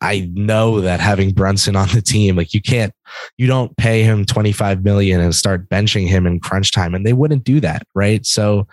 I 0.00 0.30
know 0.32 0.80
that 0.80 1.00
having 1.00 1.32
Brunson 1.32 1.74
on 1.74 1.88
the 1.88 2.02
team, 2.02 2.36
like 2.36 2.54
you 2.54 2.62
can't, 2.62 2.92
you 3.36 3.46
don't 3.46 3.76
pay 3.76 4.02
him 4.02 4.24
25 4.24 4.84
million 4.84 5.20
and 5.20 5.34
start 5.34 5.68
benching 5.68 6.06
him 6.06 6.26
in 6.26 6.40
crunch 6.40 6.70
time. 6.70 6.94
And 6.94 7.04
they 7.04 7.12
wouldn't 7.12 7.44
do 7.44 7.58
that. 7.60 7.82
Right. 7.94 8.24
So 8.24 8.68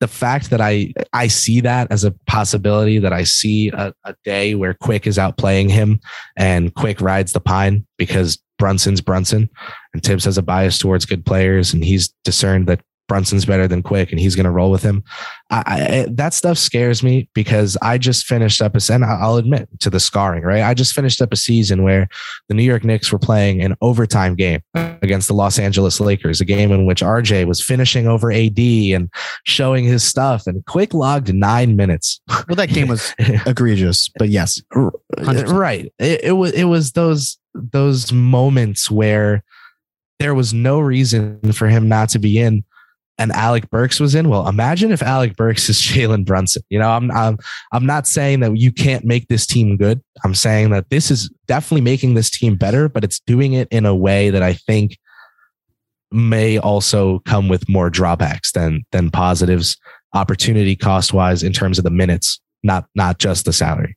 the 0.00 0.08
fact 0.08 0.50
that 0.50 0.60
I, 0.60 0.92
I 1.12 1.26
see 1.28 1.60
that 1.60 1.92
as 1.92 2.04
a 2.04 2.12
possibility 2.26 2.98
that 2.98 3.12
I 3.12 3.24
see 3.24 3.68
a, 3.68 3.94
a 4.04 4.14
day 4.24 4.54
where 4.54 4.74
Quick 4.74 5.06
is 5.06 5.18
outplaying 5.18 5.70
him 5.70 6.00
and 6.36 6.74
Quick 6.74 7.00
rides 7.00 7.32
the 7.32 7.40
pine 7.40 7.86
because 7.98 8.42
Brunson's 8.62 9.00
Brunson, 9.00 9.50
and 9.92 10.04
Thibs 10.04 10.24
has 10.24 10.38
a 10.38 10.42
bias 10.42 10.78
towards 10.78 11.04
good 11.04 11.26
players, 11.26 11.74
and 11.74 11.84
he's 11.84 12.14
discerned 12.22 12.68
that 12.68 12.80
Brunson's 13.08 13.44
better 13.44 13.66
than 13.66 13.82
Quick, 13.82 14.12
and 14.12 14.20
he's 14.20 14.36
going 14.36 14.44
to 14.44 14.52
roll 14.52 14.70
with 14.70 14.84
him. 14.84 15.02
I, 15.50 15.62
I, 15.66 16.06
that 16.12 16.32
stuff 16.32 16.58
scares 16.58 17.02
me 17.02 17.28
because 17.34 17.76
I 17.82 17.98
just 17.98 18.24
finished 18.24 18.62
up 18.62 18.76
a, 18.76 18.92
and 18.92 19.04
I'll 19.04 19.34
admit 19.34 19.68
to 19.80 19.90
the 19.90 19.98
scarring, 19.98 20.44
right? 20.44 20.62
I 20.62 20.74
just 20.74 20.94
finished 20.94 21.20
up 21.20 21.32
a 21.32 21.36
season 21.36 21.82
where 21.82 22.06
the 22.48 22.54
New 22.54 22.62
York 22.62 22.84
Knicks 22.84 23.10
were 23.10 23.18
playing 23.18 23.62
an 23.62 23.74
overtime 23.80 24.36
game 24.36 24.60
against 24.76 25.26
the 25.26 25.34
Los 25.34 25.58
Angeles 25.58 25.98
Lakers, 25.98 26.40
a 26.40 26.44
game 26.44 26.70
in 26.70 26.86
which 26.86 27.02
RJ 27.02 27.48
was 27.48 27.60
finishing 27.60 28.06
over 28.06 28.30
AD 28.30 28.60
and 28.60 29.10
showing 29.44 29.82
his 29.82 30.04
stuff, 30.04 30.46
and 30.46 30.64
Quick 30.66 30.94
logged 30.94 31.34
nine 31.34 31.74
minutes. 31.74 32.20
Well, 32.28 32.54
that 32.54 32.68
game 32.68 32.86
was 32.86 33.12
egregious, 33.18 34.08
but 34.08 34.28
yes, 34.28 34.62
100%. 34.72 35.52
right. 35.52 35.92
It, 35.98 36.20
it 36.22 36.32
was 36.32 36.52
it 36.52 36.64
was 36.64 36.92
those 36.92 37.38
those 37.54 38.12
moments 38.12 38.90
where 38.90 39.42
there 40.18 40.34
was 40.34 40.54
no 40.54 40.80
reason 40.80 41.52
for 41.52 41.68
him 41.68 41.88
not 41.88 42.08
to 42.10 42.18
be 42.18 42.38
in 42.38 42.64
and 43.18 43.30
Alec 43.32 43.70
Burks 43.70 44.00
was 44.00 44.14
in. 44.14 44.28
Well, 44.28 44.48
imagine 44.48 44.90
if 44.90 45.02
Alec 45.02 45.36
Burks 45.36 45.68
is 45.68 45.76
Jalen 45.80 46.24
Brunson. 46.24 46.62
You 46.70 46.78
know, 46.78 46.90
I'm, 46.90 47.10
I'm 47.12 47.38
I'm 47.72 47.86
not 47.86 48.06
saying 48.06 48.40
that 48.40 48.56
you 48.56 48.72
can't 48.72 49.04
make 49.04 49.28
this 49.28 49.46
team 49.46 49.76
good. 49.76 50.02
I'm 50.24 50.34
saying 50.34 50.70
that 50.70 50.90
this 50.90 51.10
is 51.10 51.30
definitely 51.46 51.82
making 51.82 52.14
this 52.14 52.30
team 52.30 52.56
better, 52.56 52.88
but 52.88 53.04
it's 53.04 53.20
doing 53.20 53.52
it 53.52 53.68
in 53.70 53.86
a 53.86 53.94
way 53.94 54.30
that 54.30 54.42
I 54.42 54.54
think 54.54 54.98
may 56.10 56.58
also 56.58 57.20
come 57.20 57.48
with 57.48 57.68
more 57.68 57.90
drawbacks 57.90 58.52
than 58.52 58.84
than 58.92 59.10
positives, 59.10 59.76
opportunity 60.14 60.76
cost 60.76 61.12
wise 61.12 61.42
in 61.42 61.52
terms 61.52 61.78
of 61.78 61.84
the 61.84 61.90
minutes, 61.90 62.40
not 62.62 62.86
not 62.94 63.18
just 63.18 63.44
the 63.44 63.52
salary. 63.52 63.96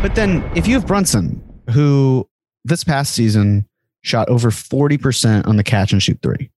But 0.00 0.14
then 0.14 0.48
if 0.56 0.68
you 0.68 0.74
have 0.74 0.86
Brunson, 0.86 1.42
who 1.70 2.28
this 2.64 2.84
past 2.84 3.14
season 3.14 3.68
shot 4.02 4.28
over 4.28 4.50
40% 4.50 5.46
on 5.46 5.56
the 5.56 5.64
catch 5.64 5.92
and 5.92 6.00
shoot 6.00 6.20
three, 6.22 6.50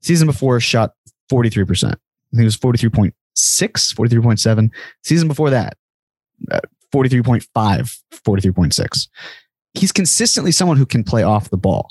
season 0.00 0.26
before 0.28 0.60
shot 0.60 0.94
43%. 1.30 1.84
I 1.84 1.88
think 1.88 2.42
it 2.42 2.44
was 2.44 2.56
43.6, 2.56 3.12
43.7. 3.34 4.70
Season 5.02 5.26
before 5.26 5.50
that, 5.50 5.76
uh, 6.52 6.60
43.5, 6.94 7.46
43.6. 8.12 9.08
He's 9.74 9.90
consistently 9.90 10.52
someone 10.52 10.76
who 10.76 10.86
can 10.86 11.02
play 11.02 11.24
off 11.24 11.50
the 11.50 11.56
ball. 11.56 11.90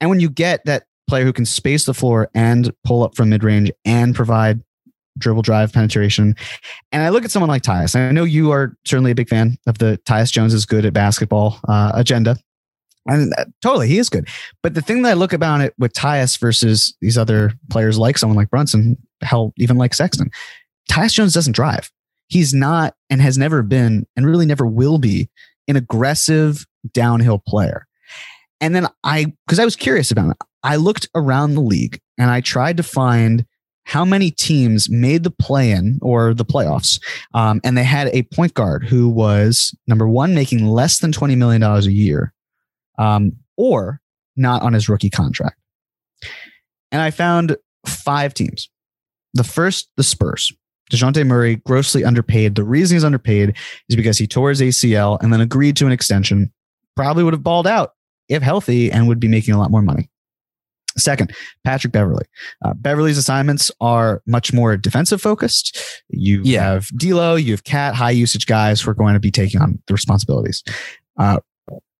And 0.00 0.10
when 0.10 0.18
you 0.18 0.28
get 0.28 0.64
that 0.64 0.84
player 1.06 1.24
who 1.24 1.32
can 1.32 1.46
space 1.46 1.84
the 1.84 1.94
floor 1.94 2.28
and 2.34 2.74
pull 2.82 3.04
up 3.04 3.14
from 3.14 3.28
mid 3.28 3.44
range 3.44 3.70
and 3.84 4.14
provide 4.14 4.62
dribble 5.18 5.42
drive 5.42 5.72
penetration. 5.72 6.34
And 6.92 7.02
I 7.02 7.08
look 7.10 7.24
at 7.24 7.30
someone 7.30 7.48
like 7.48 7.62
Tyus. 7.62 7.96
I 7.96 8.10
know 8.10 8.24
you 8.24 8.50
are 8.50 8.76
certainly 8.84 9.10
a 9.10 9.14
big 9.14 9.28
fan 9.28 9.56
of 9.66 9.78
the 9.78 10.00
Tyus 10.04 10.32
Jones 10.32 10.54
is 10.54 10.66
good 10.66 10.84
at 10.84 10.92
basketball 10.92 11.60
uh, 11.68 11.92
agenda. 11.94 12.36
And 13.06 13.32
uh, 13.36 13.44
totally, 13.62 13.88
he 13.88 13.98
is 13.98 14.08
good. 14.08 14.28
But 14.62 14.74
the 14.74 14.80
thing 14.80 15.02
that 15.02 15.10
I 15.10 15.14
look 15.14 15.32
about 15.32 15.60
it 15.60 15.74
with 15.78 15.92
Tyus 15.92 16.38
versus 16.38 16.94
these 17.00 17.18
other 17.18 17.52
players 17.70 17.98
like 17.98 18.18
someone 18.18 18.36
like 18.36 18.50
Brunson, 18.50 18.96
hell, 19.20 19.52
even 19.58 19.76
like 19.76 19.94
Sexton, 19.94 20.30
Tyus 20.90 21.12
Jones 21.12 21.34
doesn't 21.34 21.54
drive. 21.54 21.90
He's 22.28 22.54
not 22.54 22.94
and 23.10 23.20
has 23.20 23.36
never 23.36 23.62
been 23.62 24.06
and 24.16 24.26
really 24.26 24.46
never 24.46 24.66
will 24.66 24.98
be 24.98 25.28
an 25.68 25.76
aggressive 25.76 26.66
downhill 26.92 27.38
player. 27.38 27.86
And 28.60 28.74
then 28.74 28.88
I, 29.02 29.34
because 29.46 29.58
I 29.58 29.64
was 29.64 29.76
curious 29.76 30.10
about 30.10 30.30
it, 30.30 30.36
I 30.62 30.76
looked 30.76 31.08
around 31.14 31.54
the 31.54 31.60
league 31.60 32.00
and 32.16 32.30
I 32.30 32.40
tried 32.40 32.78
to 32.78 32.82
find 32.82 33.44
how 33.84 34.04
many 34.04 34.30
teams 34.30 34.88
made 34.90 35.22
the 35.22 35.30
play 35.30 35.70
in 35.70 35.98
or 36.02 36.34
the 36.34 36.44
playoffs. 36.44 37.00
Um, 37.34 37.60
and 37.64 37.76
they 37.76 37.84
had 37.84 38.08
a 38.08 38.22
point 38.24 38.54
guard 38.54 38.84
who 38.84 39.08
was 39.08 39.74
number 39.86 40.08
one, 40.08 40.34
making 40.34 40.66
less 40.66 40.98
than 40.98 41.12
$20 41.12 41.36
million 41.36 41.62
a 41.62 41.80
year, 41.82 42.32
um, 42.98 43.32
or 43.56 44.00
not 44.36 44.62
on 44.62 44.72
his 44.72 44.88
rookie 44.88 45.10
contract. 45.10 45.58
And 46.90 47.02
I 47.02 47.10
found 47.10 47.56
five 47.86 48.34
teams. 48.34 48.68
The 49.34 49.44
first, 49.44 49.90
the 49.96 50.02
Spurs. 50.02 50.52
Dejounte 50.90 51.26
Murray, 51.26 51.56
grossly 51.56 52.04
underpaid. 52.04 52.54
The 52.54 52.64
reason 52.64 52.96
he's 52.96 53.04
underpaid 53.04 53.56
is 53.88 53.96
because 53.96 54.18
he 54.18 54.26
tore 54.26 54.50
his 54.50 54.60
ACL 54.60 55.18
and 55.20 55.32
then 55.32 55.40
agreed 55.40 55.76
to 55.76 55.86
an 55.86 55.92
extension. 55.92 56.52
Probably 56.94 57.24
would 57.24 57.32
have 57.32 57.42
balled 57.42 57.66
out 57.66 57.92
if 58.28 58.42
healthy 58.42 58.92
and 58.92 59.08
would 59.08 59.18
be 59.18 59.28
making 59.28 59.54
a 59.54 59.58
lot 59.58 59.70
more 59.70 59.82
money. 59.82 60.08
Second, 60.96 61.34
Patrick 61.64 61.92
Beverley. 61.92 62.24
Uh, 62.64 62.72
Beverley's 62.74 63.18
assignments 63.18 63.70
are 63.80 64.22
much 64.26 64.52
more 64.52 64.76
defensive 64.76 65.20
focused. 65.20 65.78
You 66.08 66.40
Yeah. 66.44 66.62
have 66.64 66.88
D'Lo, 66.96 67.34
you 67.34 67.52
have 67.52 67.64
KAT, 67.64 67.94
high 67.94 68.10
usage 68.12 68.46
guys 68.46 68.80
who 68.80 68.90
are 68.90 68.94
going 68.94 69.14
to 69.14 69.20
be 69.20 69.30
taking 69.30 69.60
on 69.60 69.82
the 69.86 69.92
responsibilities. 69.94 70.62
Uh, 71.18 71.38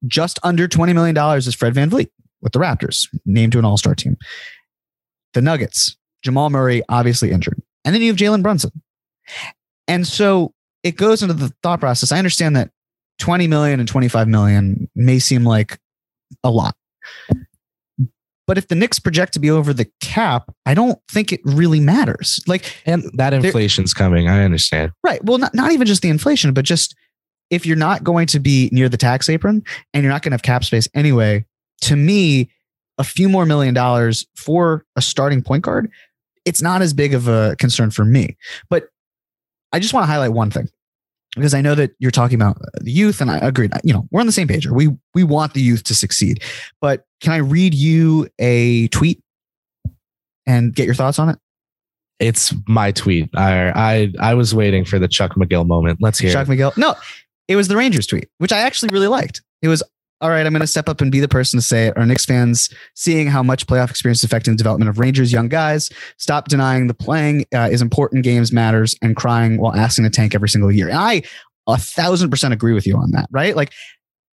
just 0.06 0.38
under 0.42 0.68
$20 0.68 0.94
million 0.94 1.16
is 1.38 1.54
Fred 1.54 1.74
VanVleet 1.74 2.08
with 2.42 2.52
the 2.52 2.58
Raptors, 2.58 3.08
named 3.24 3.52
to 3.52 3.58
an 3.58 3.64
all 3.64 3.76
star 3.78 3.94
team. 3.94 4.16
The 5.32 5.40
Nuggets, 5.42 5.96
Jamal 6.22 6.50
Murray, 6.50 6.82
obviously 6.88 7.30
injured. 7.30 7.60
And 7.84 7.94
then 7.94 8.02
you 8.02 8.08
have 8.08 8.16
Jalen 8.16 8.42
Brunson. 8.42 8.70
And 9.88 10.06
so 10.06 10.52
it 10.82 10.96
goes 10.96 11.22
into 11.22 11.34
the 11.34 11.52
thought 11.62 11.80
process. 11.80 12.12
I 12.12 12.18
understand 12.18 12.54
that 12.56 12.70
20 13.18 13.46
million 13.48 13.80
and 13.80 13.88
25 13.88 14.28
million 14.28 14.88
may 14.94 15.18
seem 15.18 15.44
like 15.44 15.78
a 16.44 16.50
lot. 16.50 16.76
But 18.46 18.58
if 18.58 18.68
the 18.68 18.74
Knicks 18.74 18.98
project 18.98 19.32
to 19.34 19.40
be 19.40 19.50
over 19.50 19.72
the 19.72 19.90
cap, 20.00 20.50
I 20.66 20.74
don't 20.74 20.98
think 21.10 21.32
it 21.32 21.40
really 21.44 21.80
matters. 21.80 22.40
Like, 22.46 22.76
And 22.84 23.10
that 23.14 23.32
inflation's 23.32 23.94
coming. 23.94 24.28
I 24.28 24.44
understand. 24.44 24.92
right. 25.02 25.24
Well, 25.24 25.38
not, 25.38 25.54
not 25.54 25.72
even 25.72 25.86
just 25.86 26.02
the 26.02 26.10
inflation, 26.10 26.52
but 26.52 26.64
just 26.64 26.94
if 27.50 27.64
you're 27.64 27.76
not 27.76 28.04
going 28.04 28.26
to 28.28 28.40
be 28.40 28.68
near 28.72 28.88
the 28.88 28.96
tax 28.96 29.28
apron 29.28 29.62
and 29.92 30.02
you're 30.02 30.12
not 30.12 30.22
going 30.22 30.32
to 30.32 30.34
have 30.34 30.42
cap 30.42 30.64
space 30.64 30.88
anyway, 30.94 31.44
to 31.82 31.96
me, 31.96 32.50
a 32.98 33.04
few 33.04 33.28
more 33.28 33.46
million 33.46 33.74
dollars 33.74 34.26
for 34.36 34.84
a 34.96 35.02
starting 35.02 35.42
point 35.42 35.64
guard, 35.64 35.90
it's 36.44 36.62
not 36.62 36.82
as 36.82 36.92
big 36.92 37.14
of 37.14 37.28
a 37.28 37.56
concern 37.58 37.90
for 37.90 38.04
me. 38.04 38.36
But 38.68 38.88
I 39.72 39.78
just 39.80 39.92
want 39.94 40.04
to 40.04 40.06
highlight 40.06 40.32
one 40.32 40.50
thing 40.50 40.68
because 41.34 41.54
I 41.54 41.60
know 41.60 41.74
that 41.74 41.92
you're 41.98 42.10
talking 42.10 42.36
about 42.36 42.58
the 42.80 42.92
youth, 42.92 43.20
and 43.20 43.30
I 43.30 43.38
agree. 43.38 43.68
You 43.82 43.92
know, 43.92 44.06
we're 44.10 44.20
on 44.20 44.26
the 44.26 44.32
same 44.32 44.46
page. 44.46 44.68
We 44.68 44.90
we 45.14 45.24
want 45.24 45.54
the 45.54 45.60
youth 45.60 45.82
to 45.84 45.94
succeed. 45.94 46.42
But 46.80 47.04
can 47.24 47.32
I 47.32 47.38
read 47.38 47.74
you 47.74 48.28
a 48.38 48.88
tweet 48.88 49.20
and 50.46 50.74
get 50.74 50.84
your 50.84 50.94
thoughts 50.94 51.18
on 51.18 51.30
it? 51.30 51.38
It's 52.20 52.54
my 52.68 52.92
tweet. 52.92 53.30
I 53.34 53.70
I 53.74 54.12
I 54.20 54.34
was 54.34 54.54
waiting 54.54 54.84
for 54.84 54.98
the 54.98 55.08
Chuck 55.08 55.32
McGill 55.32 55.66
moment. 55.66 55.98
Let's 56.00 56.18
hear. 56.18 56.30
It. 56.30 56.34
Chuck 56.34 56.48
it. 56.48 56.50
McGill. 56.52 56.76
No, 56.76 56.94
it 57.48 57.56
was 57.56 57.68
the 57.68 57.76
Rangers 57.76 58.06
tweet, 58.06 58.28
which 58.38 58.52
I 58.52 58.58
actually 58.58 58.90
really 58.92 59.08
liked. 59.08 59.42
It 59.62 59.68
was 59.68 59.82
all 60.20 60.28
right. 60.28 60.46
I'm 60.46 60.52
going 60.52 60.60
to 60.60 60.66
step 60.66 60.88
up 60.88 61.00
and 61.00 61.10
be 61.10 61.18
the 61.18 61.28
person 61.28 61.58
to 61.58 61.62
say 61.64 61.86
it. 61.86 61.96
Our 61.96 62.06
Knicks 62.06 62.24
fans 62.24 62.72
seeing 62.94 63.26
how 63.26 63.42
much 63.42 63.66
playoff 63.66 63.90
experience 63.90 64.18
is 64.20 64.24
affecting 64.24 64.52
the 64.52 64.58
development 64.58 64.90
of 64.90 64.98
Rangers 64.98 65.32
young 65.32 65.48
guys. 65.48 65.90
Stop 66.18 66.48
denying 66.48 66.86
the 66.86 66.94
playing 66.94 67.46
uh, 67.54 67.68
is 67.72 67.82
important. 67.82 68.22
Games 68.22 68.52
matters, 68.52 68.94
and 69.00 69.16
crying 69.16 69.58
while 69.58 69.74
asking 69.74 70.04
to 70.04 70.10
tank 70.10 70.34
every 70.34 70.50
single 70.50 70.70
year. 70.70 70.88
And 70.88 70.98
I 70.98 71.22
a 71.66 71.78
thousand 71.78 72.28
percent 72.28 72.52
agree 72.52 72.74
with 72.74 72.86
you 72.86 72.96
on 72.96 73.10
that. 73.12 73.28
Right? 73.30 73.56
Like 73.56 73.72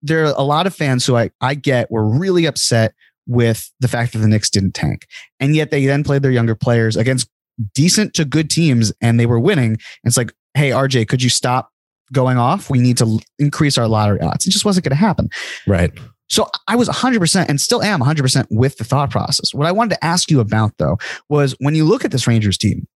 there 0.01 0.25
are 0.25 0.33
a 0.35 0.43
lot 0.43 0.67
of 0.67 0.75
fans 0.75 1.05
who 1.05 1.15
I 1.15 1.31
I 1.41 1.55
get 1.55 1.91
were 1.91 2.07
really 2.07 2.45
upset 2.45 2.93
with 3.27 3.71
the 3.79 3.87
fact 3.87 4.13
that 4.13 4.19
the 4.19 4.27
Knicks 4.27 4.49
didn't 4.49 4.73
tank, 4.73 5.07
and 5.39 5.55
yet 5.55 5.71
they 5.71 5.85
then 5.85 6.03
played 6.03 6.21
their 6.21 6.31
younger 6.31 6.55
players 6.55 6.95
against 6.95 7.29
decent 7.73 8.13
to 8.15 8.25
good 8.25 8.49
teams, 8.49 8.93
and 9.01 9.19
they 9.19 9.25
were 9.25 9.39
winning. 9.39 9.71
And 9.71 9.79
it's 10.05 10.17
like, 10.17 10.33
hey, 10.53 10.71
RJ, 10.71 11.07
could 11.07 11.21
you 11.21 11.29
stop 11.29 11.71
going 12.11 12.37
off? 12.37 12.69
We 12.69 12.79
need 12.79 12.97
to 12.97 13.05
l- 13.05 13.21
increase 13.39 13.77
our 13.77 13.87
lottery 13.87 14.21
odds. 14.21 14.45
It 14.45 14.51
just 14.51 14.65
wasn't 14.65 14.85
going 14.85 14.91
to 14.91 14.95
happen. 14.95 15.29
Right. 15.67 15.91
So 16.29 16.49
I 16.67 16.77
was 16.77 16.87
100% 16.87 17.45
and 17.49 17.59
still 17.59 17.83
am 17.83 17.99
100% 17.99 18.47
with 18.49 18.77
the 18.77 18.85
thought 18.85 19.11
process. 19.11 19.53
What 19.53 19.67
I 19.67 19.71
wanted 19.73 19.95
to 19.95 20.05
ask 20.05 20.31
you 20.31 20.39
about 20.39 20.71
though 20.77 20.97
was 21.29 21.55
when 21.59 21.75
you 21.75 21.83
look 21.83 22.05
at 22.05 22.11
this 22.11 22.25
Rangers 22.25 22.57
team, 22.57 22.87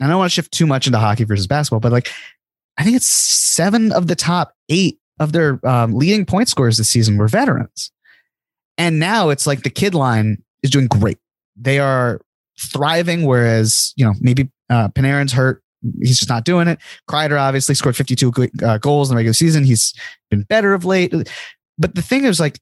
and 0.00 0.06
I 0.06 0.10
don't 0.10 0.18
want 0.18 0.30
to 0.30 0.34
shift 0.34 0.52
too 0.52 0.66
much 0.66 0.86
into 0.86 0.98
hockey 0.98 1.24
versus 1.24 1.46
basketball, 1.46 1.80
but 1.80 1.92
like 1.92 2.08
I 2.78 2.84
think 2.84 2.96
it's 2.96 3.06
seven 3.06 3.92
of 3.92 4.06
the 4.06 4.14
top 4.14 4.54
eight 4.68 4.98
of 5.20 5.32
their 5.32 5.60
um, 5.66 5.92
leading 5.92 6.24
point 6.24 6.48
scorers 6.48 6.76
this 6.76 6.88
season 6.88 7.16
were 7.16 7.28
veterans. 7.28 7.90
And 8.76 8.98
now 8.98 9.30
it's 9.30 9.46
like 9.46 9.62
the 9.62 9.70
kid 9.70 9.94
line 9.94 10.42
is 10.62 10.70
doing 10.70 10.86
great. 10.86 11.18
They 11.56 11.78
are 11.78 12.20
thriving, 12.60 13.24
whereas, 13.24 13.92
you 13.96 14.04
know, 14.04 14.14
maybe 14.20 14.50
uh, 14.70 14.88
Panarin's 14.88 15.32
hurt. 15.32 15.62
He's 16.00 16.18
just 16.18 16.28
not 16.28 16.44
doing 16.44 16.68
it. 16.68 16.78
Kreider 17.08 17.40
obviously 17.40 17.74
scored 17.74 17.96
52 17.96 18.32
uh, 18.64 18.78
goals 18.78 19.10
in 19.10 19.14
the 19.14 19.18
regular 19.18 19.32
season. 19.32 19.64
He's 19.64 19.94
been 20.30 20.42
better 20.42 20.74
of 20.74 20.84
late. 20.84 21.12
But 21.78 21.94
the 21.94 22.02
thing 22.02 22.24
is, 22.24 22.40
like, 22.40 22.58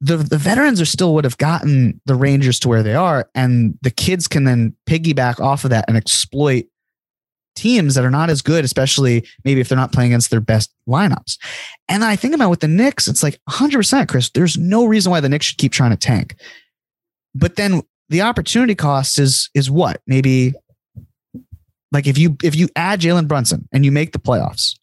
the 0.00 0.18
the 0.18 0.36
veterans 0.36 0.80
are 0.80 0.86
still 0.86 1.14
would 1.14 1.24
have 1.24 1.38
gotten 1.38 2.00
the 2.04 2.14
Rangers 2.14 2.58
to 2.60 2.68
where 2.68 2.82
they 2.82 2.94
are, 2.94 3.30
and 3.34 3.78
the 3.80 3.90
kids 3.90 4.28
can 4.28 4.44
then 4.44 4.74
piggyback 4.86 5.40
off 5.40 5.64
of 5.64 5.70
that 5.70 5.86
and 5.88 5.96
exploit 5.96 6.66
teams 7.54 7.94
that 7.94 8.04
are 8.04 8.10
not 8.10 8.30
as 8.30 8.42
good, 8.42 8.64
especially 8.64 9.26
maybe 9.44 9.60
if 9.60 9.68
they're 9.68 9.78
not 9.78 9.92
playing 9.92 10.12
against 10.12 10.30
their 10.30 10.40
best 10.40 10.72
lineups. 10.88 11.38
And 11.88 12.04
I 12.04 12.16
think 12.16 12.34
about 12.34 12.50
with 12.50 12.60
the 12.60 12.68
Knicks, 12.68 13.06
it's 13.06 13.22
like 13.22 13.40
100%, 13.48 14.08
Chris. 14.08 14.30
There's 14.30 14.58
no 14.58 14.84
reason 14.86 15.10
why 15.10 15.20
the 15.20 15.28
Knicks 15.28 15.46
should 15.46 15.58
keep 15.58 15.72
trying 15.72 15.90
to 15.90 15.96
tank. 15.96 16.36
But 17.34 17.56
then 17.56 17.82
the 18.08 18.22
opportunity 18.22 18.74
cost 18.74 19.18
is 19.18 19.50
is 19.54 19.70
what? 19.70 20.00
Maybe 20.06 20.54
like 21.90 22.06
if 22.06 22.18
you 22.18 22.36
if 22.42 22.54
you 22.54 22.68
add 22.76 23.00
Jalen 23.00 23.28
Brunson 23.28 23.68
and 23.72 23.84
you 23.84 23.92
make 23.92 24.12
the 24.12 24.18
playoffs, 24.18 24.78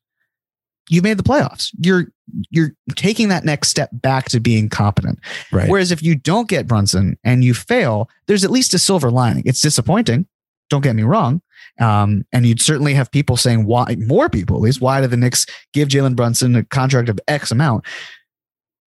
you've 0.89 1.03
made 1.03 1.17
the 1.17 1.23
playoffs. 1.23 1.69
You're 1.79 2.07
you're 2.49 2.71
taking 2.95 3.29
that 3.29 3.45
next 3.45 3.69
step 3.69 3.89
back 3.93 4.29
to 4.29 4.39
being 4.39 4.69
competent. 4.69 5.19
Right. 5.51 5.69
Whereas 5.69 5.91
if 5.91 6.01
you 6.01 6.15
don't 6.15 6.49
get 6.49 6.67
Brunson 6.67 7.17
and 7.23 7.43
you 7.43 7.53
fail, 7.53 8.09
there's 8.27 8.43
at 8.43 8.51
least 8.51 8.73
a 8.73 8.79
silver 8.79 9.11
lining. 9.11 9.43
It's 9.45 9.61
disappointing. 9.61 10.25
Don't 10.69 10.81
get 10.81 10.95
me 10.95 11.03
wrong. 11.03 11.41
Um, 11.79 12.25
and 12.31 12.45
you'd 12.45 12.61
certainly 12.61 12.93
have 12.93 13.11
people 13.11 13.37
saying 13.37 13.65
why 13.65 13.95
more 13.99 14.29
people 14.29 14.55
at 14.55 14.61
least 14.61 14.81
why 14.81 15.01
did 15.01 15.11
the 15.11 15.17
Knicks 15.17 15.45
give 15.73 15.89
Jalen 15.89 16.15
Brunson 16.15 16.55
a 16.55 16.63
contract 16.63 17.09
of 17.09 17.19
X 17.27 17.51
amount? 17.51 17.85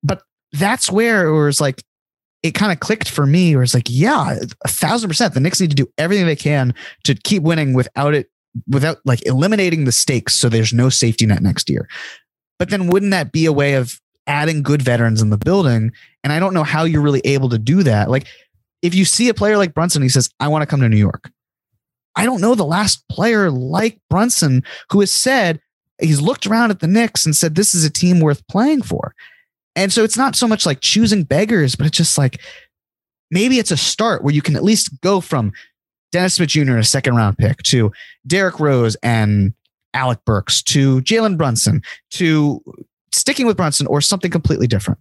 But 0.03 0.21
that's 0.51 0.91
where 0.91 1.27
it 1.27 1.33
was 1.33 1.59
like 1.59 1.83
it 2.43 2.51
kind 2.51 2.71
of 2.71 2.79
clicked 2.81 3.09
for 3.09 3.25
me 3.25 3.55
where 3.55 3.63
it's 3.63 3.73
like, 3.73 3.87
yeah, 3.89 4.37
a 4.65 4.67
thousand 4.67 5.09
percent. 5.09 5.33
The 5.33 5.39
Knicks 5.39 5.61
need 5.61 5.69
to 5.69 5.75
do 5.75 5.89
everything 5.97 6.25
they 6.25 6.35
can 6.35 6.75
to 7.05 7.15
keep 7.15 7.41
winning 7.41 7.73
without 7.73 8.13
it, 8.13 8.29
without 8.67 8.97
like 9.05 9.25
eliminating 9.25 9.85
the 9.85 9.91
stakes. 9.93 10.33
So 10.35 10.49
there's 10.49 10.73
no 10.73 10.89
safety 10.89 11.25
net 11.25 11.41
next 11.41 11.69
year. 11.69 11.87
But 12.59 12.69
then 12.69 12.87
wouldn't 12.87 13.11
that 13.11 13.31
be 13.31 13.45
a 13.45 13.53
way 13.53 13.73
of 13.75 13.99
adding 14.27 14.61
good 14.61 14.81
veterans 14.81 15.21
in 15.21 15.29
the 15.29 15.37
building? 15.37 15.91
And 16.23 16.33
I 16.33 16.39
don't 16.39 16.53
know 16.53 16.63
how 16.63 16.83
you're 16.83 17.01
really 17.01 17.21
able 17.23 17.49
to 17.49 17.57
do 17.57 17.81
that. 17.83 18.09
Like 18.09 18.27
if 18.81 18.93
you 18.93 19.05
see 19.05 19.29
a 19.29 19.33
player 19.33 19.57
like 19.57 19.73
Brunson, 19.73 20.01
he 20.01 20.09
says, 20.09 20.29
I 20.39 20.49
want 20.49 20.61
to 20.61 20.67
come 20.67 20.81
to 20.81 20.89
New 20.89 20.97
York. 20.97 21.31
I 22.15 22.25
don't 22.25 22.41
know 22.41 22.55
the 22.55 22.65
last 22.65 23.07
player 23.09 23.49
like 23.49 23.99
Brunson 24.09 24.63
who 24.91 24.99
has 24.99 25.11
said 25.11 25.59
he's 25.99 26.21
looked 26.21 26.45
around 26.45 26.71
at 26.71 26.79
the 26.79 26.87
Knicks 26.87 27.25
and 27.25 27.35
said, 27.35 27.55
this 27.55 27.73
is 27.73 27.83
a 27.83 27.89
team 27.89 28.19
worth 28.19 28.45
playing 28.47 28.81
for. 28.81 29.15
And 29.75 29.91
so 29.91 30.03
it's 30.03 30.17
not 30.17 30.35
so 30.35 30.47
much 30.47 30.65
like 30.65 30.81
choosing 30.81 31.23
beggars, 31.23 31.75
but 31.75 31.87
it's 31.87 31.97
just 31.97 32.17
like 32.17 32.39
maybe 33.31 33.57
it's 33.57 33.71
a 33.71 33.77
start 33.77 34.23
where 34.23 34.33
you 34.33 34.41
can 34.41 34.55
at 34.55 34.63
least 34.63 35.01
go 35.01 35.19
from 35.19 35.51
Dennis 36.11 36.35
Smith 36.35 36.49
Jr., 36.49 36.77
a 36.77 36.83
second 36.83 37.15
round 37.15 37.37
pick, 37.37 37.63
to 37.63 37.91
Derrick 38.27 38.59
Rose 38.59 38.95
and 39.01 39.53
Alec 39.95 40.19
Burks, 40.25 40.61
to 40.63 41.01
Jalen 41.01 41.37
Brunson, 41.37 41.81
to 42.11 42.63
sticking 43.11 43.47
with 43.47 43.57
Brunson 43.57 43.87
or 43.87 43.99
something 43.99 44.29
completely 44.29 44.67
different. 44.67 44.99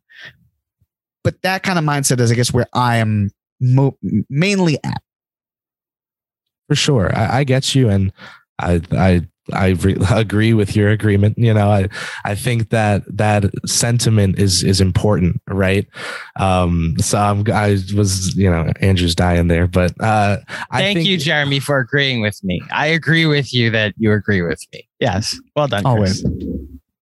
But 1.22 1.40
that 1.42 1.62
kind 1.62 1.78
of 1.78 1.84
mindset 1.84 2.18
is, 2.18 2.32
I 2.32 2.34
guess, 2.34 2.52
where 2.52 2.66
I 2.72 2.96
am 2.96 3.30
mo- 3.60 3.98
mainly 4.30 4.78
at. 4.82 5.02
For 6.72 6.76
sure. 6.76 7.14
I, 7.14 7.40
I 7.40 7.44
get 7.44 7.74
you. 7.74 7.90
And 7.90 8.14
I, 8.58 8.80
I 8.92 9.26
I 9.52 9.68
re- 9.68 9.98
agree 10.10 10.54
with 10.54 10.74
your 10.74 10.88
agreement. 10.88 11.36
You 11.36 11.52
know, 11.52 11.70
I 11.70 11.88
I 12.24 12.34
think 12.34 12.70
that 12.70 13.02
that 13.14 13.44
sentiment 13.66 14.38
is 14.38 14.62
is 14.64 14.80
important, 14.80 15.42
right? 15.46 15.86
Um, 16.40 16.94
so 16.98 17.18
I'm, 17.18 17.44
I 17.52 17.72
was, 17.94 18.34
you 18.36 18.50
know, 18.50 18.72
Andrew's 18.80 19.14
dying 19.14 19.48
there, 19.48 19.66
but 19.66 19.92
uh, 20.00 20.38
I 20.70 20.80
Thank 20.80 20.96
think, 20.96 21.08
you, 21.08 21.18
Jeremy, 21.18 21.60
for 21.60 21.78
agreeing 21.78 22.22
with 22.22 22.42
me. 22.42 22.62
I 22.72 22.86
agree 22.86 23.26
with 23.26 23.52
you 23.52 23.68
that 23.72 23.92
you 23.98 24.12
agree 24.12 24.40
with 24.40 24.64
me. 24.72 24.88
Yes, 24.98 25.38
well 25.54 25.68
done. 25.68 25.84
Always. 25.84 26.22
Chris. 26.22 26.34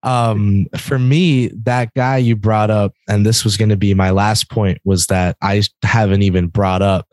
um 0.03 0.67
for 0.77 0.99
me 0.99 1.49
that 1.65 1.89
guy 1.95 2.19
you 2.19 2.37
brought 2.37 2.69
up 2.69 2.93
and 3.09 3.25
this 3.25 3.45
was 3.45 3.57
going 3.57 3.71
to 3.71 3.77
be 3.79 3.95
my 3.95 4.11
last 4.11 4.51
point 4.51 4.77
was 4.85 5.07
that 5.07 5.35
i 5.41 5.63
haven't 5.83 6.21
even 6.23 6.47
brought 6.49 6.83
up 6.83 7.09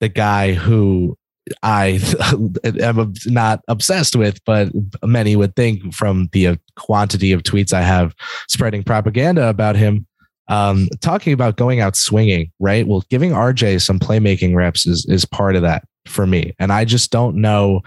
the 0.00 0.10
guy 0.10 0.52
who 0.52 1.16
i 1.62 2.00
am 2.80 3.12
not 3.26 3.60
obsessed 3.68 4.16
with 4.16 4.42
but 4.44 4.70
many 5.02 5.36
would 5.36 5.54
think 5.56 5.94
from 5.94 6.28
the 6.32 6.48
uh, 6.48 6.56
quantity 6.76 7.32
of 7.32 7.42
tweets 7.42 7.72
i 7.72 7.82
have 7.82 8.14
spreading 8.48 8.82
propaganda 8.82 9.48
about 9.48 9.76
him 9.76 10.06
um 10.48 10.88
talking 11.00 11.32
about 11.32 11.56
going 11.56 11.80
out 11.80 11.96
swinging 11.96 12.50
right 12.60 12.86
well 12.86 13.02
giving 13.10 13.30
rj 13.30 13.80
some 13.80 13.98
playmaking 13.98 14.54
reps 14.54 14.86
is 14.86 15.06
is 15.08 15.24
part 15.24 15.56
of 15.56 15.62
that 15.62 15.84
for 16.06 16.26
me 16.26 16.54
and 16.58 16.72
i 16.72 16.84
just 16.84 17.10
don't 17.10 17.36
know 17.36 17.80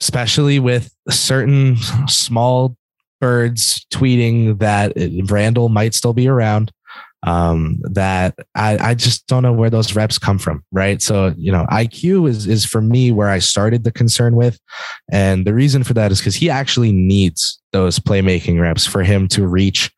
especially 0.00 0.58
with 0.58 0.94
certain 1.08 1.76
small 2.06 2.76
birds 3.20 3.86
tweeting 3.92 4.58
that 4.58 4.92
Randle 5.30 5.68
might 5.68 5.94
still 5.94 6.12
be 6.12 6.28
around. 6.28 6.72
Um, 7.22 7.80
that 7.82 8.36
I, 8.54 8.90
I 8.90 8.94
just 8.94 9.26
don't 9.26 9.42
know 9.42 9.52
where 9.52 9.70
those 9.70 9.96
reps 9.96 10.16
come 10.18 10.38
from, 10.38 10.62
right? 10.70 11.02
So, 11.02 11.34
you 11.36 11.50
know, 11.50 11.66
IQ 11.72 12.28
is 12.28 12.46
is 12.46 12.64
for 12.64 12.80
me 12.80 13.10
where 13.10 13.28
I 13.28 13.40
started 13.40 13.82
the 13.82 13.90
concern 13.90 14.36
with. 14.36 14.60
And 15.10 15.44
the 15.44 15.54
reason 15.54 15.82
for 15.82 15.94
that 15.94 16.12
is 16.12 16.20
because 16.20 16.36
he 16.36 16.50
actually 16.50 16.92
needs 16.92 17.60
those 17.72 17.98
playmaking 17.98 18.60
reps 18.60 18.86
for 18.86 19.02
him 19.02 19.26
to 19.28 19.46
reach 19.46 19.90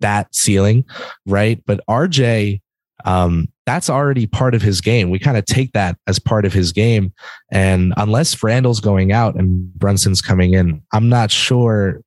that 0.00 0.34
ceiling, 0.34 0.84
right? 1.24 1.62
But 1.66 1.80
RJ, 1.88 2.60
um, 3.04 3.48
that's 3.66 3.88
already 3.88 4.26
part 4.26 4.54
of 4.54 4.62
his 4.62 4.80
game. 4.80 5.10
We 5.10 5.18
kind 5.18 5.36
of 5.36 5.44
take 5.44 5.72
that 5.72 5.96
as 6.06 6.18
part 6.18 6.44
of 6.44 6.52
his 6.52 6.72
game. 6.72 7.12
And 7.50 7.94
unless 7.96 8.42
Randle's 8.42 8.80
going 8.80 9.12
out 9.12 9.36
and 9.36 9.72
Brunson's 9.74 10.20
coming 10.20 10.54
in, 10.54 10.82
I'm 10.92 11.08
not 11.08 11.30
sure 11.30 12.00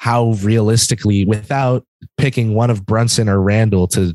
how 0.00 0.30
realistically, 0.42 1.26
without 1.26 1.84
picking 2.16 2.54
one 2.54 2.70
of 2.70 2.86
Brunson 2.86 3.28
or 3.28 3.38
Randle 3.38 3.86
to 3.88 4.14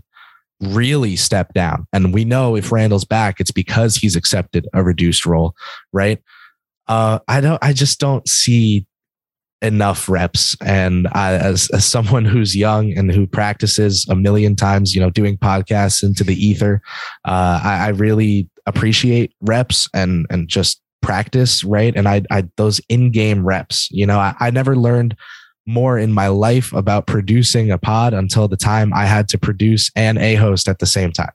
really 0.60 1.16
step 1.16 1.54
down. 1.54 1.86
And 1.94 2.12
we 2.12 2.26
know 2.26 2.56
if 2.56 2.72
Randle's 2.72 3.06
back, 3.06 3.40
it's 3.40 3.52
because 3.52 3.96
he's 3.96 4.16
accepted 4.16 4.68
a 4.74 4.84
reduced 4.84 5.28
role, 5.28 5.54
right? 5.94 6.20
Uh, 6.88 7.20
I 7.28 7.40
don't. 7.40 7.64
I 7.64 7.72
just 7.72 8.00
don't 8.00 8.28
see 8.28 8.88
enough 9.62 10.10
reps. 10.10 10.58
And 10.60 11.08
I, 11.12 11.34
as 11.34 11.70
as 11.70 11.86
someone 11.86 12.26
who's 12.26 12.56
young 12.56 12.92
and 12.98 13.12
who 13.12 13.28
practices 13.28 14.08
a 14.10 14.16
million 14.16 14.56
times, 14.56 14.96
you 14.96 15.02
know, 15.02 15.12
doing 15.12 15.38
podcasts 15.38 16.02
into 16.02 16.24
the 16.24 16.34
ether, 16.36 16.82
uh, 17.26 17.62
I, 17.64 17.86
I 17.86 17.88
really 17.90 18.50
appreciate 18.66 19.34
reps 19.40 19.88
and 19.94 20.26
and 20.32 20.48
just 20.48 20.82
practice, 21.04 21.64
right? 21.64 21.96
And 21.96 22.08
I, 22.08 22.24
I 22.32 22.46
those 22.58 22.82
in 22.90 23.12
game 23.12 23.46
reps. 23.46 23.88
You 23.92 24.08
know, 24.08 24.18
I, 24.18 24.34
I 24.40 24.50
never 24.50 24.76
learned 24.76 25.16
more 25.66 25.98
in 25.98 26.12
my 26.12 26.28
life 26.28 26.74
about 26.74 27.08
producing 27.08 27.72
a 27.72 27.78
pod 27.78 28.14
until 28.14 28.48
the 28.48 28.58
time 28.58 28.94
I 28.94 29.06
had 29.06 29.28
to 29.30 29.38
produce 29.38 29.92
and 29.96 30.18
a 30.18 30.36
host 30.36 30.68
at 30.68 30.80
the 30.80 30.86
same 30.86 31.12
time. 31.12 31.32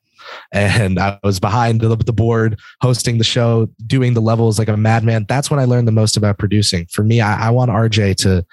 And 0.52 0.98
I 0.98 1.18
was 1.24 1.40
behind 1.40 1.80
the, 1.80 1.96
board, 2.12 2.60
hosting 2.80 3.18
the 3.18 3.24
show, 3.24 3.68
doing 3.86 4.14
the 4.14 4.20
levels 4.20 4.58
like 4.58 4.68
a 4.68 4.76
madman. 4.76 5.26
That's 5.28 5.50
when 5.50 5.58
I 5.58 5.64
learned 5.64 5.88
the 5.88 5.92
most 5.92 6.16
about 6.16 6.38
producing. 6.38 6.86
For 6.86 7.02
me, 7.02 7.20
I, 7.20 7.48
I 7.48 7.50
want 7.50 7.70
RJ 7.70 8.16
to 8.18 8.44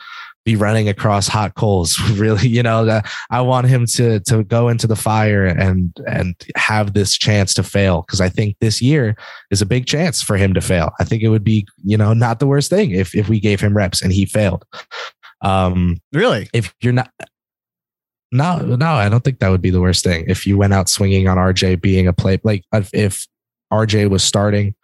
be 0.47 0.55
running 0.55 0.87
across 0.87 1.27
hot 1.27 1.55
coals. 1.55 1.99
Really, 2.17 2.47
you 2.47 2.63
know, 2.63 3.01
I 3.29 3.41
want 3.41 3.67
him 3.67 3.85
to 3.97 4.21
to 4.21 4.43
go 4.43 4.69
into 4.69 4.87
the 4.87 4.95
fire 4.95 5.45
and 5.45 5.95
and 6.07 6.35
have 6.55 6.93
this 6.93 7.17
chance 7.17 7.53
to 7.55 7.63
fail 7.63 8.01
because 8.01 8.21
I 8.21 8.29
think 8.29 8.55
this 8.59 8.81
year 8.81 9.15
is 9.51 9.61
a 9.61 9.65
big 9.65 9.85
chance 9.85 10.23
for 10.23 10.35
him 10.35 10.53
to 10.53 10.61
fail. 10.61 10.93
I 10.99 11.03
think 11.03 11.21
it 11.21 11.29
would 11.29 11.43
be, 11.43 11.67
you 11.83 11.97
know, 11.97 12.13
not 12.13 12.39
the 12.39 12.47
worst 12.47 12.69
thing 12.69 12.91
if 12.91 13.13
if 13.13 13.29
we 13.29 13.39
gave 13.39 13.59
him 13.59 13.75
reps 13.75 14.01
and 14.01 14.11
he 14.11 14.25
failed. 14.25 14.65
Um, 15.41 15.97
Really? 16.13 16.49
if 16.53 16.73
you're 16.81 16.93
not, 16.93 17.11
no, 18.31 18.59
no, 18.59 18.93
I 18.93 19.09
don't 19.09 19.23
think 19.23 19.39
that 19.39 19.49
would 19.49 19.61
be 19.61 19.69
the 19.69 19.81
worst 19.81 20.03
thing. 20.03 20.25
If 20.27 20.45
you 20.45 20.57
went 20.57 20.73
out 20.73 20.89
swinging 20.89 21.27
on 21.27 21.37
RJ 21.37 21.81
being 21.81 22.07
a 22.07 22.13
play, 22.13 22.39
like 22.43 22.63
if, 22.73 22.93
if 22.93 23.27
RJ 23.71 24.09
was 24.09 24.23
starting 24.23 24.75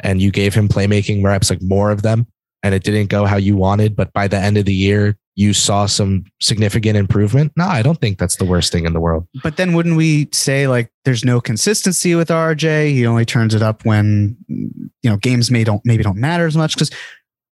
and 0.00 0.20
you 0.20 0.30
gave 0.30 0.54
him 0.54 0.68
playmaking 0.68 1.24
reps, 1.24 1.50
like 1.50 1.62
more 1.62 1.90
of 1.90 2.02
them, 2.02 2.26
and 2.62 2.74
it 2.74 2.82
didn't 2.82 3.06
go 3.08 3.24
how 3.24 3.36
you 3.38 3.56
wanted, 3.56 3.96
but 3.96 4.12
by 4.12 4.28
the 4.28 4.36
end 4.36 4.58
of 4.58 4.66
the 4.66 4.74
year, 4.74 5.16
you 5.34 5.54
saw 5.54 5.86
some 5.86 6.24
significant 6.40 6.98
improvement. 6.98 7.52
No, 7.56 7.64
I 7.64 7.80
don't 7.80 7.98
think 7.98 8.18
that's 8.18 8.36
the 8.36 8.44
worst 8.44 8.70
thing 8.70 8.84
in 8.84 8.92
the 8.92 9.00
world. 9.00 9.26
But 9.42 9.56
then 9.56 9.72
wouldn't 9.72 9.96
we 9.96 10.28
say 10.32 10.68
like 10.68 10.92
there's 11.06 11.24
no 11.24 11.40
consistency 11.40 12.14
with 12.14 12.28
RJ? 12.28 12.90
He 12.90 13.06
only 13.06 13.24
turns 13.24 13.54
it 13.54 13.62
up 13.62 13.86
when 13.86 14.36
you 14.48 15.08
know 15.08 15.16
games 15.16 15.50
may 15.50 15.64
don't 15.64 15.80
maybe 15.86 16.02
don't 16.02 16.18
matter 16.18 16.46
as 16.46 16.56
much. 16.56 16.74
Because 16.74 16.90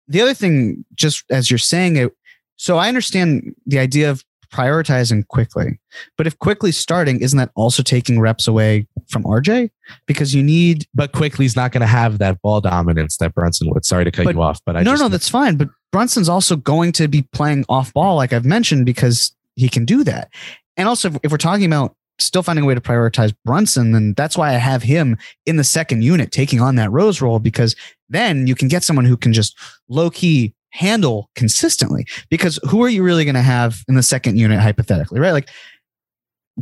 the 0.07 0.21
other 0.21 0.35
thing, 0.35 0.85
just 0.95 1.25
as 1.31 1.51
you're 1.51 1.57
saying 1.57 1.97
it, 1.97 2.13
so 2.59 2.77
I 2.77 2.89
understand 2.89 3.55
the 3.67 3.79
idea 3.79 4.11
of 4.11 4.23
prioritizing 4.53 5.27
Quickley, 5.29 5.79
but 6.17 6.27
if 6.27 6.39
Quickley 6.39 6.73
starting, 6.73 7.21
isn't 7.21 7.37
that 7.39 7.51
also 7.55 7.83
taking 7.83 8.19
reps 8.19 8.47
away 8.47 8.87
from 9.09 9.23
RJ? 9.25 9.71
Because 10.07 10.35
you 10.35 10.43
need 10.43 10.87
But 10.95 11.13
Quickley's 11.13 11.55
not 11.55 11.71
going 11.73 11.83
to 11.83 11.87
have 11.87 12.19
that 12.19 12.41
ball 12.43 12.61
dominance 12.61 13.19
that 13.19 13.35
Brunson 13.35 13.69
would. 13.71 13.85
Sorry 13.85 14.05
to 14.05 14.11
cut 14.11 14.25
But- 14.25 14.35
you 14.35 14.43
off, 14.43 14.61
but 14.65 14.77
I 14.77 14.83
no, 14.83 14.93
just, 14.93 15.03
no, 15.03 15.09
that's 15.09 15.29
fine. 15.29 15.57
But 15.57 15.69
Brunson's 15.93 16.29
also 16.29 16.57
going 16.57 16.93
to 16.93 17.09
be 17.09 17.23
playing 17.33 17.65
off 17.69 17.93
ball, 17.93 18.17
like 18.17 18.33
I've 18.33 18.45
mentioned, 18.47 18.87
because 18.87 19.35
he 19.55 19.69
can 19.69 19.85
do 19.85 20.03
that. 20.05 20.31
And 20.77 20.89
also, 20.89 21.09
if- 21.11 21.19
if 21.25 21.31
we're 21.31 21.39
talking 21.39 21.67
about 21.67 21.95
still 22.19 22.43
finding 22.43 22.65
a 22.65 22.67
way 22.67 22.75
to 22.75 22.81
prioritize 22.81 23.33
Brunson, 23.45 23.93
then 23.93 24.15
that's 24.17 24.37
why 24.37 24.49
I 24.49 24.59
have 24.59 24.83
him 24.83 25.17
in 25.47 25.57
the 25.57 25.63
second 25.65 26.03
unit 26.03 26.33
taking 26.33 26.61
on 26.61 26.75
that 26.77 26.91
Rose 26.91 27.21
role, 27.21 27.39
because 27.39 27.77
then 28.09 28.47
you 28.47 28.55
can 28.55 28.67
get 28.69 28.83
someone 28.83 29.05
who 29.05 29.17
can 29.17 29.33
just 29.33 29.57
low 29.89 30.11
key 30.11 30.55
handle 30.71 31.31
consistently. 31.35 32.07
Because 32.31 32.59
who 32.69 32.83
are 32.83 32.89
you 32.89 33.03
really 33.03 33.25
going 33.25 33.35
to 33.35 33.43
have 33.43 33.83
in 33.89 33.95
the 33.95 34.03
second 34.03 34.39
unit, 34.39 34.61
hypothetically, 34.61 35.21
right? 35.21 35.33
Like 35.33 35.49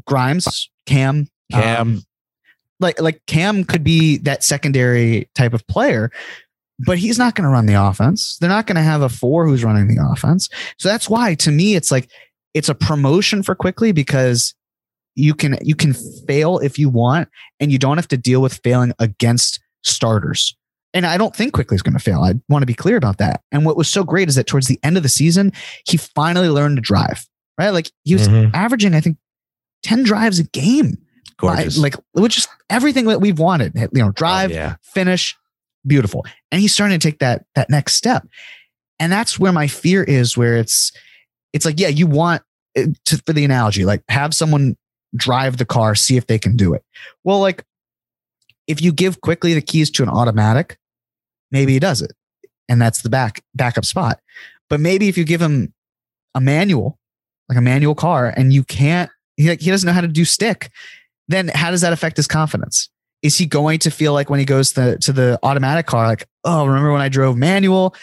Grimes 0.05 0.71
Cam. 0.87 1.27
Cam. 1.51 1.81
um, 1.81 2.03
like 2.81 3.01
like 3.01 3.25
Cam 3.27 3.65
could 3.65 3.85
be 3.85 4.19
that 4.19 4.45
secondary 4.45 5.29
type 5.35 5.55
of 5.55 5.67
player, 5.67 6.11
but 6.81 6.99
he's 6.99 7.19
not 7.19 7.35
going 7.35 7.45
to 7.45 7.51
run 7.51 7.67
the 7.67 7.75
offense. 7.75 8.37
They're 8.39 8.51
not 8.51 8.67
going 8.67 8.77
to 8.77 8.83
have 8.83 9.03
a 9.03 9.09
four 9.09 9.47
who's 9.47 9.65
running 9.65 9.89
the 9.89 10.05
offense. 10.13 10.49
So 10.79 10.89
that's 10.89 11.09
why 11.09 11.35
to 11.37 11.51
me 11.51 11.75
it's 11.75 11.91
like 11.91 12.11
it's 12.55 12.69
a 12.69 12.75
promotion 12.75 13.43
for 13.43 13.55
Quickley 13.55 13.93
because 13.93 14.55
you 15.15 15.35
can 15.35 15.59
you 15.63 15.75
can 15.75 15.95
fail 16.27 16.59
if 16.59 16.79
you 16.79 16.89
want 16.89 17.29
and 17.61 17.73
you 17.73 17.79
don't 17.79 17.97
have 17.97 18.09
to 18.09 18.17
deal 18.17 18.43
with 18.43 18.61
failing 18.63 18.93
against 18.99 19.61
starters. 19.83 20.55
And 20.97 21.05
I 21.07 21.19
don't 21.19 21.37
think 21.37 21.53
Quickley 21.53 21.75
is 21.75 21.83
going 21.83 21.93
to 21.93 22.03
fail. 22.03 22.23
I 22.23 22.35
want 22.49 22.63
to 22.63 22.67
be 22.67 22.73
clear 22.75 22.97
about 22.97 23.19
that. 23.19 23.43
And 23.53 23.67
what 23.67 23.77
was 23.77 23.87
so 23.89 24.03
great 24.03 24.29
is 24.29 24.37
that 24.37 24.47
towards 24.47 24.67
the 24.67 24.81
end 24.83 24.97
of 24.97 25.03
the 25.03 25.09
season, 25.11 25.53
he 25.87 25.99
finally 25.99 26.49
learned 26.49 26.77
to 26.79 26.81
drive. 26.81 27.27
Right? 27.59 27.69
Like 27.71 27.91
he 28.05 28.15
was 28.15 28.29
Mhm. 28.29 28.51
averaging 28.55 28.95
I 28.95 29.01
think 29.01 29.19
10 29.83 30.03
drives 30.05 30.39
a 30.39 30.45
game. 30.45 30.97
Gorgeous. 31.39 31.79
I- 31.79 31.83
like 31.83 31.97
which 32.13 32.39
is 32.39 32.49
everything 32.71 33.05
that 33.07 33.21
we've 33.21 33.39
wanted. 33.39 33.73
You 33.75 33.89
know, 34.03 34.11
drive, 34.13 34.51
Oh, 34.51 34.55
yeah. 34.55 34.77
finish, 34.95 35.37
beautiful. 35.87 36.25
And 36.51 36.61
he's 36.63 36.73
starting 36.73 36.99
to 36.99 37.07
take 37.11 37.19
that 37.19 37.45
that 37.55 37.69
next 37.69 37.95
step. 37.95 38.27
And 38.99 39.13
that's 39.13 39.39
where 39.39 39.53
my 39.53 39.67
fear 39.67 40.03
is 40.03 40.35
where 40.37 40.57
it's 40.57 40.93
it's 41.53 41.65
like 41.67 41.79
yeah, 41.79 41.89
you 41.89 42.07
want 42.07 42.43
to, 42.75 43.23
for 43.27 43.33
the 43.35 43.45
analogy, 43.45 43.85
like 43.85 44.03
have 44.09 44.35
someone 44.35 44.77
drive 45.15 45.57
the 45.59 45.65
car, 45.67 45.95
see 45.95 46.17
if 46.17 46.27
they 46.27 46.39
can 46.39 46.57
do 46.57 46.73
it. 46.75 46.83
Well, 47.25 47.41
like 47.41 47.65
if 48.67 48.83
you 48.83 48.93
give 48.93 49.21
Quickley 49.21 49.55
the 49.55 49.61
keys 49.63 49.91
to 49.93 50.03
an 50.03 50.09
automatic, 50.09 50.79
maybe 51.51 51.73
he 51.73 51.79
does 51.79 52.03
it. 52.03 52.13
And 52.69 52.81
that's 52.81 53.03
the 53.03 53.11
back 53.11 53.43
backup 53.55 53.85
spot. 53.85 54.21
But 54.69 54.81
maybe 54.81 55.09
if 55.09 55.17
you 55.17 55.25
give 55.25 55.41
him 55.41 55.73
a 56.35 56.41
manual, 56.41 56.99
like 57.49 57.59
a 57.59 57.63
manual 57.63 57.95
car, 57.95 58.33
and 58.37 58.53
you 58.53 58.65
can't, 58.65 59.11
he, 59.37 59.49
like, 59.49 59.61
he 59.61 59.71
doesn't 59.71 59.87
know 59.87 59.93
how 59.93 60.01
to 60.01 60.09
do 60.09 60.25
stick, 60.25 60.71
then 61.29 61.49
how 61.49 61.71
does 61.71 61.83
that 61.83 61.93
affect 61.93 62.17
his 62.17 62.27
confidence? 62.27 62.91
Is 63.23 63.39
he 63.39 63.47
going 63.47 63.79
to 63.81 63.91
feel 63.91 64.13
like 64.13 64.31
when 64.31 64.39
he 64.39 64.45
goes 64.45 64.73
to, 64.73 64.99
to 64.99 65.13
the 65.13 65.39
automatic 65.43 65.87
car, 65.87 66.07
like, 66.07 66.29
oh, 66.45 66.67
remember 66.67 66.93
when 66.93 67.01
I 67.01 67.09
drove 67.09 67.37
manual, 67.37 67.95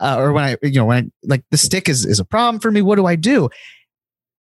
uh, 0.00 0.16
or 0.18 0.32
when 0.32 0.44
I, 0.44 0.56
you 0.62 0.78
know, 0.78 0.86
when 0.86 1.04
I, 1.04 1.10
like 1.26 1.44
the 1.50 1.58
stick 1.58 1.88
is 1.88 2.04
is 2.04 2.18
a 2.18 2.24
problem 2.24 2.60
for 2.60 2.70
me? 2.70 2.82
What 2.82 2.96
do 2.96 3.06
I 3.06 3.16
do? 3.16 3.48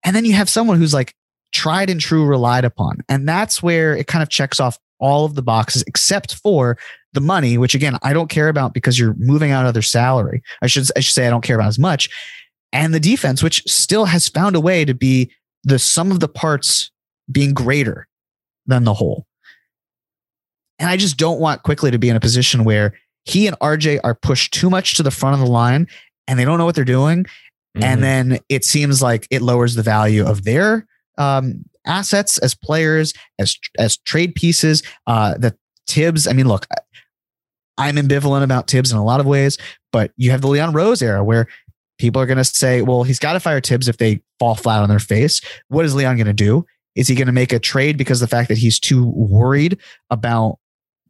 And 0.04 0.16
then 0.16 0.26
you 0.26 0.34
have 0.34 0.50
someone 0.50 0.78
who's 0.78 0.94
like 0.94 1.16
tried 1.54 1.90
and 1.90 2.00
true, 2.00 2.26
relied 2.26 2.66
upon, 2.66 3.00
and 3.10 3.28
that's 3.28 3.64
where 3.64 3.96
it 3.96 4.08
kind 4.08 4.22
of 4.22 4.30
checks 4.30 4.60
off 4.60 4.78
all 5.00 5.26
of 5.26 5.36
the 5.36 5.42
boxes 5.42 5.84
except 5.88 6.36
for 6.36 6.78
the 7.14 7.22
money, 7.22 7.58
which 7.58 7.76
again 7.76 7.98
I 8.04 8.14
don't 8.14 8.30
care 8.30 8.50
about 8.50 8.74
because 8.74 9.00
you're 9.00 9.16
moving 9.18 9.52
out 9.52 9.66
other 9.66 9.82
salary. 9.82 10.42
I 10.62 10.68
should 10.68 10.88
I 10.96 11.00
should 11.00 11.16
say 11.16 11.28
I 11.28 11.30
don't 11.30 11.44
care 11.44 11.56
about 11.56 11.70
as 11.70 11.80
much, 11.80 12.10
and 12.72 12.94
the 12.94 13.00
defense, 13.00 13.42
which 13.42 13.64
still 13.68 14.06
has 14.06 14.28
found 14.28 14.56
a 14.56 14.62
way 14.62 14.86
to 14.86 14.94
be 14.94 15.32
the 15.64 15.80
sum 15.80 16.12
of 16.12 16.20
the 16.20 16.28
parts 16.28 16.92
being 17.32 17.54
greater 17.54 18.08
than 18.66 18.84
the 18.84 18.94
whole. 18.94 19.26
And 20.80 20.90
I 20.90 20.98
just 20.98 21.18
don't 21.18 21.40
want 21.40 21.64
Quickley 21.64 21.92
to 21.92 21.98
be 21.98 22.10
in 22.10 22.16
a 22.16 22.20
position 22.20 22.64
where 22.64 22.94
he 23.26 23.48
and 23.48 23.58
RJ 23.60 24.00
are 24.04 24.16
pushed 24.16 24.54
too 24.54 24.70
much 24.70 24.96
to 24.96 25.04
the 25.04 25.12
front 25.12 25.34
of 25.34 25.40
the 25.40 25.52
line 25.52 25.88
and 26.28 26.38
they 26.38 26.46
don't 26.46 26.58
know 26.58 26.66
what 26.66 26.76
they're 26.76 26.86
doing. 26.86 27.26
Mhm. 27.76 27.84
And 27.84 28.04
then 28.04 28.40
it 28.48 28.64
seems 28.64 29.02
like 29.02 29.28
it 29.32 29.42
lowers 29.42 29.76
the 29.76 29.84
value 29.84 30.26
of 30.26 30.44
their 30.44 30.86
um, 31.18 31.66
assets 31.88 32.38
as 32.40 32.54
players, 32.54 33.14
as 33.40 33.58
as 33.80 33.98
trade 33.98 34.36
pieces. 34.36 34.84
Uh, 35.08 35.38
that 35.38 35.56
Thibs, 35.88 36.28
I 36.28 36.34
mean, 36.34 36.48
look, 36.48 36.68
I'm 37.78 37.96
ambivalent 37.96 38.44
about 38.44 38.70
Thibs 38.70 38.92
in 38.92 38.98
a 38.98 39.04
lot 39.04 39.20
of 39.20 39.26
ways, 39.26 39.58
but 39.92 40.12
you 40.18 40.32
have 40.32 40.42
the 40.42 40.48
Leon 40.48 40.74
Rose 40.74 41.02
era 41.02 41.24
where 41.24 41.48
people 41.98 42.22
are 42.22 42.26
going 42.26 42.38
to 42.38 42.44
say, 42.44 42.82
well, 42.82 43.04
he's 43.04 43.20
got 43.20 43.34
to 43.34 43.40
fire 43.40 43.62
Thibs 43.62 43.88
if 43.88 43.98
they 43.98 44.22
fall 44.40 44.56
flat 44.56 44.82
on 44.82 44.90
their 44.90 45.00
face. 45.00 45.42
What 45.70 45.86
is 45.86 45.96
Leon 45.96 46.18
going 46.18 46.28
to 46.28 46.34
do? 46.34 46.66
Is 46.96 47.08
he 47.08 47.16
going 47.16 47.28
to 47.28 47.34
make 47.34 47.54
a 47.54 47.60
trade 47.60 47.98
because 47.98 48.20
the 48.20 48.28
fact 48.28 48.50
that 48.50 48.58
he's 48.58 48.80
too 48.80 49.06
worried 49.06 49.80
about, 50.10 50.58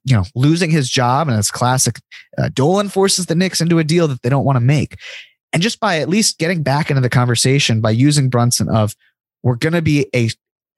you 0.04 0.16
know, 0.16 0.24
losing 0.36 0.70
his 0.70 0.90
job? 0.90 1.28
And 1.30 1.38
it's 1.38 1.52
classic. 1.52 2.00
Uh, 2.38 2.50
Dolan 2.54 2.90
forces 2.90 3.26
the 3.26 3.36
Knicks 3.36 3.62
into 3.62 3.80
a 3.80 3.84
deal 3.84 4.08
that 4.10 4.22
they 4.22 4.30
don't 4.30 4.46
want 4.46 4.58
to 4.58 4.62
make. 4.62 4.98
And 5.54 5.64
just 5.64 5.80
by 5.80 6.00
at 6.00 6.10
least 6.10 6.40
getting 6.40 6.62
back 6.62 6.90
into 6.90 7.02
the 7.02 7.10
conversation 7.10 7.80
by 7.80 7.92
using 7.92 8.30
Brunson 8.30 8.70
of, 8.70 8.96
we're 9.44 9.56
going 9.56 9.74
to 9.74 9.82
be 9.82 10.08
a 10.14 10.30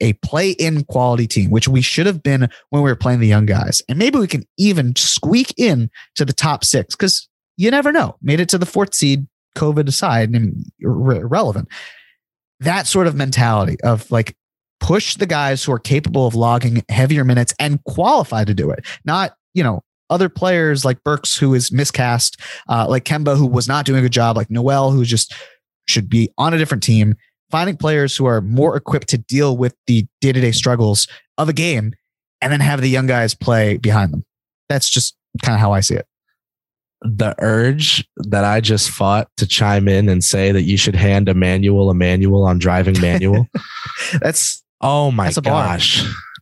a 0.02 0.14
play 0.14 0.52
in 0.52 0.84
quality 0.86 1.28
team, 1.28 1.52
which 1.52 1.68
we 1.68 1.82
should 1.82 2.06
have 2.06 2.24
been 2.24 2.50
when 2.70 2.82
we 2.84 2.90
were 2.90 2.96
playing 2.96 3.20
the 3.20 3.28
young 3.28 3.46
guys. 3.46 3.82
And 3.90 4.00
maybe 4.00 4.20
we 4.20 4.28
can 4.28 4.44
even 4.58 4.96
squeak 4.96 5.54
in 5.58 5.90
to 6.16 6.26
the 6.26 6.34
top 6.34 6.64
six 6.64 6.96
because 6.96 7.28
you 7.58 7.70
never 7.72 7.92
know. 7.92 8.16
Made 8.22 8.40
it 8.40 8.50
to 8.50 8.58
the 8.58 8.66
fourth 8.66 8.94
seed, 8.94 9.28
COVID 9.58 9.88
aside, 9.88 10.30
and 10.34 10.66
irre- 10.84 11.22
irrelevant. 11.22 11.68
That 12.60 12.88
sort 12.88 13.08
of 13.08 13.16
mentality 13.16 13.78
of 13.84 14.10
like 14.12 14.36
push 14.80 15.16
the 15.16 15.26
guys 15.26 15.64
who 15.64 15.72
are 15.72 15.80
capable 15.80 16.26
of 16.26 16.36
logging 16.36 16.84
heavier 16.90 17.24
minutes 17.24 17.54
and 17.60 17.84
qualified 17.84 18.48
to 18.48 18.54
do 18.54 18.70
it, 18.72 18.86
not, 19.06 19.34
you 19.54 19.64
know, 19.64 19.82
other 20.10 20.30
players 20.30 20.84
like 20.84 21.04
Burks, 21.04 21.38
who 21.38 21.54
is 21.54 21.72
miscast, 21.72 22.40
uh, 22.68 22.88
like 22.90 23.04
Kemba, 23.04 23.38
who 23.38 23.46
was 23.46 23.68
not 23.68 23.86
doing 23.86 24.00
a 24.00 24.02
good 24.02 24.14
job, 24.14 24.36
like 24.36 24.50
Noel, 24.50 24.92
who 24.92 25.06
just 25.06 25.34
should 25.88 26.10
be 26.10 26.32
on 26.38 26.54
a 26.54 26.58
different 26.58 26.84
team 26.84 27.16
finding 27.52 27.78
players 27.78 28.16
who 28.16 28.26
are 28.26 28.42
more 28.42 28.76
equipped 28.76 29.08
to 29.10 29.18
deal 29.18 29.58
with 29.58 29.76
the 29.88 30.06
day-to-day 30.22 30.52
struggles 30.52 31.08
of 31.38 31.50
a 31.50 31.54
game 31.54 31.94
and 32.42 32.52
then 32.52 32.60
have 32.60 32.82
the 32.82 32.90
young 32.90 33.08
guys 33.08 33.34
play 33.34 33.78
behind 33.78 34.14
them. 34.14 34.24
That's 34.70 34.90
just 34.90 35.16
kind 35.44 35.56
of 35.56 35.60
how 35.60 35.72
I 35.72 35.80
see 35.82 35.96
it. 35.96 36.06
the 37.02 37.34
urge 37.40 38.06
that 38.18 38.44
I 38.44 38.60
just 38.62 38.90
fought 38.90 39.30
to 39.38 39.48
chime 39.48 39.88
in 39.88 40.10
and 40.10 40.24
say 40.24 40.52
that 40.52 40.64
you 40.64 40.78
should 40.78 40.96
hand 40.96 41.30
a 41.30 41.34
manual 41.34 41.90
a 41.90 41.94
manual 41.94 42.44
on 42.44 42.60
driving 42.60 43.00
manual. 43.00 43.48
That's 44.20 44.64
oh 44.82 45.10
my 45.12 45.26
That's 45.26 45.38
a 45.38 45.42
bar. 45.42 45.80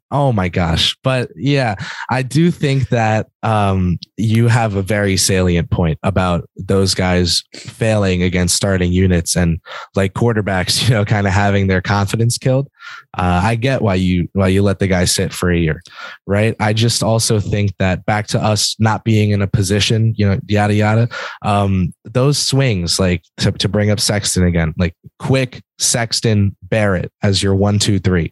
Oh 0.09 0.31
my 0.31 0.47
gosh. 0.47 0.95
But 1.03 1.31
yeah, 1.35 1.75
I 2.09 2.21
do 2.21 2.49
think 2.49 2.89
that 2.89 3.27
um, 3.43 3.97
you 4.15 4.47
have 4.47 4.75
a 4.75 4.81
very 4.81 5.17
salient 5.17 5.69
point 5.69 5.99
about 6.01 6.49
those 6.55 6.93
guys 6.93 7.43
failing 7.53 8.23
against 8.23 8.55
starting 8.55 8.93
units 8.93 9.35
and 9.35 9.59
like 9.95 10.13
quarterbacks, 10.13 10.83
you 10.87 10.93
know, 10.93 11.03
kind 11.03 11.27
of 11.27 11.33
having 11.33 11.67
their 11.67 11.81
confidence 11.81 12.37
killed. 12.37 12.69
Uh, 13.17 13.41
I 13.43 13.55
get 13.55 13.81
why 13.81 13.95
you 13.95 14.29
why 14.31 14.47
you 14.47 14.61
let 14.61 14.79
the 14.79 14.87
guy 14.87 15.03
sit 15.03 15.33
for 15.33 15.51
a 15.51 15.57
year, 15.57 15.81
right? 16.25 16.55
I 16.61 16.71
just 16.71 17.03
also 17.03 17.41
think 17.41 17.73
that 17.79 18.05
back 18.05 18.27
to 18.27 18.41
us 18.41 18.77
not 18.79 19.03
being 19.03 19.31
in 19.31 19.41
a 19.41 19.47
position, 19.47 20.13
you 20.15 20.25
know, 20.25 20.39
yada 20.47 20.73
yada. 20.73 21.09
Um, 21.41 21.93
those 22.05 22.37
swings, 22.37 22.97
like 22.97 23.23
to, 23.37 23.51
to 23.51 23.67
bring 23.67 23.91
up 23.91 23.99
Sexton 23.99 24.45
again, 24.45 24.73
like 24.77 24.95
quick 25.19 25.61
Sexton 25.79 26.55
Barrett 26.63 27.11
as 27.23 27.43
your 27.43 27.55
one, 27.55 27.77
two, 27.77 27.99
three 27.99 28.31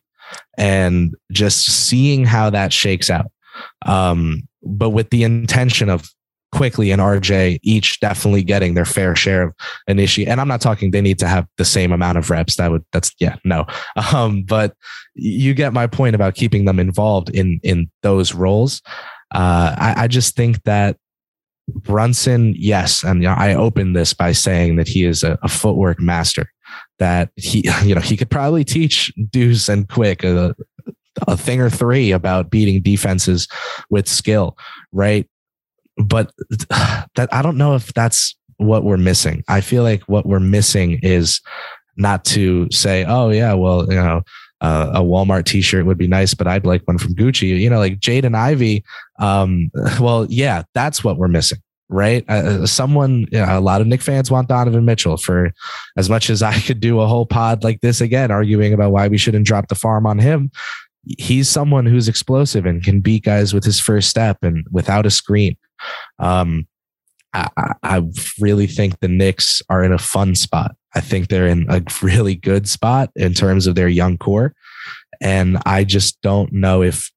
and 0.58 1.16
just 1.32 1.66
seeing 1.66 2.26
how 2.26 2.50
that 2.50 2.74
shakes 2.74 3.10
out. 3.10 3.32
Um, 3.86 4.48
but 4.64 4.90
with 4.92 5.10
the 5.10 5.24
intention 5.24 5.90
of 5.90 6.10
Quickley 6.56 6.92
and 6.92 7.02
RJ 7.02 7.60
each 7.64 8.00
definitely 8.00 8.42
getting 8.42 8.76
their 8.76 8.86
fair 8.86 9.14
share 9.14 9.44
of 9.44 9.54
initiate. 9.88 10.30
And 10.30 10.40
I'm 10.40 10.48
not 10.48 10.62
talking 10.62 10.92
they 10.92 11.02
need 11.02 11.20
to 11.20 11.28
have 11.28 11.46
the 11.58 11.66
same 11.66 11.92
amount 11.92 12.18
of 12.18 12.30
reps. 12.30 12.56
That 12.56 12.72
would 12.72 12.86
that's 12.94 13.12
yeah, 13.20 13.36
no. 13.44 13.66
Um, 14.14 14.44
but 14.44 14.74
you 15.14 15.54
get 15.54 15.74
my 15.74 15.88
point 15.88 16.16
about 16.16 16.36
keeping 16.36 16.66
them 16.66 16.80
involved 16.80 17.30
in 17.30 17.60
in 17.64 17.90
those 18.04 18.34
roles. 18.34 18.82
Uh, 19.34 19.76
I, 19.78 20.04
I 20.04 20.08
just 20.08 20.36
think 20.36 20.64
that 20.64 20.98
Brunson, 21.68 22.54
yes, 22.56 23.04
and 23.04 23.28
I 23.28 23.56
opened 23.56 23.96
this 23.96 24.14
by 24.14 24.32
saying 24.32 24.76
that 24.78 24.88
he 24.88 25.04
is 25.04 25.24
a, 25.24 25.38
a 25.42 25.50
footwork 25.50 26.00
master. 26.00 26.50
That 27.00 27.32
he, 27.36 27.70
you 27.84 27.96
know, 27.96 28.02
he 28.02 28.18
could 28.18 28.30
probably 28.30 28.64
teach 28.64 29.14
Deuce 29.30 29.70
and 29.70 29.88
Quick 29.88 30.24
a, 30.24 30.56
a 31.28 31.38
thing 31.38 31.62
or 31.62 31.70
three 31.70 32.12
about 32.12 32.50
beating 32.50 32.82
defenses 32.82 33.48
with 33.90 34.08
skill, 34.08 34.58
right? 34.92 35.28
But 35.98 36.32
that 36.70 37.30
I 37.32 37.42
don't 37.42 37.58
know 37.58 37.76
if 37.76 37.94
that's 37.94 38.36
what 38.58 38.84
we're 38.84 38.98
missing. 38.98 39.44
I 39.48 39.62
feel 39.62 39.84
like 39.84 40.04
what 40.04 40.26
we're 40.26 40.40
missing 40.40 41.00
is 41.04 41.42
not 41.98 42.26
to 42.26 42.68
say, 42.72 43.06
oh 43.06 43.30
yeah, 43.30 43.54
well, 43.54 43.84
you 43.90 43.96
know, 43.96 44.22
uh, 44.62 44.92
a 44.96 45.02
Walmart 45.02 45.46
T-shirt 45.46 45.86
would 45.86 45.98
be 45.98 46.08
nice, 46.08 46.34
but 46.34 46.48
I'd 46.48 46.66
like 46.66 46.82
one 46.88 46.98
from 46.98 47.14
Gucci. 47.14 47.60
You 47.60 47.70
know, 47.70 47.80
like 47.80 48.00
Jaden 48.00 48.36
Ivey. 48.36 48.84
Um, 49.20 49.70
well, 50.00 50.26
yeah, 50.30 50.64
that's 50.74 51.04
what 51.04 51.18
we're 51.18 51.28
missing, 51.28 51.60
right? 51.90 52.24
Uh, 52.30 52.66
someone, 52.66 53.26
you 53.32 53.40
know, 53.40 53.58
a 53.58 53.62
lot 53.62 53.82
of 53.82 53.88
Knick 53.88 54.02
fans 54.02 54.32
want 54.32 54.48
Donovan 54.50 54.86
Mitchell. 54.86 55.18
For 55.18 55.52
as 55.98 56.10
much 56.10 56.30
as 56.30 56.42
I 56.42 56.60
could 56.60 56.80
do 56.80 57.00
a 57.00 57.08
whole 57.08 57.26
pod 57.26 57.64
like 57.64 57.82
this 57.82 58.02
again, 58.02 58.32
arguing 58.32 58.74
about 58.74 58.92
why 58.92 59.08
we 59.08 59.18
shouldn't 59.18 59.46
drop 59.48 59.68
the 59.68 59.76
farm 59.76 60.06
on 60.06 60.20
him. 60.20 60.52
He's 61.20 61.48
someone 61.50 61.86
who's 61.86 62.08
explosive 62.08 62.66
and 62.66 62.84
can 62.84 63.00
beat 63.02 63.24
guys 63.26 63.54
with 63.54 63.64
his 63.64 63.80
first 63.80 64.10
step 64.10 64.38
and 64.42 64.66
without 64.72 65.06
a 65.06 65.12
screen. 65.12 65.56
Um, 66.20 66.68
I, 67.34 67.48
I- 67.58 67.72
I 67.84 68.02
really 68.40 68.66
think 68.66 69.00
the 69.00 69.08
Knicks 69.08 69.62
are 69.70 69.84
in 69.84 69.92
a 69.94 70.00
fun 70.00 70.34
spot. 70.36 70.76
I 70.96 71.02
think 71.02 71.28
they're 71.28 71.46
in 71.48 71.68
a 71.70 71.84
really 72.02 72.34
good 72.36 72.68
spot 72.68 73.12
in 73.16 73.34
terms 73.34 73.68
of 73.68 73.76
their 73.76 73.88
young 73.88 74.18
core. 74.18 74.54
And 75.22 75.60
I 75.66 75.84
just 75.84 76.20
don't 76.22 76.52
know 76.52 76.82
if 76.82 77.12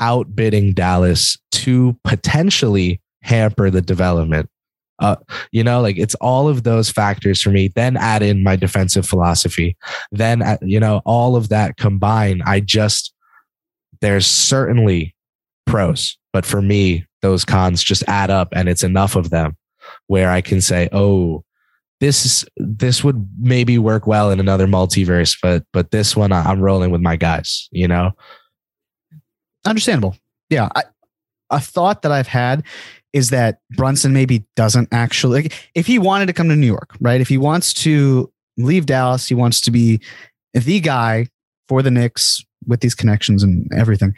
outbidding 0.00 0.72
Dallas 0.72 1.36
to 1.52 1.98
potentially 2.04 3.00
hamper 3.26 3.70
the 3.70 3.82
development. 3.82 4.48
Uh, 4.98 5.16
you 5.52 5.62
know, 5.62 5.82
like 5.82 5.98
it's 5.98 6.14
all 6.16 6.48
of 6.48 6.62
those 6.62 6.88
factors 6.88 7.42
for 7.42 7.50
me. 7.50 7.68
Then 7.68 7.96
add 7.98 8.22
in 8.22 8.42
my 8.42 8.56
defensive 8.56 9.06
philosophy. 9.06 9.76
Then, 10.10 10.40
uh, 10.40 10.56
you 10.62 10.80
know, 10.80 11.02
all 11.04 11.36
of 11.36 11.50
that 11.50 11.76
combined, 11.76 12.42
I 12.46 12.60
just, 12.60 13.12
there's 14.00 14.26
certainly 14.26 15.14
pros, 15.66 16.16
but 16.32 16.46
for 16.46 16.62
me, 16.62 17.04
those 17.20 17.44
cons 17.44 17.82
just 17.82 18.04
add 18.06 18.30
up 18.30 18.48
and 18.52 18.68
it's 18.68 18.84
enough 18.84 19.16
of 19.16 19.30
them 19.30 19.56
where 20.06 20.30
I 20.30 20.40
can 20.40 20.60
say, 20.60 20.88
oh, 20.92 21.44
this 22.00 22.44
this 22.56 23.02
would 23.02 23.26
maybe 23.38 23.78
work 23.78 24.06
well 24.06 24.30
in 24.30 24.38
another 24.38 24.66
multiverse, 24.66 25.36
but 25.42 25.64
but 25.72 25.90
this 25.90 26.14
one 26.14 26.30
I'm 26.30 26.60
rolling 26.60 26.90
with 26.90 27.00
my 27.00 27.16
guys, 27.16 27.68
you 27.72 27.88
know. 27.88 28.12
Understandable. 29.64 30.14
Yeah, 30.50 30.68
I, 30.74 30.84
a 31.50 31.60
thought 31.60 32.02
that 32.02 32.12
I've 32.12 32.28
had 32.28 32.64
is 33.16 33.30
that 33.30 33.60
Brunson 33.70 34.12
maybe 34.12 34.44
doesn't 34.56 34.90
actually 34.92 35.44
like, 35.44 35.70
if 35.74 35.86
he 35.86 35.98
wanted 35.98 36.26
to 36.26 36.34
come 36.34 36.50
to 36.50 36.54
New 36.54 36.66
York, 36.66 36.90
right? 37.00 37.18
If 37.18 37.28
he 37.28 37.38
wants 37.38 37.72
to 37.72 38.30
leave 38.58 38.84
Dallas, 38.84 39.26
he 39.26 39.34
wants 39.34 39.62
to 39.62 39.70
be 39.70 40.02
the 40.52 40.80
guy 40.80 41.28
for 41.66 41.80
the 41.80 41.90
Knicks 41.90 42.44
with 42.66 42.80
these 42.80 42.94
connections 42.94 43.42
and 43.42 43.72
everything. 43.74 44.14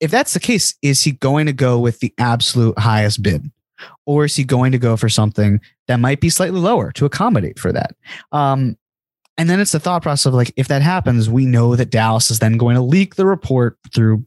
If 0.00 0.10
that's 0.10 0.34
the 0.34 0.40
case, 0.40 0.74
is 0.82 1.02
he 1.02 1.12
going 1.12 1.46
to 1.46 1.54
go 1.54 1.78
with 1.78 2.00
the 2.00 2.12
absolute 2.18 2.78
highest 2.78 3.22
bid? 3.22 3.50
Or 4.04 4.26
is 4.26 4.36
he 4.36 4.44
going 4.44 4.72
to 4.72 4.78
go 4.78 4.98
for 4.98 5.08
something 5.08 5.62
that 5.88 5.96
might 5.96 6.20
be 6.20 6.28
slightly 6.28 6.60
lower 6.60 6.92
to 6.92 7.06
accommodate 7.06 7.58
for 7.58 7.72
that? 7.72 7.96
Um, 8.32 8.76
and 9.38 9.48
then 9.48 9.60
it's 9.60 9.72
the 9.72 9.80
thought 9.80 10.02
process 10.02 10.26
of 10.26 10.34
like, 10.34 10.52
if 10.56 10.68
that 10.68 10.82
happens, 10.82 11.30
we 11.30 11.46
know 11.46 11.74
that 11.74 11.90
Dallas 11.90 12.30
is 12.30 12.38
then 12.38 12.58
going 12.58 12.76
to 12.76 12.82
leak 12.82 13.14
the 13.14 13.24
report 13.24 13.78
through, 13.94 14.26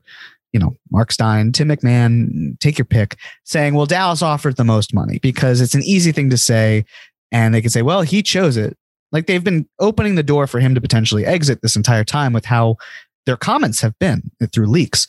you 0.53 0.59
know, 0.59 0.75
Mark 0.91 1.11
Stein, 1.11 1.51
Tim 1.51 1.69
McMahon, 1.69 2.59
take 2.59 2.77
your 2.77 2.85
pick, 2.85 3.17
saying, 3.43 3.73
well, 3.73 3.85
Dallas 3.85 4.21
offered 4.21 4.55
the 4.55 4.63
most 4.63 4.93
money 4.93 5.19
because 5.19 5.61
it's 5.61 5.75
an 5.75 5.83
easy 5.83 6.11
thing 6.11 6.29
to 6.29 6.37
say. 6.37 6.85
And 7.31 7.53
they 7.53 7.61
can 7.61 7.69
say, 7.69 7.81
well, 7.81 8.01
he 8.01 8.23
chose 8.23 8.55
it. 8.55 8.77
Like 9.11 9.27
they've 9.27 9.43
been 9.43 9.67
opening 9.79 10.15
the 10.15 10.23
door 10.23 10.47
for 10.47 10.59
him 10.59 10.75
to 10.75 10.81
potentially 10.81 11.25
exit 11.25 11.61
this 11.61 11.75
entire 11.75 12.03
time 12.03 12.33
with 12.33 12.45
how 12.45 12.77
their 13.25 13.37
comments 13.37 13.81
have 13.81 13.97
been 13.99 14.31
through 14.53 14.67
leaks. 14.67 15.07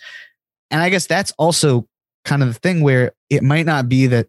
And 0.70 0.80
I 0.80 0.89
guess 0.89 1.07
that's 1.07 1.32
also 1.39 1.86
kind 2.24 2.43
of 2.43 2.49
the 2.49 2.59
thing 2.59 2.82
where 2.82 3.12
it 3.30 3.43
might 3.43 3.66
not 3.66 3.89
be 3.89 4.07
that 4.09 4.26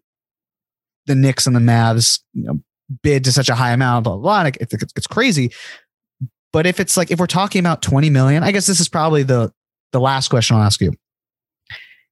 the 1.05 1.15
Knicks 1.15 1.47
and 1.47 1.55
the 1.55 1.59
Mavs 1.59 2.19
you 2.33 2.43
know, 2.43 2.61
bid 3.03 3.23
to 3.25 3.31
such 3.31 3.49
a 3.49 3.55
high 3.55 3.71
amount, 3.71 4.03
blah, 4.03 4.15
blah, 4.15 4.43
blah. 4.43 4.51
It's, 4.59 4.73
it's 4.73 5.07
crazy. 5.07 5.51
But 6.53 6.65
if 6.65 6.79
it's 6.79 6.97
like, 6.97 7.11
if 7.11 7.19
we're 7.19 7.27
talking 7.27 7.59
about 7.59 7.81
20 7.81 8.09
million, 8.09 8.43
I 8.43 8.51
guess 8.51 8.67
this 8.67 8.79
is 8.79 8.89
probably 8.89 9.23
the, 9.23 9.51
the 9.91 9.99
last 9.99 10.29
question 10.29 10.55
I'll 10.55 10.63
ask 10.63 10.81
you. 10.81 10.93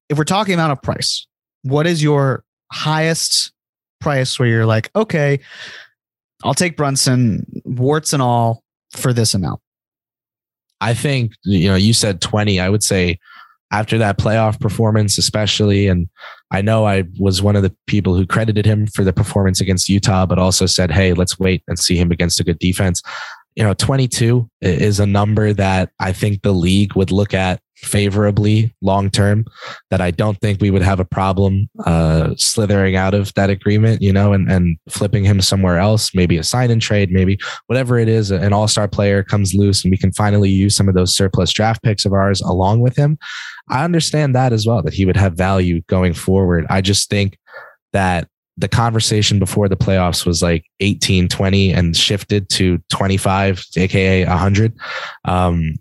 If 0.08 0.18
we're 0.18 0.24
talking 0.24 0.54
about 0.54 0.70
a 0.70 0.76
price, 0.76 1.26
what 1.62 1.86
is 1.86 2.02
your 2.02 2.44
highest 2.72 3.52
price 4.00 4.38
where 4.38 4.48
you're 4.48 4.66
like, 4.66 4.90
okay, 4.96 5.40
I'll 6.44 6.54
take 6.54 6.76
Brunson, 6.76 7.44
warts 7.64 8.12
and 8.12 8.22
all, 8.22 8.62
for 8.92 9.12
this 9.12 9.34
amount? 9.34 9.60
I 10.80 10.94
think, 10.94 11.32
you 11.44 11.68
know, 11.68 11.74
you 11.74 11.92
said 11.92 12.20
20. 12.20 12.60
I 12.60 12.68
would 12.68 12.82
say 12.82 13.18
after 13.70 13.98
that 13.98 14.18
playoff 14.18 14.60
performance, 14.60 15.18
especially, 15.18 15.88
and 15.88 16.08
I 16.50 16.62
know 16.62 16.86
I 16.86 17.04
was 17.18 17.42
one 17.42 17.56
of 17.56 17.62
the 17.62 17.74
people 17.86 18.14
who 18.14 18.26
credited 18.26 18.64
him 18.64 18.86
for 18.86 19.04
the 19.04 19.12
performance 19.12 19.60
against 19.60 19.88
Utah, 19.88 20.24
but 20.24 20.38
also 20.38 20.66
said, 20.66 20.90
hey, 20.90 21.12
let's 21.12 21.38
wait 21.38 21.62
and 21.68 21.78
see 21.78 21.96
him 21.96 22.10
against 22.10 22.40
a 22.40 22.44
good 22.44 22.58
defense. 22.58 23.02
You 23.58 23.64
know, 23.64 23.74
22 23.74 24.48
is 24.60 25.00
a 25.00 25.06
number 25.06 25.52
that 25.52 25.90
I 25.98 26.12
think 26.12 26.42
the 26.42 26.52
league 26.52 26.94
would 26.94 27.10
look 27.10 27.34
at 27.34 27.60
favorably 27.74 28.72
long 28.82 29.10
term 29.10 29.46
that 29.90 30.00
I 30.00 30.12
don't 30.12 30.38
think 30.40 30.60
we 30.60 30.70
would 30.70 30.82
have 30.82 31.00
a 31.00 31.04
problem 31.04 31.68
uh, 31.84 32.34
slithering 32.36 32.94
out 32.94 33.14
of 33.14 33.34
that 33.34 33.50
agreement, 33.50 34.00
you 34.00 34.12
know, 34.12 34.32
and, 34.32 34.48
and 34.48 34.78
flipping 34.88 35.24
him 35.24 35.40
somewhere 35.40 35.76
else, 35.76 36.14
maybe 36.14 36.36
a 36.36 36.44
sign 36.44 36.70
and 36.70 36.80
trade, 36.80 37.10
maybe 37.10 37.36
whatever 37.66 37.98
it 37.98 38.08
is, 38.08 38.30
an 38.30 38.52
all 38.52 38.68
star 38.68 38.86
player 38.86 39.24
comes 39.24 39.52
loose 39.54 39.82
and 39.82 39.90
we 39.90 39.98
can 39.98 40.12
finally 40.12 40.50
use 40.50 40.76
some 40.76 40.88
of 40.88 40.94
those 40.94 41.16
surplus 41.16 41.52
draft 41.52 41.82
picks 41.82 42.06
of 42.06 42.12
ours 42.12 42.40
along 42.42 42.78
with 42.78 42.94
him. 42.94 43.18
I 43.68 43.84
understand 43.84 44.36
that 44.36 44.52
as 44.52 44.68
well, 44.68 44.84
that 44.84 44.94
he 44.94 45.04
would 45.04 45.16
have 45.16 45.34
value 45.34 45.80
going 45.88 46.14
forward. 46.14 46.64
I 46.70 46.80
just 46.80 47.10
think 47.10 47.36
that 47.92 48.28
the 48.58 48.68
conversation 48.68 49.38
before 49.38 49.68
the 49.68 49.76
playoffs 49.76 50.26
was 50.26 50.42
like 50.42 50.64
18, 50.80 51.28
20 51.28 51.72
and 51.72 51.96
shifted 51.96 52.48
to 52.50 52.78
25, 52.90 53.64
aka 53.76 54.26
100. 54.26 54.76
Um, 55.24 55.76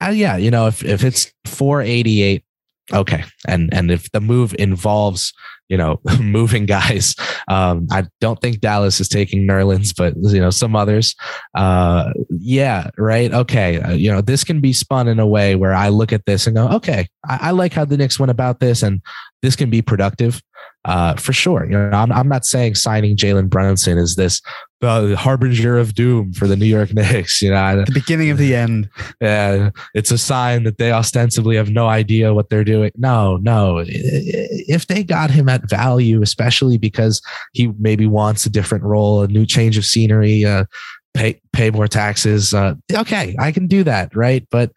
uh, 0.00 0.10
yeah, 0.10 0.36
you 0.36 0.50
know, 0.50 0.66
if 0.66 0.84
if 0.84 1.02
it's 1.02 1.32
488, 1.46 2.44
okay, 2.92 3.24
and 3.48 3.72
and 3.74 3.90
if 3.90 4.10
the 4.12 4.20
move 4.20 4.54
involves 4.58 5.32
you 5.68 5.76
know 5.76 6.00
moving 6.20 6.66
guys, 6.66 7.16
um, 7.48 7.88
I 7.90 8.06
don't 8.20 8.40
think 8.40 8.60
Dallas 8.60 9.00
is 9.00 9.08
taking 9.08 9.44
Nerlens, 9.44 9.92
but 9.96 10.14
you 10.16 10.40
know 10.40 10.50
some 10.50 10.76
others. 10.76 11.16
Uh, 11.56 12.12
yeah, 12.30 12.90
right. 12.96 13.32
Okay, 13.32 13.80
uh, 13.80 13.92
you 13.92 14.10
know 14.10 14.20
this 14.20 14.44
can 14.44 14.60
be 14.60 14.72
spun 14.72 15.08
in 15.08 15.18
a 15.18 15.26
way 15.26 15.56
where 15.56 15.74
I 15.74 15.88
look 15.88 16.12
at 16.12 16.26
this 16.26 16.46
and 16.46 16.54
go, 16.54 16.68
okay, 16.68 17.08
I, 17.28 17.38
I 17.40 17.50
like 17.50 17.72
how 17.72 17.84
the 17.84 17.96
Knicks 17.96 18.20
went 18.20 18.30
about 18.30 18.60
this, 18.60 18.84
and 18.84 19.02
this 19.42 19.56
can 19.56 19.68
be 19.68 19.82
productive 19.82 20.40
uh, 20.88 21.14
for 21.16 21.34
sure. 21.34 21.66
You 21.66 21.72
know, 21.72 21.90
I'm, 21.90 22.10
I'm 22.10 22.28
not 22.28 22.46
saying 22.46 22.76
signing 22.76 23.14
Jalen 23.14 23.50
Brunson 23.50 23.98
is 23.98 24.16
this 24.16 24.40
the 24.80 25.16
harbinger 25.16 25.76
of 25.76 25.94
doom 25.94 26.32
for 26.32 26.46
the 26.46 26.56
New 26.56 26.64
York 26.66 26.94
Knicks. 26.94 27.42
You 27.42 27.50
know, 27.50 27.84
the 27.84 27.92
beginning 27.92 28.30
of 28.30 28.38
the 28.38 28.54
end. 28.54 28.88
Yeah, 29.20 29.68
it's 29.92 30.10
a 30.10 30.16
sign 30.16 30.64
that 30.64 30.78
they 30.78 30.90
ostensibly 30.90 31.56
have 31.56 31.68
no 31.68 31.88
idea 31.88 32.32
what 32.32 32.48
they're 32.48 32.64
doing. 32.64 32.90
No, 32.96 33.36
no. 33.36 33.84
If 33.86 34.86
they 34.86 35.04
got 35.04 35.30
him 35.30 35.48
at 35.50 35.68
value, 35.68 36.22
especially 36.22 36.78
because 36.78 37.20
he 37.52 37.70
maybe 37.78 38.06
wants 38.06 38.46
a 38.46 38.50
different 38.50 38.82
role, 38.82 39.22
a 39.22 39.28
new 39.28 39.44
change 39.44 39.76
of 39.76 39.84
scenery, 39.84 40.46
uh, 40.46 40.64
pay 41.12 41.38
pay 41.52 41.70
more 41.70 41.88
taxes. 41.88 42.54
Uh, 42.54 42.76
okay, 42.94 43.36
I 43.38 43.52
can 43.52 43.66
do 43.66 43.84
that, 43.84 44.16
right? 44.16 44.46
But 44.50 44.72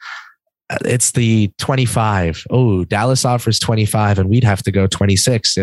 uh, 0.70 0.78
it's 0.84 1.12
the 1.12 1.53
25. 1.57 2.43
Oh, 2.49 2.84
Dallas 2.84 3.24
offers 3.24 3.59
25 3.59 4.20
and 4.20 4.30
we'd 4.30 4.43
have 4.43 4.64
to 4.64 4.72
go 4.72 4.88
26 4.88 5.57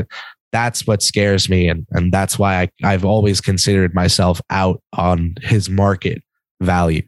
that's 0.52 0.86
what 0.86 1.02
scares 1.02 1.48
me 1.48 1.68
and 1.68 1.86
and 1.90 2.12
that's 2.12 2.38
why 2.38 2.62
I, 2.62 2.68
I've 2.84 3.04
always 3.04 3.40
considered 3.40 3.94
myself 3.94 4.40
out 4.50 4.82
on 4.92 5.34
his 5.42 5.68
market 5.68 6.22
value. 6.60 7.02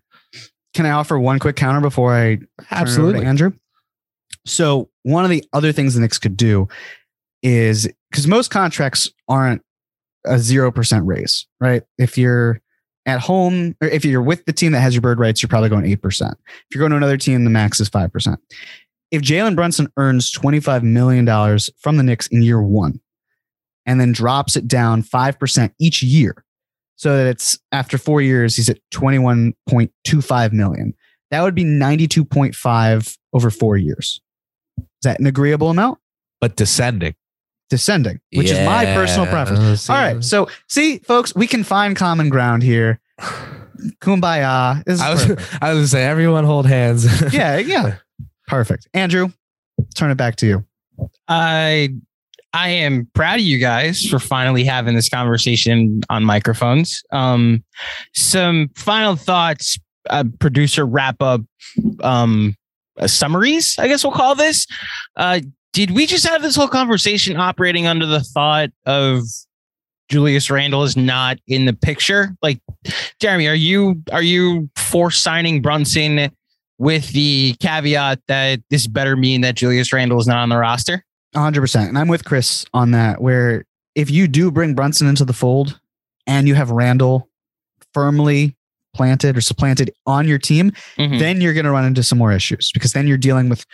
Can 0.74 0.86
I 0.86 0.90
offer 0.90 1.18
one 1.18 1.38
quick 1.38 1.56
counter 1.56 1.80
before 1.80 2.14
I 2.14 2.38
absolutely 2.70 3.24
Andrew? 3.24 3.52
So 4.46 4.88
one 5.02 5.24
of 5.24 5.30
the 5.30 5.44
other 5.52 5.72
things 5.72 5.94
the 5.94 6.00
Knicks 6.00 6.18
could 6.18 6.36
do 6.36 6.68
is 7.42 7.88
because 8.10 8.26
most 8.26 8.50
contracts 8.50 9.10
aren't 9.28 9.62
a 10.26 10.38
zero 10.38 10.70
percent 10.70 11.06
raise, 11.06 11.46
right? 11.60 11.82
If 11.98 12.18
you're 12.18 12.60
at 13.06 13.20
home 13.20 13.74
or 13.80 13.88
if 13.88 14.04
you're 14.04 14.22
with 14.22 14.44
the 14.44 14.52
team 14.52 14.72
that 14.72 14.80
has 14.80 14.94
your 14.94 15.02
bird 15.02 15.18
rights, 15.18 15.42
you're 15.42 15.48
probably 15.48 15.68
going 15.68 15.86
eight 15.86 16.02
percent. 16.02 16.34
If 16.46 16.74
you're 16.74 16.80
going 16.80 16.90
to 16.90 16.96
another 16.96 17.16
team, 17.16 17.44
the 17.44 17.50
max 17.50 17.80
is 17.80 17.88
five 17.88 18.12
percent. 18.12 18.38
If 19.10 19.22
Jalen 19.22 19.56
Brunson 19.56 19.88
earns 19.96 20.32
$25 20.32 20.84
million 20.84 21.26
from 21.78 21.96
the 21.96 22.02
Knicks 22.04 22.28
in 22.28 22.42
year 22.42 22.62
one, 22.62 23.00
and 23.86 24.00
then 24.00 24.12
drops 24.12 24.56
it 24.56 24.68
down 24.68 25.02
5% 25.02 25.72
each 25.78 26.02
year. 26.02 26.44
So 26.96 27.16
that 27.16 27.26
it's 27.28 27.58
after 27.72 27.96
four 27.96 28.20
years, 28.20 28.56
he's 28.56 28.68
at 28.68 28.78
21.25 28.92 30.52
million. 30.52 30.94
That 31.30 31.42
would 31.42 31.54
be 31.54 31.64
92.5 31.64 33.16
over 33.32 33.50
four 33.50 33.76
years. 33.76 34.20
Is 34.78 34.84
that 35.04 35.18
an 35.18 35.26
agreeable 35.26 35.70
amount? 35.70 35.98
But 36.40 36.56
descending. 36.56 37.14
Descending, 37.70 38.20
which 38.34 38.50
yeah. 38.50 38.60
is 38.60 38.66
my 38.66 38.84
personal 38.84 39.26
preference. 39.26 39.88
All 39.88 39.96
right. 39.96 40.22
So, 40.24 40.48
see, 40.68 40.98
folks, 40.98 41.34
we 41.34 41.46
can 41.46 41.62
find 41.62 41.96
common 41.96 42.28
ground 42.28 42.62
here. 42.62 43.00
Kumbaya. 44.02 44.82
I 44.86 44.90
was, 44.90 45.00
I 45.00 45.10
was 45.12 45.24
going 45.24 45.76
to 45.82 45.88
say, 45.88 46.04
everyone 46.04 46.44
hold 46.44 46.66
hands. 46.66 47.06
yeah. 47.32 47.58
Yeah. 47.58 47.96
Perfect. 48.48 48.88
Andrew, 48.92 49.30
turn 49.94 50.10
it 50.10 50.16
back 50.16 50.36
to 50.36 50.46
you. 50.46 50.64
I 51.28 51.94
I 52.52 52.68
am 52.70 53.08
proud 53.14 53.36
of 53.36 53.44
you 53.44 53.58
guys 53.58 54.04
for 54.04 54.18
finally 54.18 54.64
having 54.64 54.94
this 54.94 55.08
conversation 55.08 56.00
on 56.10 56.24
microphones. 56.24 57.02
Um, 57.12 57.64
some 58.14 58.70
final 58.74 59.16
thoughts, 59.16 59.78
uh, 60.08 60.24
producer 60.40 60.84
wrap 60.84 61.22
up 61.22 61.42
um, 62.02 62.56
uh, 62.98 63.06
summaries, 63.06 63.76
I 63.78 63.88
guess 63.88 64.02
we'll 64.02 64.12
call 64.12 64.34
this. 64.34 64.66
Uh, 65.16 65.40
did 65.72 65.92
we 65.92 66.06
just 66.06 66.26
have 66.26 66.42
this 66.42 66.56
whole 66.56 66.68
conversation 66.68 67.36
operating 67.36 67.86
under 67.86 68.06
the 68.06 68.20
thought 68.20 68.70
of 68.86 69.22
Julius 70.08 70.50
Randle 70.50 70.82
is 70.82 70.96
not 70.96 71.38
in 71.46 71.66
the 71.66 71.72
picture? 71.72 72.34
Like, 72.42 72.60
Jeremy, 73.20 73.46
are 73.46 73.54
you 73.54 74.02
are 74.10 74.22
you 74.22 74.68
for 74.74 75.12
signing 75.12 75.62
Brunson 75.62 76.30
with 76.78 77.12
the 77.12 77.54
caveat 77.60 78.20
that 78.26 78.60
this 78.70 78.88
better 78.88 79.14
mean 79.14 79.42
that 79.42 79.54
Julius 79.54 79.92
Randle 79.92 80.18
is 80.18 80.26
not 80.26 80.38
on 80.38 80.48
the 80.48 80.56
roster? 80.56 81.04
100%. 81.34 81.88
And 81.88 81.98
I'm 81.98 82.08
with 82.08 82.24
Chris 82.24 82.64
on 82.72 82.90
that, 82.92 83.20
where 83.20 83.64
if 83.94 84.10
you 84.10 84.28
do 84.28 84.50
bring 84.50 84.74
Brunson 84.74 85.06
into 85.06 85.24
the 85.24 85.32
fold 85.32 85.80
and 86.26 86.48
you 86.48 86.54
have 86.54 86.70
Randle 86.70 87.28
firmly 87.92 88.56
planted 88.94 89.36
or 89.36 89.40
supplanted 89.40 89.92
on 90.06 90.26
your 90.26 90.38
team, 90.38 90.72
mm-hmm. 90.96 91.18
then 91.18 91.40
you're 91.40 91.54
going 91.54 91.64
to 91.64 91.70
run 91.70 91.84
into 91.84 92.02
some 92.02 92.18
more 92.18 92.32
issues 92.32 92.70
because 92.72 92.92
then 92.92 93.06
you're 93.06 93.18
dealing 93.18 93.48
with 93.48 93.64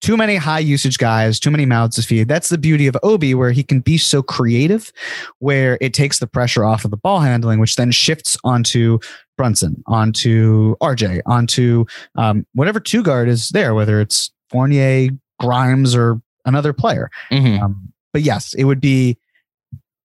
too 0.00 0.16
many 0.16 0.36
high 0.36 0.58
usage 0.58 0.98
guys, 0.98 1.40
too 1.40 1.50
many 1.50 1.64
mouths 1.64 1.96
to 1.96 2.02
feed. 2.02 2.28
That's 2.28 2.50
the 2.50 2.58
beauty 2.58 2.86
of 2.86 2.96
Obi, 3.02 3.34
where 3.34 3.52
he 3.52 3.62
can 3.62 3.80
be 3.80 3.96
so 3.96 4.22
creative, 4.22 4.92
where 5.38 5.78
it 5.80 5.94
takes 5.94 6.18
the 6.18 6.26
pressure 6.26 6.64
off 6.64 6.84
of 6.84 6.90
the 6.90 6.96
ball 6.96 7.20
handling, 7.20 7.58
which 7.58 7.76
then 7.76 7.90
shifts 7.90 8.36
onto 8.44 8.98
Brunson, 9.38 9.82
onto 9.86 10.76
RJ, 10.76 11.22
onto 11.24 11.86
um, 12.16 12.46
whatever 12.52 12.80
two 12.80 13.02
guard 13.02 13.28
is 13.28 13.48
there, 13.50 13.74
whether 13.74 14.00
it's 14.00 14.30
Fournier, 14.50 15.08
Grimes, 15.40 15.96
or 15.96 16.20
another 16.44 16.72
player. 16.72 17.10
Mhm. 17.30 17.60
Um, 17.60 17.92
but 18.12 18.22
yes, 18.22 18.54
it 18.54 18.64
would 18.64 18.80
be 18.80 19.16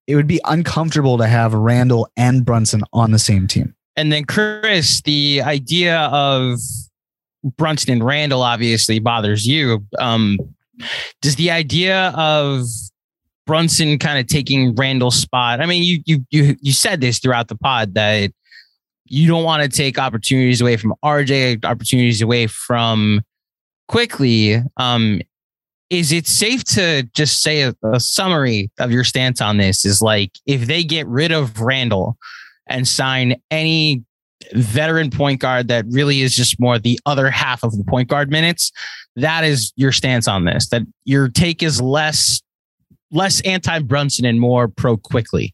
it 0.08 0.16
would 0.16 0.28
be 0.28 0.42
uncomfortable 0.46 1.20
to 1.20 1.28
have 1.28 1.54
Randle 1.54 2.10
and 2.18 2.44
Brunson 2.44 2.82
on 2.94 3.12
the 3.12 3.20
same 3.20 3.48
team. 3.48 3.76
And 3.96 4.12
then 4.12 4.26
Chris, 4.26 5.02
the 5.04 5.42
idea 5.44 6.00
of 6.00 6.58
Brunson 7.58 7.92
and 7.92 8.04
Randle 8.04 8.42
obviously 8.42 8.98
bothers 9.00 9.46
you. 9.46 9.86
Um, 10.00 10.40
does 11.22 11.36
the 11.36 11.52
idea 11.52 12.10
of 12.16 12.66
Brunson 13.46 14.00
kind 14.00 14.18
of 14.20 14.28
taking 14.28 14.74
Randle's 14.76 15.16
spot? 15.16 15.62
I 15.62 15.66
mean, 15.68 15.84
you 15.84 16.02
you 16.06 16.26
you 16.32 16.56
you 16.62 16.74
said 16.74 17.02
this 17.02 17.20
throughout 17.20 17.48
the 17.48 17.56
pod 17.56 17.94
that 17.94 18.32
you 19.06 19.28
don't 19.28 19.44
want 19.44 19.64
to 19.64 19.70
take 19.70 20.00
opportunities 20.00 20.62
away 20.62 20.78
from 20.78 20.94
RJ, 21.04 21.66
opportunities 21.66 22.22
away 22.22 22.48
from 22.48 23.22
Quickley. 23.88 24.64
Um, 24.78 25.22
is 25.90 26.12
it 26.12 26.28
safe 26.28 26.64
to 26.66 27.04
just 27.16 27.42
say 27.42 27.62
a, 27.64 27.74
a 27.94 28.00
summary 28.00 28.70
of 28.80 28.92
your 28.92 29.04
stance 29.04 29.42
on 29.42 29.58
this? 29.58 29.86
Is 29.86 30.02
like 30.02 30.32
if 30.46 30.68
they 30.68 30.84
get 30.84 31.08
rid 31.08 31.32
of 31.32 31.60
Randle 31.60 32.18
and 32.68 32.88
sign 32.88 33.36
any 33.50 34.04
veteran 34.54 35.10
point 35.10 35.42
guard 35.42 35.68
that 35.68 35.86
really 35.90 36.22
is 36.22 36.36
just 36.36 36.60
more 36.60 36.80
the 36.80 37.00
other 37.06 37.30
half 37.30 37.64
of 37.64 37.78
the 37.78 37.84
point 37.84 38.08
guard 38.10 38.30
minutes, 38.32 38.72
that 39.16 39.44
is 39.44 39.74
your 39.76 39.92
stance 39.92 40.28
on 40.28 40.46
this. 40.46 40.70
That 40.70 40.84
your 41.06 41.28
take 41.28 41.64
is 41.64 41.82
less 41.82 42.42
less 43.12 43.42
anti 43.42 43.80
Brunson 43.80 44.26
and 44.26 44.40
more 44.40 44.68
pro 44.68 44.96
Quickley. 44.98 45.54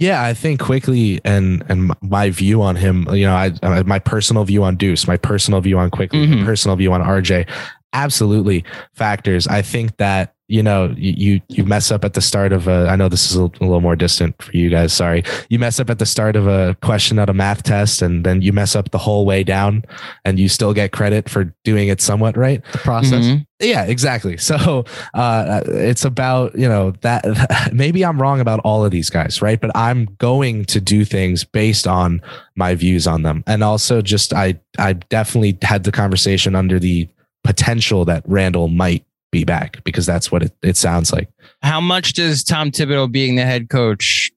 Yeah, 0.00 0.22
I 0.22 0.32
think 0.32 0.60
Quickley 0.60 1.20
and 1.24 1.64
and 1.68 1.90
my 2.00 2.30
view 2.30 2.62
on 2.62 2.76
him, 2.76 3.08
you 3.12 3.26
know, 3.26 3.34
I, 3.34 3.52
I 3.64 3.82
my 3.82 3.98
personal 3.98 4.44
view 4.44 4.62
on 4.62 4.76
Deuce, 4.76 5.08
my 5.08 5.16
personal 5.16 5.60
view 5.60 5.76
on 5.76 5.90
Quickley, 5.90 6.24
Mhm. 6.24 6.38
my 6.40 6.44
personal 6.44 6.76
view 6.76 6.92
on 6.92 7.00
RJ, 7.02 7.48
absolutely 7.92 8.64
factors. 8.94 9.46
I 9.46 9.62
think 9.62 9.96
that 9.98 10.34
you 10.50 10.62
know 10.62 10.94
you 10.96 11.12
you- 11.16 11.40
you 11.48 11.64
mess 11.64 11.90
up 11.90 12.04
at 12.06 12.14
the 12.14 12.22
start 12.22 12.52
of 12.54 12.68
a. 12.68 12.86
I 12.88 12.96
know 12.96 13.10
this 13.10 13.30
is 13.30 13.36
a, 13.36 13.42
a 13.44 13.60
little 13.60 13.82
more 13.82 13.96
distant 13.96 14.40
for 14.42 14.50
you 14.56 14.70
guys. 14.70 14.94
Sorry, 14.94 15.22
you 15.50 15.58
mess 15.58 15.78
up 15.78 15.90
at 15.90 15.98
the 15.98 16.06
start 16.06 16.36
of 16.36 16.46
a 16.46 16.74
question 16.80 17.18
at 17.18 17.28
a 17.28 17.34
math 17.34 17.64
test, 17.64 18.00
and 18.00 18.24
then 18.24 18.40
you 18.40 18.54
mess 18.54 18.74
up 18.74 18.90
the 18.90 18.96
whole 18.98 19.26
way 19.26 19.44
down, 19.44 19.84
and 20.24 20.38
you 20.38 20.48
still 20.48 20.72
get 20.72 20.90
credit 20.90 21.28
for 21.28 21.52
doing 21.64 21.88
it 21.88 22.00
somewhat 22.00 22.34
right. 22.38 22.62
The 22.72 22.78
process. 22.78 23.26
Mhm. 23.26 23.46
Yeah, 23.60 23.84
exactly. 23.84 24.36
So 24.38 24.86
uh, 25.12 25.60
it's 25.66 26.06
about 26.06 26.56
you 26.58 26.68
know 26.68 26.92
that 27.02 27.26
maybe 27.74 28.02
I'm 28.02 28.18
wrong 28.20 28.40
about 28.40 28.60
all 28.60 28.86
of 28.86 28.90
these 28.90 29.10
guys, 29.10 29.42
right? 29.42 29.60
But 29.60 29.72
I'm 29.76 30.06
going 30.16 30.64
to 30.66 30.80
do 30.80 31.04
things 31.04 31.44
based 31.44 31.86
on 31.86 32.22
my 32.56 32.74
views 32.74 33.06
on 33.06 33.20
them, 33.22 33.44
and 33.46 33.62
also 33.62 34.00
just 34.00 34.32
I 34.32 34.58
I 34.78 34.94
definitely 34.94 35.58
had 35.60 35.84
the 35.84 35.92
conversation 35.92 36.54
under 36.54 36.78
the 36.78 37.06
potential 37.44 38.04
that 38.06 38.22
Randle 38.26 38.68
might 38.68 39.04
be 39.30 39.44
back 39.44 39.82
because 39.84 40.06
that's 40.06 40.32
what 40.32 40.42
it, 40.42 40.52
it 40.62 40.76
sounds 40.76 41.12
like. 41.12 41.28
How 41.62 41.80
much 41.80 42.14
does 42.14 42.42
Tom 42.42 42.70
Thibodeau 42.70 43.10
being 43.10 43.36
the 43.36 43.44
head 43.44 43.68
coach 43.68 44.30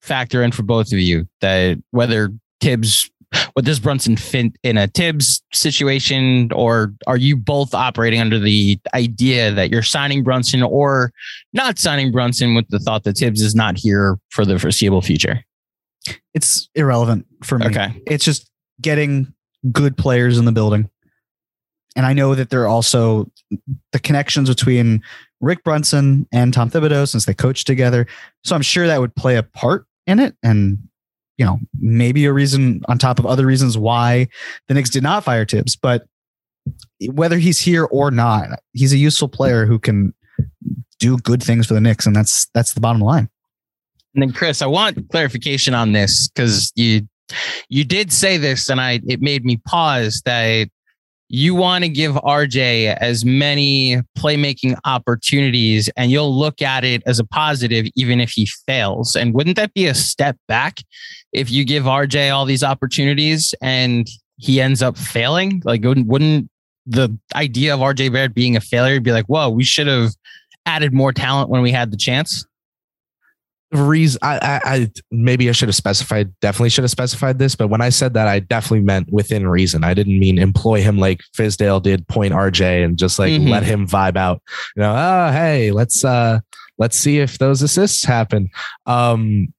factor 0.00 0.42
in 0.42 0.52
for 0.52 0.62
both 0.62 0.92
of 0.92 0.98
you? 0.98 1.28
That 1.40 1.82
whether 1.90 2.30
Thibs, 2.60 3.10
what 3.52 3.64
does 3.64 3.80
Brunson 3.80 4.16
fit 4.16 4.52
in 4.62 4.78
a 4.78 4.88
Thibs 4.88 5.42
situation, 5.52 6.50
or 6.52 6.92
are 7.06 7.16
you 7.16 7.36
both 7.36 7.74
operating 7.74 8.20
under 8.20 8.38
the 8.38 8.78
idea 8.94 9.52
that 9.52 9.70
you're 9.70 9.82
signing 9.82 10.22
Brunson 10.22 10.62
or 10.62 11.12
not 11.52 11.78
signing 11.78 12.12
Brunson 12.12 12.54
with 12.54 12.68
the 12.68 12.78
thought 12.78 13.04
that 13.04 13.18
Thibs 13.18 13.42
is 13.42 13.54
not 13.54 13.76
here 13.76 14.18
for 14.30 14.44
the 14.44 14.58
foreseeable 14.58 15.02
future? 15.02 15.44
It's 16.34 16.68
irrelevant 16.74 17.26
for 17.44 17.58
me. 17.58 17.66
Okay. 17.66 18.02
It's 18.06 18.24
just 18.24 18.50
getting 18.80 19.32
good 19.70 19.96
players 19.96 20.38
in 20.38 20.44
the 20.44 20.52
building. 20.52 20.90
And 21.96 22.06
I 22.06 22.12
know 22.12 22.34
that 22.34 22.50
there 22.50 22.62
are 22.62 22.68
also 22.68 23.30
the 23.92 23.98
connections 23.98 24.48
between 24.48 25.02
Rick 25.40 25.64
Brunson 25.64 26.26
and 26.32 26.54
Tom 26.54 26.70
Thibodeau 26.70 27.06
since 27.08 27.26
they 27.26 27.34
coached 27.34 27.66
together. 27.66 28.06
So 28.44 28.54
I'm 28.54 28.62
sure 28.62 28.86
that 28.86 29.00
would 29.00 29.14
play 29.14 29.36
a 29.36 29.42
part 29.42 29.86
in 30.06 30.18
it. 30.18 30.34
And, 30.42 30.78
you 31.36 31.44
know, 31.44 31.58
maybe 31.78 32.24
a 32.24 32.32
reason 32.32 32.82
on 32.88 32.98
top 32.98 33.18
of 33.18 33.26
other 33.26 33.44
reasons 33.44 33.76
why 33.76 34.28
the 34.68 34.74
Knicks 34.74 34.90
did 34.90 35.02
not 35.02 35.24
fire 35.24 35.44
Thibs. 35.44 35.76
But 35.76 36.06
whether 37.08 37.38
he's 37.38 37.60
here 37.60 37.84
or 37.84 38.10
not, 38.10 38.60
he's 38.72 38.92
a 38.92 38.98
useful 38.98 39.28
player 39.28 39.66
who 39.66 39.78
can 39.78 40.14
do 40.98 41.18
good 41.18 41.42
things 41.42 41.66
for 41.66 41.74
the 41.74 41.80
Knicks. 41.80 42.06
And 42.06 42.14
that's 42.14 42.46
that's 42.54 42.74
the 42.74 42.80
bottom 42.80 43.02
line. 43.02 43.28
And 44.14 44.22
then 44.22 44.32
Chris, 44.32 44.62
I 44.62 44.66
want 44.66 45.10
clarification 45.10 45.74
on 45.74 45.92
this 45.92 46.28
because 46.28 46.72
you 46.76 47.08
you 47.68 47.84
did 47.84 48.12
say 48.12 48.36
this, 48.36 48.68
and 48.68 48.80
I 48.80 49.00
it 49.06 49.20
made 49.20 49.44
me 49.44 49.56
pause 49.66 50.22
that 50.24 50.68
you 51.34 51.54
want 51.54 51.82
to 51.82 51.88
give 51.88 52.12
RJ 52.16 52.94
as 52.98 53.24
many 53.24 53.96
playmaking 54.18 54.76
opportunities, 54.84 55.88
and 55.96 56.10
you'll 56.10 56.38
look 56.38 56.60
at 56.60 56.84
it 56.84 57.02
as 57.06 57.18
a 57.18 57.24
positive, 57.24 57.86
even 57.96 58.20
if 58.20 58.32
he 58.32 58.46
fails. 58.66 59.16
And 59.16 59.32
wouldn't 59.32 59.56
that 59.56 59.72
be 59.72 59.86
a 59.86 59.94
step 59.94 60.36
back 60.46 60.80
if 61.32 61.50
you 61.50 61.64
give 61.64 61.84
RJ 61.84 62.30
all 62.34 62.44
these 62.44 62.62
opportunities 62.62 63.54
and 63.62 64.06
he 64.36 64.60
ends 64.60 64.82
up 64.82 64.98
failing? 64.98 65.62
Like, 65.64 65.80
wouldn't, 65.82 66.50
the 66.84 67.18
idea 67.34 67.72
of 67.72 67.80
RJ 67.80 68.12
Barrett 68.12 68.34
being 68.34 68.54
a 68.54 68.60
failure 68.60 69.00
be 69.00 69.12
like, 69.12 69.24
whoa, 69.24 69.48
we 69.48 69.64
should 69.64 69.86
have 69.86 70.10
added 70.66 70.92
more 70.92 71.14
talent 71.14 71.48
when 71.48 71.62
we 71.62 71.72
had 71.72 71.90
the 71.90 71.96
chance? 71.96 72.44
Reason 73.72 74.18
I, 74.22 74.38
I 74.38 74.60
I 74.74 74.90
maybe 75.10 75.48
I 75.48 75.52
should 75.52 75.68
have 75.68 75.74
specified 75.74 76.32
definitely 76.40 76.68
should 76.70 76.84
have 76.84 76.90
specified 76.90 77.38
this, 77.38 77.54
but 77.54 77.68
when 77.68 77.80
I 77.80 77.88
said 77.88 78.14
that 78.14 78.28
I 78.28 78.38
definitely 78.40 78.80
meant 78.84 79.10
within 79.12 79.48
reason. 79.48 79.82
I 79.84 79.94
didn't 79.94 80.18
mean 80.18 80.38
employ 80.38 80.82
him 80.82 80.98
like 80.98 81.20
Fizdale 81.36 81.82
did 81.82 82.06
point 82.08 82.34
RJ 82.34 82.84
and 82.84 82.98
just 82.98 83.18
like 83.18 83.32
Mhm. 83.32 83.48
let 83.48 83.62
him 83.62 83.86
vibe 83.88 84.16
out. 84.16 84.42
You 84.76 84.82
know, 84.82 84.94
oh 84.94 85.32
hey, 85.32 85.70
let's 85.70 86.04
uh 86.04 86.40
let's 86.78 86.98
see 86.98 87.18
if 87.18 87.38
those 87.38 87.62
assists 87.62 88.04
happen. 88.04 88.50
Um 88.86 89.52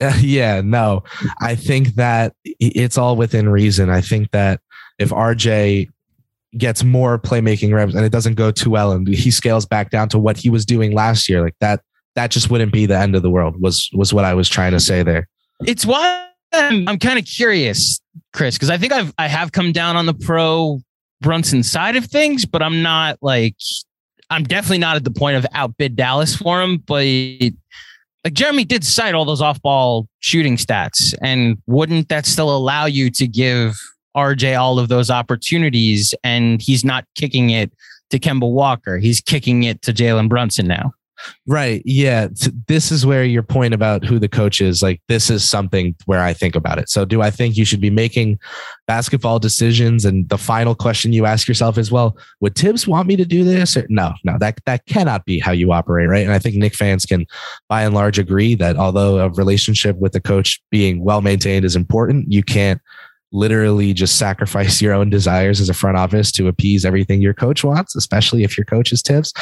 yeah, 0.20 0.60
no. 0.62 1.04
I 1.40 1.54
think 1.54 1.94
that 1.94 2.34
it's 2.44 2.98
all 2.98 3.14
within 3.16 3.48
reason. 3.48 3.88
I 3.88 4.00
think 4.00 4.32
that 4.32 4.60
if 4.98 5.10
RJ 5.10 5.88
gets 6.58 6.82
more 6.82 7.18
playmaking 7.18 7.72
reps 7.72 7.94
and 7.94 8.04
it 8.04 8.10
doesn't 8.12 8.34
go 8.34 8.50
too 8.50 8.70
well 8.70 8.90
and 8.92 9.06
he 9.06 9.30
scales 9.30 9.64
back 9.64 9.90
down 9.90 10.08
to 10.08 10.18
what 10.18 10.36
he 10.36 10.50
was 10.50 10.66
doing 10.66 10.92
last 10.92 11.28
year, 11.28 11.40
like 11.40 11.54
that 11.60 11.80
that 12.14 12.30
just 12.30 12.50
wouldn't 12.50 12.72
be 12.72 12.86
the 12.86 12.98
end 12.98 13.16
of 13.16 13.22
the 13.22 13.30
world 13.30 13.60
was 13.60 13.88
was 13.92 14.12
what 14.12 14.24
I 14.24 14.34
was 14.34 14.48
trying 14.48 14.72
to 14.72 14.80
say 14.80 15.02
there. 15.02 15.28
it's 15.64 15.86
why 15.86 16.28
I'm, 16.52 16.88
I'm 16.88 16.98
kind 16.98 17.18
of 17.18 17.24
curious, 17.24 18.00
Chris, 18.32 18.56
because 18.56 18.70
I 18.70 18.78
think 18.78 18.92
I've 18.92 19.12
I 19.18 19.28
have 19.28 19.52
come 19.52 19.72
down 19.72 19.96
on 19.96 20.06
the 20.06 20.14
pro 20.14 20.80
Brunson 21.20 21.62
side 21.62 21.96
of 21.96 22.06
things, 22.06 22.44
but 22.44 22.62
I'm 22.62 22.82
not 22.82 23.18
like 23.22 23.56
I'm 24.30 24.44
definitely 24.44 24.78
not 24.78 24.96
at 24.96 25.04
the 25.04 25.10
point 25.10 25.36
of 25.36 25.46
outbid 25.52 25.96
Dallas 25.96 26.36
for 26.36 26.60
him. 26.62 26.78
But 26.78 27.04
like 28.24 28.32
Jeremy 28.32 28.64
did 28.64 28.84
cite 28.84 29.14
all 29.14 29.24
those 29.24 29.40
off 29.40 29.60
ball 29.62 30.08
shooting 30.20 30.56
stats, 30.56 31.14
and 31.22 31.56
wouldn't 31.66 32.08
that 32.08 32.26
still 32.26 32.54
allow 32.54 32.86
you 32.86 33.10
to 33.10 33.26
give 33.26 33.74
RJ 34.16 34.58
all 34.58 34.78
of 34.78 34.88
those 34.88 35.10
opportunities? 35.10 36.14
And 36.22 36.60
he's 36.60 36.84
not 36.84 37.04
kicking 37.14 37.50
it 37.50 37.72
to 38.10 38.18
Kemba 38.18 38.50
Walker; 38.50 38.98
he's 38.98 39.20
kicking 39.20 39.62
it 39.62 39.80
to 39.82 39.92
Jalen 39.92 40.28
Brunson 40.28 40.66
now. 40.66 40.92
Right. 41.46 41.82
Yeah. 41.84 42.28
This 42.68 42.92
is 42.92 43.04
where 43.04 43.24
your 43.24 43.42
point 43.42 43.74
about 43.74 44.04
who 44.04 44.18
the 44.18 44.28
coach 44.28 44.60
is 44.60 44.82
like, 44.82 45.00
this 45.08 45.30
is 45.30 45.48
something 45.48 45.94
where 46.06 46.22
I 46.22 46.32
think 46.32 46.54
about 46.54 46.78
it. 46.78 46.88
So, 46.88 47.04
do 47.04 47.22
I 47.22 47.30
think 47.30 47.56
you 47.56 47.64
should 47.64 47.80
be 47.80 47.90
making 47.90 48.38
basketball 48.86 49.38
decisions? 49.38 50.04
And 50.04 50.28
the 50.28 50.38
final 50.38 50.74
question 50.74 51.12
you 51.12 51.26
ask 51.26 51.48
yourself 51.48 51.78
is, 51.78 51.90
well, 51.90 52.16
would 52.40 52.56
Thibs 52.56 52.86
want 52.86 53.08
me 53.08 53.16
to 53.16 53.24
do 53.24 53.44
this? 53.44 53.76
Or 53.76 53.86
no, 53.88 54.12
no, 54.24 54.36
that, 54.38 54.58
that 54.66 54.86
cannot 54.86 55.24
be 55.24 55.38
how 55.38 55.52
you 55.52 55.72
operate. 55.72 56.08
Right. 56.08 56.24
And 56.24 56.32
I 56.32 56.38
think 56.38 56.56
Knick 56.56 56.74
fans 56.74 57.04
can 57.04 57.26
by 57.68 57.82
and 57.82 57.94
large 57.94 58.18
agree 58.18 58.54
that 58.56 58.76
although 58.76 59.18
a 59.18 59.30
relationship 59.30 59.96
with 59.98 60.12
the 60.12 60.20
coach 60.20 60.60
being 60.70 61.02
well 61.04 61.20
maintained 61.20 61.64
is 61.64 61.76
important, 61.76 62.32
you 62.32 62.42
can't 62.42 62.80
literally 63.32 63.92
just 63.92 64.18
sacrifice 64.18 64.80
your 64.82 64.92
own 64.92 65.10
desires 65.10 65.60
as 65.60 65.68
a 65.68 65.74
front 65.74 65.96
office 65.96 66.30
to 66.32 66.48
appease 66.48 66.84
everything 66.84 67.20
your 67.20 67.34
coach 67.34 67.64
wants, 67.64 67.96
especially 67.96 68.44
if 68.44 68.56
your 68.56 68.64
coach 68.64 68.92
is 68.92 69.02
Thibs. 69.02 69.32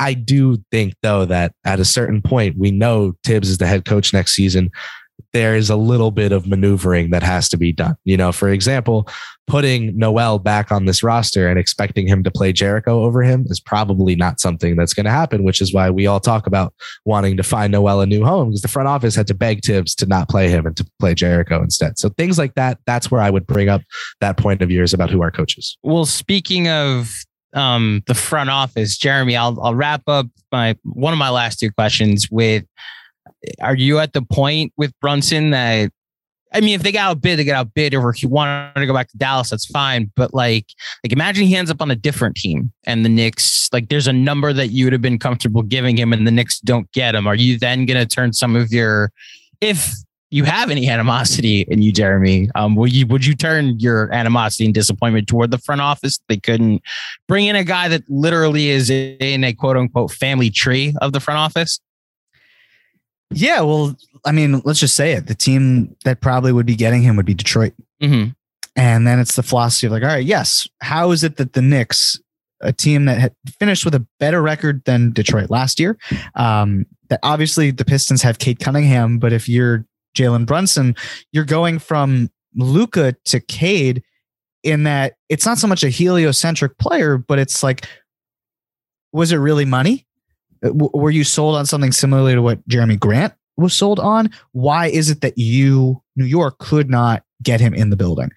I 0.00 0.14
do 0.14 0.56
think 0.72 0.94
though 1.02 1.26
that 1.26 1.52
at 1.64 1.78
a 1.78 1.84
certain 1.84 2.22
point 2.22 2.56
we 2.56 2.70
know 2.70 3.12
Thibs 3.22 3.50
is 3.50 3.58
the 3.58 3.66
head 3.66 3.84
coach 3.84 4.12
next 4.12 4.34
season. 4.34 4.70
There 5.34 5.54
is 5.54 5.68
a 5.68 5.76
little 5.76 6.10
bit 6.10 6.32
of 6.32 6.46
maneuvering 6.46 7.10
that 7.10 7.22
has 7.22 7.50
to 7.50 7.58
be 7.58 7.70
done. 7.70 7.94
You 8.04 8.16
know, 8.16 8.32
for 8.32 8.48
example, 8.48 9.06
putting 9.46 9.96
Noel 9.98 10.38
back 10.38 10.72
on 10.72 10.86
this 10.86 11.02
roster 11.02 11.48
and 11.48 11.58
expecting 11.58 12.06
him 12.06 12.24
to 12.24 12.30
play 12.30 12.52
Jericho 12.52 13.04
over 13.04 13.22
him 13.22 13.44
is 13.48 13.60
probably 13.60 14.16
not 14.16 14.40
something 14.40 14.74
that's 14.74 14.94
going 14.94 15.04
to 15.04 15.10
happen, 15.10 15.44
which 15.44 15.60
is 15.60 15.74
why 15.74 15.90
we 15.90 16.06
all 16.06 16.20
talk 16.20 16.46
about 16.46 16.72
wanting 17.04 17.36
to 17.36 17.42
find 17.42 17.70
Noel 17.70 18.00
a 18.00 18.06
new 18.06 18.24
home 18.24 18.48
because 18.48 18.62
the 18.62 18.68
front 18.68 18.88
office 18.88 19.14
had 19.14 19.26
to 19.26 19.34
beg 19.34 19.62
Thibs 19.62 19.94
to 19.96 20.06
not 20.06 20.30
play 20.30 20.48
him 20.48 20.66
and 20.66 20.76
to 20.78 20.86
play 20.98 21.14
Jericho 21.14 21.62
instead. 21.62 21.98
So 21.98 22.08
things 22.08 22.38
like 22.38 22.54
that, 22.54 22.78
that's 22.86 23.10
where 23.10 23.20
I 23.20 23.28
would 23.28 23.46
bring 23.46 23.68
up 23.68 23.82
that 24.20 24.38
point 24.38 24.62
of 24.62 24.70
yours 24.70 24.94
about 24.94 25.10
who 25.10 25.20
our 25.20 25.30
coaches. 25.30 25.76
Well, 25.82 26.06
speaking 26.06 26.68
of 26.68 27.12
um, 27.54 28.02
the 28.06 28.14
front 28.14 28.50
office, 28.50 28.96
Jeremy, 28.96 29.36
I'll 29.36 29.58
I'll 29.60 29.74
wrap 29.74 30.02
up 30.06 30.26
my 30.52 30.76
one 30.84 31.12
of 31.12 31.18
my 31.18 31.30
last 31.30 31.58
two 31.58 31.70
questions 31.70 32.30
with: 32.30 32.64
Are 33.60 33.76
you 33.76 33.98
at 33.98 34.12
the 34.12 34.22
point 34.22 34.72
with 34.76 34.92
Brunson 35.00 35.50
that 35.50 35.90
I 36.52 36.60
mean, 36.60 36.74
if 36.74 36.82
they 36.82 36.92
got 36.92 37.10
outbid, 37.10 37.38
they 37.38 37.44
got 37.44 37.54
outbid. 37.56 37.94
Or 37.94 38.10
if 38.10 38.16
he 38.16 38.26
wanted 38.26 38.74
to 38.74 38.86
go 38.86 38.94
back 38.94 39.08
to 39.10 39.16
Dallas, 39.16 39.50
that's 39.50 39.66
fine. 39.66 40.10
But 40.16 40.34
like, 40.34 40.66
like 41.04 41.12
imagine 41.12 41.46
he 41.46 41.56
ends 41.56 41.70
up 41.70 41.80
on 41.80 41.90
a 41.90 41.96
different 41.96 42.36
team 42.36 42.72
and 42.84 43.04
the 43.04 43.08
Knicks, 43.08 43.68
like, 43.72 43.88
there's 43.88 44.08
a 44.08 44.12
number 44.12 44.52
that 44.52 44.68
you 44.68 44.86
would 44.86 44.92
have 44.92 45.02
been 45.02 45.18
comfortable 45.18 45.62
giving 45.62 45.96
him, 45.96 46.12
and 46.12 46.26
the 46.26 46.30
Knicks 46.30 46.60
don't 46.60 46.90
get 46.92 47.14
him. 47.14 47.26
Are 47.26 47.34
you 47.34 47.58
then 47.58 47.86
going 47.86 48.00
to 48.00 48.06
turn 48.06 48.32
some 48.32 48.56
of 48.56 48.72
your, 48.72 49.12
if 49.60 49.92
you 50.30 50.44
have 50.44 50.70
any 50.70 50.88
animosity 50.88 51.62
in 51.62 51.82
you, 51.82 51.92
Jeremy, 51.92 52.48
um, 52.54 52.76
would 52.76 52.92
you 52.92 53.06
would 53.06 53.26
you 53.26 53.34
turn 53.34 53.78
your 53.80 54.12
animosity 54.12 54.64
and 54.64 54.74
disappointment 54.74 55.26
toward 55.26 55.50
the 55.50 55.58
front 55.58 55.80
office? 55.80 56.20
They 56.28 56.36
couldn't 56.36 56.82
bring 57.26 57.46
in 57.46 57.56
a 57.56 57.64
guy 57.64 57.88
that 57.88 58.08
literally 58.08 58.68
is 58.68 58.90
in 58.90 59.42
a 59.44 59.52
quote 59.52 59.76
unquote 59.76 60.12
family 60.12 60.50
tree 60.50 60.94
of 61.00 61.12
the 61.12 61.20
front 61.20 61.38
office. 61.38 61.80
Yeah, 63.32 63.60
well, 63.60 63.96
I 64.24 64.32
mean, 64.32 64.60
let's 64.64 64.80
just 64.80 64.96
say 64.96 65.12
it. 65.12 65.26
The 65.26 65.34
team 65.34 65.96
that 66.04 66.20
probably 66.20 66.52
would 66.52 66.66
be 66.66 66.76
getting 66.76 67.02
him 67.02 67.16
would 67.16 67.26
be 67.26 67.34
Detroit. 67.34 67.74
Mm-hmm. 68.02 68.30
And 68.76 69.06
then 69.06 69.18
it's 69.18 69.36
the 69.36 69.42
philosophy 69.42 69.86
of 69.86 69.92
like, 69.92 70.02
all 70.02 70.08
right, 70.08 70.24
yes, 70.24 70.68
how 70.80 71.10
is 71.10 71.22
it 71.22 71.36
that 71.36 71.52
the 71.52 71.62
Knicks, 71.62 72.18
a 72.60 72.72
team 72.72 73.04
that 73.04 73.18
had 73.18 73.34
finished 73.58 73.84
with 73.84 73.94
a 73.94 74.06
better 74.18 74.42
record 74.42 74.84
than 74.84 75.12
Detroit 75.12 75.50
last 75.50 75.78
year, 75.78 75.96
um, 76.34 76.86
that 77.08 77.20
obviously 77.22 77.70
the 77.70 77.84
Pistons 77.84 78.22
have 78.22 78.38
Cade 78.38 78.60
Cunningham, 78.60 79.18
but 79.18 79.32
if 79.32 79.48
you're 79.48 79.84
Jalen 80.16 80.46
Brunson, 80.46 80.96
you're 81.32 81.44
going 81.44 81.78
from 81.78 82.30
Luka 82.54 83.14
to 83.26 83.40
Cade 83.40 84.02
in 84.62 84.82
that 84.84 85.14
it's 85.28 85.46
not 85.46 85.58
so 85.58 85.66
much 85.66 85.82
a 85.82 85.88
heliocentric 85.88 86.76
player, 86.78 87.16
but 87.16 87.38
it's 87.38 87.62
like, 87.62 87.86
was 89.12 89.32
it 89.32 89.36
really 89.36 89.64
money? 89.64 90.06
Uh, 90.62 90.68
w- 90.68 90.90
Were 90.92 91.10
you 91.10 91.24
sold 91.24 91.56
on 91.56 91.66
something 91.66 91.92
similarly 91.92 92.34
to 92.34 92.42
what 92.42 92.66
Jerami 92.68 92.98
Grant 92.98 93.32
was 93.56 93.74
sold 93.74 93.98
on? 93.98 94.30
Why 94.52 94.86
is 94.88 95.10
it 95.10 95.20
that 95.22 95.38
you, 95.38 96.02
New 96.16 96.24
York, 96.24 96.58
could 96.58 96.90
not 96.90 97.24
get 97.42 97.60
him 97.60 97.74
in 97.74 97.90
the 97.90 97.96
building? 97.96 98.30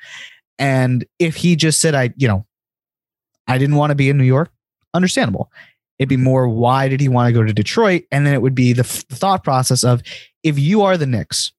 And 0.59 1.05
if 1.19 1.35
he 1.35 1.55
just 1.55 1.81
said, 1.81 1.95
I, 1.95 2.13
you 2.15 2.27
know, 2.27 2.45
I 3.47 3.57
didn't 3.57 3.75
want 3.75 3.91
to 3.91 3.95
be 3.95 4.09
in 4.09 4.17
New 4.17 4.23
York, 4.23 4.51
understandable. 4.93 5.51
It'd 5.99 6.09
be 6.09 6.17
more, 6.17 6.47
why 6.47 6.87
did 6.87 7.01
he 7.01 7.09
want 7.09 7.27
to 7.27 7.33
go 7.33 7.43
to 7.43 7.53
Detroit? 7.53 8.03
And 8.11 8.25
then 8.25 8.33
it 8.33 8.41
would 8.41 8.55
be 8.55 8.73
the 8.73 8.83
f- 8.83 9.03
thought 9.09 9.43
process 9.43 9.83
of 9.83 10.01
if 10.43 10.57
you 10.57 10.81
are 10.83 10.97
the 10.97 11.05
Knicks 11.05 11.51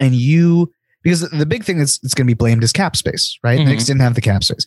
and 0.00 0.14
you, 0.14 0.72
because 1.02 1.28
the 1.30 1.46
big 1.46 1.64
thing 1.64 1.78
is 1.78 1.98
it's 2.02 2.14
going 2.14 2.26
to 2.26 2.30
be 2.30 2.36
blamed 2.36 2.62
is 2.62 2.72
cap 2.72 2.96
space, 2.96 3.38
right? 3.42 3.58
Mhm. 3.60 3.66
Knicks 3.66 3.84
didn't 3.86 4.02
have 4.02 4.14
the 4.14 4.20
cap 4.20 4.44
space. 4.44 4.64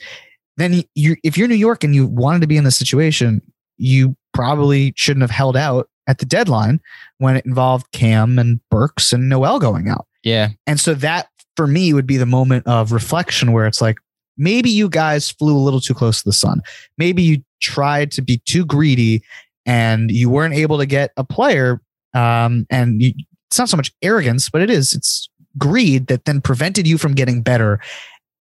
Then 0.57 0.83
you, 0.95 1.15
if 1.23 1.37
you're 1.37 1.47
New 1.47 1.55
York 1.55 1.83
and 1.83 1.93
you 1.93 2.07
wanted 2.07 2.41
to 2.41 2.47
be 2.47 2.57
in 2.57 2.63
this 2.63 2.77
situation, 2.77 3.41
you 3.77 4.15
probably 4.33 4.93
shouldn't 4.95 5.21
have 5.21 5.31
held 5.31 5.57
out 5.57 5.89
at 6.07 6.19
the 6.19 6.25
deadline 6.25 6.79
when 7.17 7.35
it 7.35 7.45
involved 7.45 7.91
Cam 7.91 8.37
and 8.39 8.59
Burks 8.69 9.11
and 9.11 9.27
Noel 9.27 9.59
going 9.59 9.89
out. 9.89 10.07
Yeah. 10.23 10.49
And 10.67 10.79
so 10.79 10.93
that 10.95 11.27
for 11.55 11.67
me 11.67 11.93
would 11.93 12.07
be 12.07 12.17
the 12.17 12.25
moment 12.25 12.67
of 12.67 12.91
reflection 12.91 13.51
where 13.51 13.65
it's 13.65 13.81
like, 13.81 13.97
maybe 14.37 14.69
you 14.69 14.89
guys 14.89 15.31
flew 15.31 15.55
a 15.55 15.59
little 15.59 15.79
too 15.79 15.93
close 15.93 16.21
to 16.21 16.29
the 16.29 16.33
sun. 16.33 16.61
Maybe 16.97 17.21
you 17.23 17.43
tried 17.61 18.11
to 18.11 18.21
be 18.21 18.41
too 18.45 18.65
greedy 18.65 19.23
and 19.65 20.11
you 20.11 20.29
weren't 20.29 20.53
able 20.53 20.77
to 20.77 20.85
get 20.85 21.11
a 21.17 21.23
player. 21.23 21.81
Um, 22.13 22.65
and 22.69 23.01
you, 23.01 23.13
it's 23.49 23.59
not 23.59 23.69
so 23.69 23.77
much 23.77 23.93
arrogance, 24.01 24.49
but 24.49 24.61
it 24.61 24.69
is, 24.69 24.93
it's 24.93 25.29
greed 25.57 26.07
that 26.07 26.25
then 26.25 26.41
prevented 26.41 26.87
you 26.87 26.97
from 26.97 27.13
getting 27.13 27.41
better. 27.41 27.79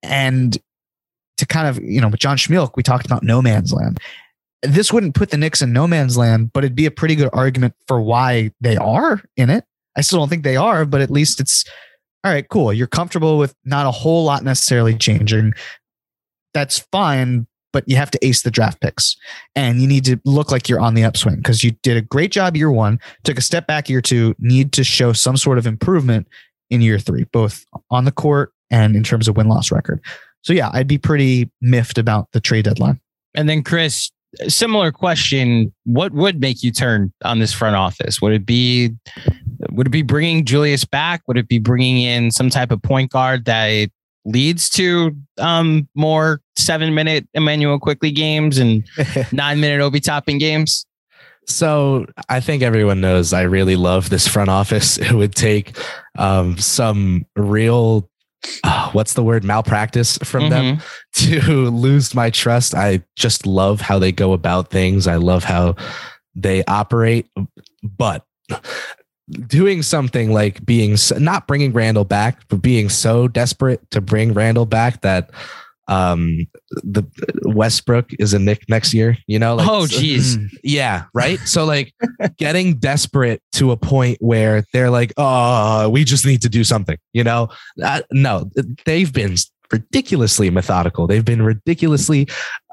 And 0.03 0.57
to 1.39 1.47
kind 1.47 1.69
of, 1.69 1.83
you 1.83 2.01
know, 2.01 2.09
with 2.09 2.21
John 2.21 2.37
Schmilk, 2.37 2.73
we 2.77 2.83
talked 2.83 3.07
about 3.07 3.23
no 3.23 3.41
man's 3.41 3.73
land. 3.73 3.99
This 4.63 4.93
wouldn't 4.93 5.15
put 5.15 5.31
the 5.31 5.39
Knicks 5.39 5.63
in 5.63 5.73
no 5.73 5.87
man's 5.87 6.19
land, 6.19 6.53
but 6.53 6.65
it'd 6.65 6.77
be 6.77 6.87
a 6.87 6.91
pretty 6.91 7.15
good 7.15 7.31
argument 7.33 7.75
for 7.89 8.01
why 8.01 8.53
they 8.61 8.77
are 8.77 9.23
in 9.37 9.49
it. 9.49 9.65
I 9.97 10.03
still 10.03 10.19
don't 10.19 10.29
think 10.29 10.45
they 10.45 10.57
are, 10.57 10.85
but 10.85 11.01
at 11.01 11.11
least 11.11 11.41
it's 11.41 11.65
all 12.23 12.31
right, 12.31 12.47
cool. 12.49 12.73
You're 12.73 12.87
comfortable 12.87 13.39
with 13.39 13.55
not 13.65 13.87
a 13.87 13.91
whole 13.91 14.25
lot 14.25 14.45
necessarily 14.45 14.95
changing. 14.95 15.55
That's 16.53 16.81
fine, 16.93 17.47
but 17.73 17.89
you 17.89 17.97
have 17.97 18.11
to 18.11 18.27
ace 18.27 18.43
the 18.43 18.51
draft 18.51 18.81
picks 18.81 19.17
and 19.55 19.81
you 19.81 19.87
need 19.87 20.05
to 20.05 20.19
look 20.25 20.51
like 20.51 20.69
you're 20.69 20.81
on 20.81 20.95
the 20.95 21.05
upswing 21.05 21.37
because 21.37 21.63
you 21.63 21.73
did 21.83 21.97
a 21.97 22.03
great 22.03 22.33
job 22.33 22.57
year 22.57 22.71
one, 22.71 22.99
took 23.25 23.39
a 23.39 23.43
step 23.43 23.67
back 23.67 23.89
year 23.89 24.01
two, 24.01 24.35
need 24.39 24.73
to 24.73 24.85
show 24.85 25.13
some 25.13 25.37
sort 25.37 25.59
of 25.59 25.67
improvement 25.67 26.27
in 26.71 26.81
year 26.81 26.99
three, 26.99 27.25
both 27.33 27.65
on 27.91 28.05
the 28.05 28.13
court 28.13 28.53
and 28.71 28.95
in 28.97 29.03
terms 29.03 29.29
of 29.29 29.37
win 29.37 29.49
loss 29.49 29.71
record. 29.71 30.01
So, 30.43 30.53
yeah, 30.53 30.71
I'd 30.73 30.87
be 30.87 30.99
pretty 30.99 31.51
miffed 31.61 31.99
about 31.99 32.33
the 32.33 32.41
trade 32.41 32.65
deadline. 32.65 33.01
And 33.35 33.49
then 33.49 33.63
Chris, 33.63 34.11
similar 34.49 34.91
question: 34.91 35.73
What 35.85 36.13
would 36.13 36.41
make 36.41 36.63
you 36.63 36.73
turn 36.73 37.13
on 37.25 37.39
this 37.41 37.53
front 37.53 37.77
office? 37.77 38.23
Would 38.23 38.33
it 38.33 38.47
be 38.47 38.95
would 39.71 39.87
it 39.87 39.91
be 39.91 40.03
bringing 40.03 40.45
Julius 40.45 40.85
back? 40.85 41.23
Would 41.27 41.37
it 41.37 41.49
be 41.49 41.59
bringing 41.59 42.03
in 42.03 42.31
some 42.31 42.51
type 42.51 42.71
of 42.71 42.83
point 42.83 43.11
guard 43.11 43.45
that 43.45 43.91
leads 44.25 44.69
to 44.71 45.17
um, 45.39 45.89
more 45.95 46.41
seven 46.57 46.95
minute 46.95 47.27
Immanuel 47.35 47.79
Quickley 47.79 48.11
games 48.13 48.59
and 48.59 48.87
nine 49.33 49.61
minute 49.61 49.81
Obi 49.81 50.01
Toppin 50.01 50.39
games? 50.39 50.87
So 51.47 52.07
I 52.29 52.39
think 52.41 52.63
everyone 52.63 53.01
knows 53.01 53.33
I 53.33 53.43
really 53.43 53.77
love 53.77 54.11
this 54.11 54.29
front 54.29 54.51
office. 54.51 54.99
It 55.11 55.13
would 55.13 55.35
take 55.35 55.77
um, 56.19 56.59
some 56.59 57.25
real, 57.35 58.09
uh, 58.63 58.91
what's 58.93 59.15
the 59.15 59.25
word, 59.25 59.43
malpractice 59.43 60.19
from 60.19 60.51
them 60.51 60.77
Mhm. 60.77 60.83
to 61.41 61.71
lose 61.71 62.15
my 62.15 62.31
trust. 62.31 62.75
I 62.75 63.03
just 63.17 63.47
love 63.47 63.81
how 63.81 63.99
they 63.99 64.13
go 64.13 64.33
about 64.33 64.71
things. 64.71 65.07
I 65.07 65.17
love 65.17 65.45
how 65.45 65.75
they 66.37 66.63
operate. 66.65 67.27
But 67.83 68.25
doing 69.47 69.83
something 69.83 70.33
like 70.33 70.65
being 70.65 70.97
not 71.19 71.47
bringing 71.47 71.73
Randle 71.73 72.05
back, 72.05 72.47
but 72.49 72.63
being 72.63 72.89
so 72.89 73.29
desperate 73.29 73.89
to 73.91 74.01
bring 74.01 74.33
Randle 74.35 74.67
back 74.67 75.01
that 75.03 75.31
um 75.89 76.47
the 76.83 77.03
Westbrook 77.43 78.11
is 78.21 78.33
a 78.33 78.39
Knick 78.39 78.69
next 78.69 78.95
year, 78.95 79.17
you 79.27 79.39
know? 79.39 79.57
Like, 79.57 79.69
oh, 79.69 79.87
so- 79.87 80.01
yeah, 80.63 81.05
right. 81.15 81.39
So 81.47 81.65
like 81.65 81.93
getting 82.39 82.75
desperate 82.79 83.43
to 83.53 83.73
a 83.73 83.77
point 83.77 84.19
where 84.21 84.65
they're 84.73 84.91
like, 84.91 85.13
"Oh, 85.17 85.89
we 85.89 86.05
just 86.05 86.25
need 86.25 86.43
to 86.43 86.49
do 86.49 86.63
something," 86.63 86.97
you 87.13 87.25
know? 87.25 87.49
Uh, 87.83 88.03
no, 88.13 88.51
they've 88.85 89.13
been 89.13 89.35
ridiculously 89.73 90.51
methodical. 90.51 91.07
They've 91.07 91.25
been 91.25 91.43
ridiculously 91.43 92.29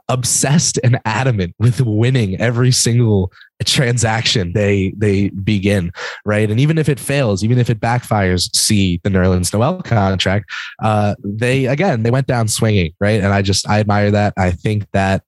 obsessed 0.09 0.79
and 0.83 0.99
adamant 1.05 1.53
with 1.59 1.81
winning 1.81 2.39
every 2.39 2.71
single 2.71 3.31
transaction 3.65 4.53
they 4.53 4.93
they 4.97 5.29
begin 5.29 5.91
right? 6.25 6.49
And 6.49 6.59
even 6.59 6.77
if 6.77 6.87
it 6.87 6.99
fails 6.99 7.43
even 7.43 7.57
if 7.57 7.69
it 7.69 7.79
backfires 7.79 8.55
see 8.55 9.01
the 9.03 9.09
Nerlens 9.09 9.53
Noel 9.53 9.81
contract 9.81 10.49
uh 10.81 11.15
they 11.23 11.65
again 11.65 12.03
they 12.03 12.11
went 12.11 12.27
down 12.27 12.47
swinging 12.47 12.93
right? 12.99 13.21
And 13.21 13.33
I 13.33 13.41
just 13.41 13.67
I 13.67 13.79
admire 13.79 14.11
that. 14.11 14.33
I 14.37 14.51
think 14.51 14.85
that 14.93 15.23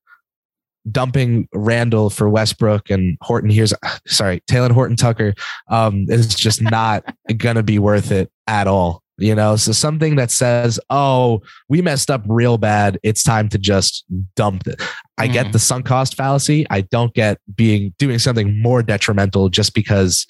dumping 0.89 1.47
Randle 1.53 2.09
for 2.09 2.30
Westbrook 2.30 2.89
and 2.89 3.17
Horton 3.21 3.49
here's 3.49 3.73
sorry, 4.07 4.41
Talen 4.49 4.71
Horton 4.71 4.95
Tucker 4.95 5.34
um 5.67 6.05
is 6.07 6.34
just 6.36 6.61
not 6.61 7.03
gonna 7.38 7.63
be 7.63 7.80
worth 7.80 8.11
it 8.11 8.32
at 8.47 8.67
all. 8.67 9.03
You 9.20 9.36
know, 9.36 9.55
so 9.55 9.72
something 9.72 10.15
that 10.15 10.32
says, 10.32 10.80
"Oh, 10.89 11.41
we 11.67 11.82
messed 11.82 12.09
up 12.09 12.24
real 12.28 12.57
bad. 12.57 12.99
It's 13.03 13.24
time 13.24 13.49
to 13.49 13.57
just 13.57 14.05
dump 14.36 14.67
it." 14.67 14.82
I 15.17 15.28
get 15.28 15.47
Mhm. 15.47 15.51
the 15.51 15.59
sunk 15.59 15.86
cost 15.86 16.15
fallacy. 16.15 16.65
I 16.70 16.82
don't 16.82 17.13
get 17.13 17.39
being 17.55 17.93
doing 17.99 18.20
something 18.20 18.61
more 18.61 18.82
detrimental 18.84 19.49
just 19.49 19.74
because 19.74 20.26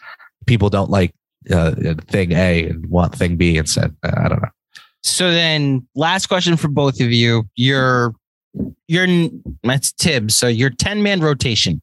people 0.46 0.70
don't 0.70 0.90
like 0.90 1.14
uh, 1.52 1.74
thing 2.10 2.34
A 2.34 2.66
and 2.66 2.86
want 2.88 3.16
thing 3.16 3.38
B 3.38 3.58
instead. 3.58 3.96
Uh, 4.04 4.12
I 4.18 4.28
don't 4.28 4.42
know. 4.42 4.50
So 5.04 5.32
then, 5.32 5.88
last 5.96 6.26
question 6.28 6.58
for 6.58 6.68
both 6.68 7.00
of 7.00 7.12
you. 7.12 7.46
Your 7.56 8.14
your 8.88 9.08
that's 9.64 9.92
Thibs. 9.92 10.36
So 10.36 10.48
your 10.48 10.70
ten 10.70 11.02
man 11.02 11.22
rotation 11.22 11.82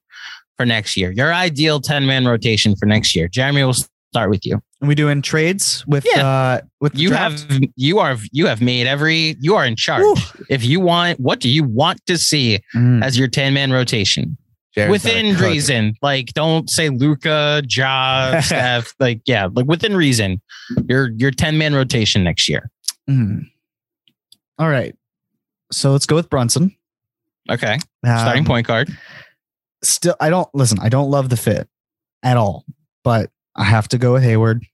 for 0.57 0.67
next 0.67 0.97
year. 0.97 1.11
Your 1.13 1.33
ideal 1.33 1.81
ten 1.81 2.07
man 2.07 2.27
rotation 2.27 2.77
for 2.77 2.87
next 2.87 3.15
year. 3.17 3.29
Jeremy, 3.29 3.65
we'll 3.65 3.75
start 4.17 4.31
with 4.31 4.45
you. 4.47 4.61
And 4.81 4.89
we 4.89 4.95
doing 4.95 5.21
trades 5.23 5.85
with 5.87 6.07
Yeah. 6.15 6.27
uh 6.27 6.61
with 6.81 6.95
You 6.97 7.09
draft? 7.11 7.51
have 7.53 7.61
you 7.77 7.99
are 7.99 8.17
you 8.33 8.47
have 8.47 8.61
made 8.61 8.87
every 8.87 9.37
you 9.41 9.55
are 9.57 9.65
in 9.67 9.77
charge. 9.77 10.03
Woo. 10.03 10.15
If 10.49 10.65
you 10.65 10.81
want, 10.81 11.21
what 11.21 11.41
do 11.41 11.49
you 11.49 11.65
want 11.65 12.05
to 12.07 12.17
see 12.19 12.61
Mm. 12.75 13.03
as 13.05 13.19
your 13.19 13.29
ten 13.29 13.53
man 13.55 13.73
rotation 13.73 14.37
Jared's 14.75 14.91
within 14.91 15.37
reason? 15.37 15.95
Like, 16.03 16.27
don't 16.35 16.69
say 16.71 16.89
Luka, 16.91 17.63
Ja, 17.69 18.41
Steph. 18.49 18.95
Like, 19.01 19.21
yeah, 19.27 19.49
like 19.53 19.67
within 19.67 19.97
reason. 19.97 20.41
Your 20.89 21.11
your 21.17 21.31
ten 21.31 21.59
man 21.59 21.75
rotation 21.75 22.25
next 22.25 22.49
year. 22.49 22.71
Mm. 23.09 23.47
All 24.59 24.69
right. 24.69 24.95
So 25.73 25.93
let's 25.93 26.07
go 26.07 26.17
with 26.17 26.31
Brunson. 26.31 26.75
Okay, 27.51 27.79
starting 28.05 28.41
Um, 28.43 28.47
point 28.47 28.67
guard. 28.67 28.89
Still, 29.85 30.17
I 30.21 30.31
don't 30.31 30.49
listen. 30.55 30.79
I 30.81 30.89
don't 30.89 31.11
love 31.11 31.29
the 31.29 31.37
fit 31.37 31.69
at 32.23 32.37
all, 32.37 32.65
but 33.05 33.31
I 33.57 33.65
have 33.65 33.89
to 33.89 33.99
go 33.99 34.13
with 34.13 34.23
Hayward 34.23 34.65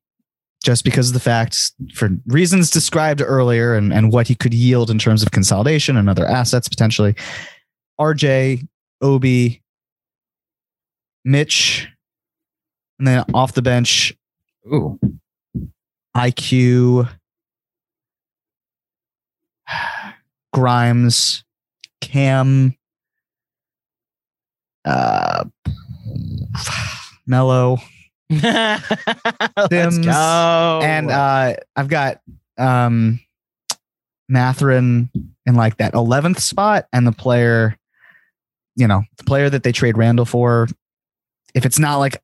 just 0.62 0.85
because 0.85 1.09
of 1.09 1.14
the 1.14 1.20
fact, 1.20 1.72
for 1.95 2.11
reasons 2.26 2.70
described 2.70 3.20
earlier, 3.20 3.74
and 3.74 3.93
and 3.93 4.12
what 4.12 4.28
he 4.28 4.35
could 4.35 4.55
yield 4.55 4.91
in 4.91 4.99
terms 4.99 5.22
of 5.22 5.30
consolidation 5.30 5.97
and 5.97 6.09
other 6.09 6.26
assets 6.26 6.68
potentially. 6.68 7.14
RJ, 8.01 8.66
Obi, 9.01 9.62
Mitch, 11.24 11.89
and 12.99 13.07
then 13.07 13.24
off 13.35 13.53
the 13.53 13.62
bench, 13.62 14.14
Ooh. 14.66 14.99
IQ, 16.16 17.09
Grimes, 20.53 21.45
Cam, 22.01 22.76
uh, 24.85 25.45
Mello, 27.26 27.78
Sims, 29.70 29.99
go. 29.99 30.80
and 30.83 31.11
uh, 31.11 31.55
I've 31.76 31.89
got 31.89 32.20
um, 32.59 33.20
Mathurin 34.28 35.11
in 35.47 35.55
like 35.55 35.76
that 35.78 35.93
11th 35.95 36.41
spot, 36.41 36.87
and 36.93 37.07
the 37.07 37.12
player, 37.12 37.76
you 38.76 38.87
know, 38.87 39.03
the 39.18 39.24
player 39.24 39.51
that 39.51 39.62
they 39.62 39.72
trade 39.72 39.97
Randle 39.99 40.24
for, 40.24 40.68
if 41.55 41.66
it's 41.66 41.78
not 41.78 41.97
like 41.97 42.22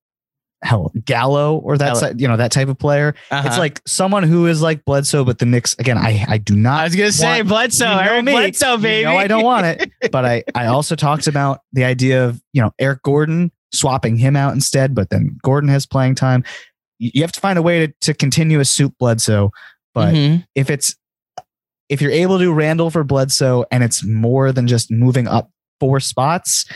hell 0.62 0.90
Gallo 1.04 1.58
or 1.58 1.78
that 1.78 1.94
Gallo. 1.94 2.12
si- 2.12 2.18
you 2.18 2.26
know 2.26 2.36
that 2.36 2.50
type 2.50 2.68
of 2.68 2.78
player, 2.78 3.14
Uh-huh. 3.30 3.46
it's 3.46 3.58
like 3.58 3.80
someone 3.86 4.22
who 4.24 4.46
is 4.46 4.60
like 4.62 4.84
Bledsoe, 4.84 5.24
but 5.24 5.38
the 5.38 5.46
Knicks 5.46 5.74
again. 5.78 5.98
I 5.98 6.24
I 6.28 6.38
do 6.38 6.56
not. 6.56 6.80
I 6.80 6.84
was 6.84 6.96
gonna 6.96 7.12
say 7.12 7.42
Bledsoe, 7.42 7.84
you 7.88 7.94
know 7.94 8.00
Eric 8.00 8.24
me. 8.24 8.32
Bledsoe, 8.32 8.76
baby. 8.78 8.98
You 9.00 9.04
know 9.04 9.16
I 9.16 9.26
don't 9.28 9.44
want 9.44 9.66
it, 9.66 9.92
but 10.10 10.24
I 10.24 10.44
I 10.54 10.66
also 10.66 10.96
talked 10.96 11.26
about 11.26 11.60
the 11.72 11.84
idea 11.84 12.26
of 12.26 12.42
you 12.52 12.62
know 12.62 12.72
Eric 12.78 13.02
Gordon 13.02 13.52
swapping 13.72 14.16
him 14.16 14.36
out 14.36 14.54
instead, 14.54 14.94
but 14.94 15.10
then 15.10 15.36
Gordon 15.42 15.68
has 15.70 15.86
playing 15.86 16.14
time. 16.14 16.44
You 16.98 17.22
have 17.22 17.32
to 17.32 17.40
find 17.40 17.58
a 17.58 17.62
way 17.62 17.86
to, 17.86 17.92
to 18.02 18.14
continue 18.14 18.60
a 18.60 18.64
soup 18.64 18.94
Bledsoe, 18.98 19.50
but 19.94 20.14
Mhm. 20.14 20.44
if 20.54 20.70
it's 20.70 20.94
if 21.88 22.02
you're 22.02 22.10
able 22.10 22.38
to 22.38 22.44
do 22.44 22.52
Randle 22.52 22.90
for 22.90 23.02
Bledsoe 23.02 23.64
and 23.70 23.82
it's 23.82 24.04
more 24.04 24.52
than 24.52 24.66
just 24.66 24.90
moving 24.90 25.26
up 25.26 25.50
four 25.80 26.00
spots, 26.00 26.66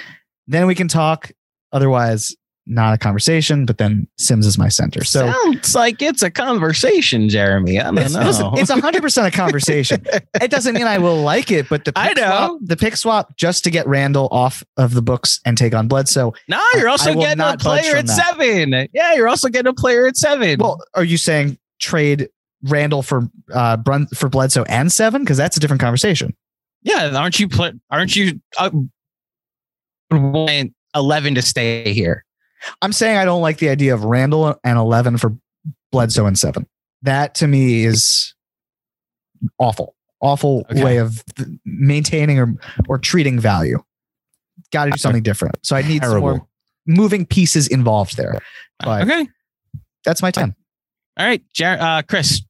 then 0.47 0.67
we 0.67 0.75
can 0.75 0.89
talk. 0.89 1.31
Otherwise, 1.71 2.35
not 2.67 2.95
a 2.95 2.99
conversation. 2.99 3.67
But 3.67 3.79
then 3.79 4.07
Sims 4.19 4.47
is 4.47 4.57
my 4.59 4.69
center, 4.69 5.03
so. 5.05 5.31
sounds 5.33 5.75
like 5.75 6.01
it's 6.03 6.23
a 6.23 6.31
conversation, 6.31 7.29
Jeremy. 7.29 7.81
I 7.81 7.85
don't 7.85 7.99
It's, 7.99 8.15
know. 8.15 8.23
listen, 8.25 8.51
it's 8.55 8.71
hundred 8.71 9.03
percent 9.03 9.27
a 9.27 9.37
conversation. 9.37 10.03
it 10.41 10.51
doesn't 10.51 10.75
mean 10.75 10.87
I 10.87 10.99
will 10.99 11.21
like 11.23 11.51
it, 11.51 11.69
but 11.69 11.85
the 11.85 11.93
pick 11.95 12.03
I 12.19 12.21
know. 12.21 12.47
swap, 12.49 12.59
the 12.63 12.77
pick 12.77 12.97
swap 12.97 13.37
just 13.37 13.65
to 13.65 13.71
get 13.71 13.87
Randle 13.87 14.29
off 14.31 14.63
of 14.77 14.95
the 14.95 15.03
books 15.03 15.41
and 15.45 15.59
take 15.59 15.75
on 15.75 15.89
Bledsoe. 15.89 16.33
no, 16.49 16.63
you're 16.77 16.89
also 16.89 17.11
I 17.11 17.15
will 17.15 17.23
getting 17.23 17.43
a 17.45 17.57
player 17.57 17.97
at 17.97 18.07
that. 18.07 18.29
seven. 18.31 18.89
Yeah, 18.93 19.15
you're 19.15 19.29
also 19.29 19.49
getting 19.49 19.69
a 19.71 19.75
player 19.75 20.07
at 20.07 20.17
seven. 20.17 20.59
Well, 20.61 20.79
are 20.95 21.05
you 21.05 21.17
saying 21.17 21.59
trade 21.81 22.29
Randle 22.65 23.03
for 23.03 23.29
uh 23.53 23.77
Brun- 23.77 24.07
for 24.15 24.29
Bledsoe 24.29 24.63
and 24.65 24.93
seven? 24.93 25.23
Because 25.23 25.37
that's 25.37 25.57
a 25.57 25.61
different 25.61 25.81
conversation. 25.81 26.37
yeah, 26.83 27.11
aren't 27.17 27.41
you? 27.41 27.49
Pl- 27.49 27.73
aren't 27.91 28.15
you? 28.15 28.41
Uh, 28.57 28.71
eleven 30.95 31.35
to 31.35 31.43
stay 31.43 31.93
here. 31.93 32.25
I'm 32.81 32.93
saying 32.93 33.17
I 33.17 33.25
don't 33.25 33.43
like 33.43 33.59
the 33.59 33.69
idea 33.69 33.95
of 33.95 34.05
Randle 34.05 34.59
and 34.65 34.79
eleven 34.79 35.17
for 35.19 35.37
Bledsoe 35.91 36.27
and 36.27 36.39
seven. 36.39 36.67
That 37.03 37.35
to 37.37 37.47
me 37.49 37.85
is 37.85 38.35
awful, 39.59 39.95
awful 40.21 40.65
Okay. 40.71 40.85
way 40.85 40.97
of 40.99 41.23
maintaining 41.65 42.39
or 42.39 42.55
or 42.89 42.99
treating 42.99 43.39
value. 43.41 43.83
Got 44.71 44.87
to 44.87 44.91
do 44.93 44.99
something 44.99 45.23
different. 45.23 45.57
So 45.63 45.77
I 45.77 45.83
need 45.83 46.03
some 46.05 46.21
more 46.21 46.47
moving 46.87 47.27
pieces 47.27 47.69
involved 47.69 48.17
there. 48.17 48.39
But 48.79 49.03
Okay, 49.03 49.29
that's 50.05 50.23
my 50.23 50.31
ten. 50.31 50.55
all 51.19 51.27
right, 51.27 51.43
Jer- 51.55 51.79
uh, 51.81 52.03
Chris. 52.03 52.43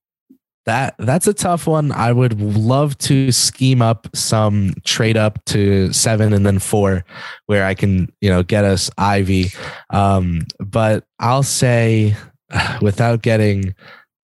That 0.65 0.95
that's 0.99 1.27
a 1.27 1.35
tough 1.35 1.67
one. 1.67 1.91
I 1.91 2.13
would 2.13 2.41
love 2.41 2.97
to 2.99 3.33
scheme 3.33 3.83
up 3.83 4.07
some 4.15 4.75
trade 4.85 5.17
up 5.17 5.45
to 5.47 5.93
seven 5.93 6.33
and 6.33 6.47
then 6.47 6.61
four, 6.61 7.05
where 7.47 7.65
I 7.65 7.75
can 7.75 8.13
you 8.21 8.31
know 8.31 8.45
get 8.45 8.65
us 8.65 8.89
Ivey. 8.97 9.51
Um, 9.91 10.43
but 10.61 11.05
I'll 11.19 11.43
say, 11.43 12.15
without 12.81 13.23
getting 13.23 13.75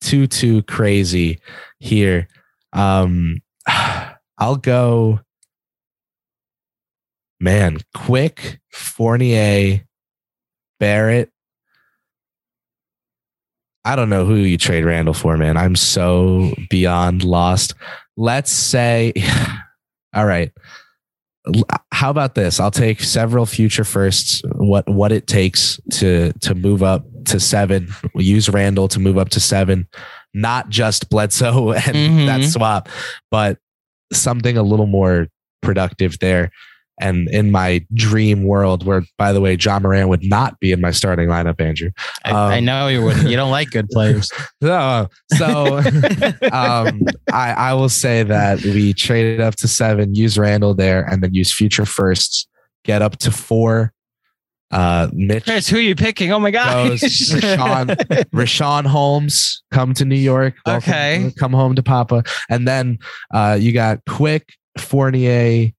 too 0.01 0.29
too 0.29 0.63
crazy 0.63 1.41
here, 1.81 2.29
um, 2.73 3.39
I'll 4.39 4.57
go. 4.57 5.21
Man, 7.41 7.79
quick 7.95 8.59
Fournier, 8.73 9.85
Barrett, 10.81 11.31
I 13.85 13.97
don't 13.97 14.11
know 14.11 14.25
who 14.27 14.35
you 14.37 14.59
trade 14.59 14.85
Randle 14.85 15.15
for, 15.15 15.37
man. 15.37 15.57
I'm 15.57 15.77
so 15.77 16.53
beyond 16.69 17.25
lost. 17.25 17.75
Let's 18.17 18.51
say, 18.51 19.13
all 20.15 20.27
right. 20.27 20.53
How 21.93 22.11
about 22.11 22.35
this? 22.35 22.61
I'll 22.61 22.71
take 22.71 23.01
several 23.01 23.47
future 23.47 23.85
firsts. 23.85 24.43
What 24.57 24.87
what 24.89 25.13
it 25.13 25.27
takes 25.27 25.81
to 25.93 26.33
to 26.41 26.55
move 26.55 26.83
up 26.83 27.07
to 27.27 27.41
seven. 27.41 27.89
We'll 28.15 28.25
use 28.25 28.49
Randle 28.51 28.89
to 28.89 29.01
move 29.01 29.17
up 29.17 29.31
to 29.31 29.41
seven, 29.41 29.89
not 30.35 30.69
just 30.69 31.09
Bledsoe 31.09 31.73
and 31.73 31.85
Mhm. 31.97 32.27
that 32.27 32.45
swap, 32.45 32.89
but 33.31 33.59
something 34.13 34.59
a 34.59 34.63
little 34.63 34.87
more 34.87 35.29
productive 35.63 36.19
there. 36.19 36.51
And 37.01 37.29
in 37.29 37.51
my 37.51 37.85
dream 37.95 38.43
world, 38.45 38.85
where 38.85 39.03
by 39.19 39.33
the 39.33 39.41
way, 39.41 39.55
Ja 39.55 39.79
Morant 39.79 40.09
would 40.09 40.25
not 40.25 40.59
be 40.61 40.73
in 40.73 40.81
my 40.81 40.91
starting 40.91 41.29
lineup, 41.29 41.61
Andrew. 41.61 41.91
I, 42.25 42.31
I 42.33 42.59
Um, 42.59 42.65
know 42.65 42.89
you 42.89 43.03
would. 43.05 43.19
You 43.23 43.37
don't 43.37 43.51
like 43.51 43.71
good 43.71 43.89
players. 43.89 44.31
so, 44.63 45.09
so 45.37 45.79
um, 46.53 47.03
I, 47.33 47.53
I 47.53 47.75
will 47.75 47.89
say 47.89 48.23
that 48.25 48.63
we 48.63 48.93
traded 48.95 49.41
up 49.41 49.57
to 49.57 49.69
seven, 49.69 50.15
use 50.15 50.37
Randle 50.39 50.75
there, 50.75 51.05
and 51.05 51.23
then 51.23 51.35
use 51.35 51.53
future 51.55 51.85
firsts, 51.87 52.47
get 52.85 53.01
up 53.03 53.17
to 53.19 53.31
four. 53.31 53.93
Uh, 54.71 55.09
Mitch 55.15 55.45
Chris, 55.45 55.67
who 55.67 55.79
are 55.79 55.81
you 55.81 55.95
picking? 55.95 56.31
Oh 56.31 56.39
my 56.39 56.51
god. 56.51 56.93
Richaun, 56.99 57.87
Richaun 58.35 58.85
Holmes, 58.87 59.63
come 59.71 59.95
to 59.95 60.05
New 60.05 60.15
York. 60.17 60.55
Welcome- 60.67 60.91
Okay. 60.93 61.33
Come 61.39 61.53
home 61.55 61.75
to 61.77 61.83
Papa. 61.83 62.23
And 62.51 62.69
then 62.69 62.99
uh, 63.33 63.57
you 63.59 63.73
got 63.73 64.01
Quick, 64.07 64.53
Fournier, 64.77 65.71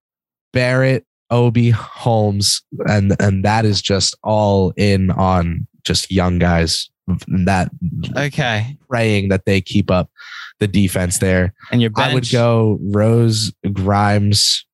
Barrett, 0.53 1.05
Obi, 1.31 1.69
Holmes, 1.69 2.61
and 2.87 3.15
and 3.19 3.45
that 3.45 3.65
is 3.65 3.81
just 3.81 4.17
all 4.23 4.71
in 4.77 5.11
on 5.11 5.67
just 5.83 6.11
young 6.11 6.39
guys. 6.39 6.89
That 7.27 7.71
okay. 8.15 8.77
praying 8.87 9.29
that 9.29 9.45
they 9.45 9.61
keep 9.61 9.89
up 9.89 10.11
the 10.59 10.67
defense 10.67 11.17
there. 11.19 11.53
And 11.71 11.81
your 11.81 11.89
bench. 11.89 12.11
I 12.11 12.13
would 12.13 12.29
go 12.31 12.77
Rose, 12.81 13.51
Grimes, 13.73 14.65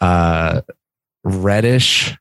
uh, 0.00 0.62
Reddish, 1.22 2.16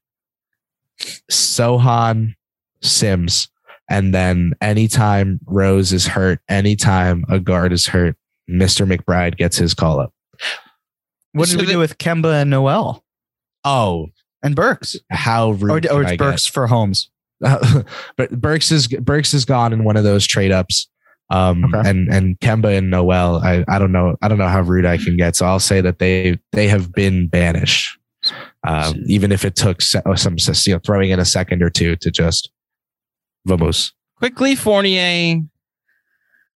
Sochan, 1.31 2.35
Sims. 2.81 3.49
And 3.89 4.13
then 4.13 4.53
anytime 4.61 5.39
Rose 5.45 5.91
is 5.91 6.07
hurt, 6.07 6.39
anytime 6.47 7.25
a 7.27 7.39
guard 7.39 7.73
is 7.73 7.87
hurt, 7.87 8.15
Mr. 8.49 8.89
McBride 8.89 9.37
gets 9.37 9.57
his 9.57 9.73
call 9.73 9.99
up. 9.99 10.13
What 11.33 11.45
did 11.47 11.53
So 11.53 11.57
we 11.59 11.65
the- 11.65 11.71
do 11.73 11.79
with 11.79 11.97
Kemba 11.97 12.41
and 12.41 12.49
Noel 12.49 13.03
Oh, 13.63 14.07
and 14.43 14.55
Burks? 14.55 14.95
how 15.09 15.51
rude. 15.51 15.85
Or, 15.85 15.93
or 15.93 16.01
can 16.01 16.05
I 16.05 16.11
it's 16.11 16.11
get? 16.11 16.17
Burks 16.19 16.47
for 16.47 16.67
Holmes. 16.67 17.09
but 17.41 18.31
Burks 18.39 18.71
is 18.71 18.87
Burks 18.87 19.33
is 19.33 19.45
gone 19.45 19.73
in 19.73 19.83
one 19.83 19.97
of 19.97 20.03
those 20.03 20.25
trade 20.27 20.51
ups. 20.51 20.87
Um, 21.29 21.63
Okay. 21.73 21.89
and 21.89 22.09
and 22.13 22.39
Kemba 22.39 22.77
and 22.77 22.89
Noel, 22.91 23.37
I, 23.37 23.63
I 23.69 23.79
don't 23.79 23.91
know 23.93 24.17
I 24.21 24.27
don't 24.27 24.37
know 24.37 24.47
how 24.49 24.61
rude 24.61 24.85
I 24.85 24.97
can 24.97 25.15
get, 25.15 25.35
so 25.35 25.45
I'll 25.45 25.59
say 25.59 25.79
that 25.81 25.99
they 25.99 26.37
they 26.51 26.67
have 26.67 26.91
been 26.91 27.27
banished, 27.27 27.97
um, 28.67 28.95
even 29.07 29.31
if 29.31 29.45
it 29.45 29.55
took 29.55 29.81
some 29.81 30.03
you 30.65 30.73
know, 30.73 30.79
throwing 30.85 31.09
in 31.11 31.19
a 31.19 31.25
second 31.25 31.63
or 31.63 31.69
two 31.69 31.95
to 31.97 32.11
just 32.11 32.51
vamos. 33.45 33.93
Quickley 34.17 34.55
Fournier, 34.55 35.41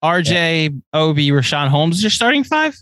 RJ, 0.03 0.81
Obi, 0.93 1.29
Richaun 1.29 1.69
Holmes. 1.69 1.97
is 1.97 2.03
Your 2.03 2.09
starting 2.11 2.43
five. 2.43 2.75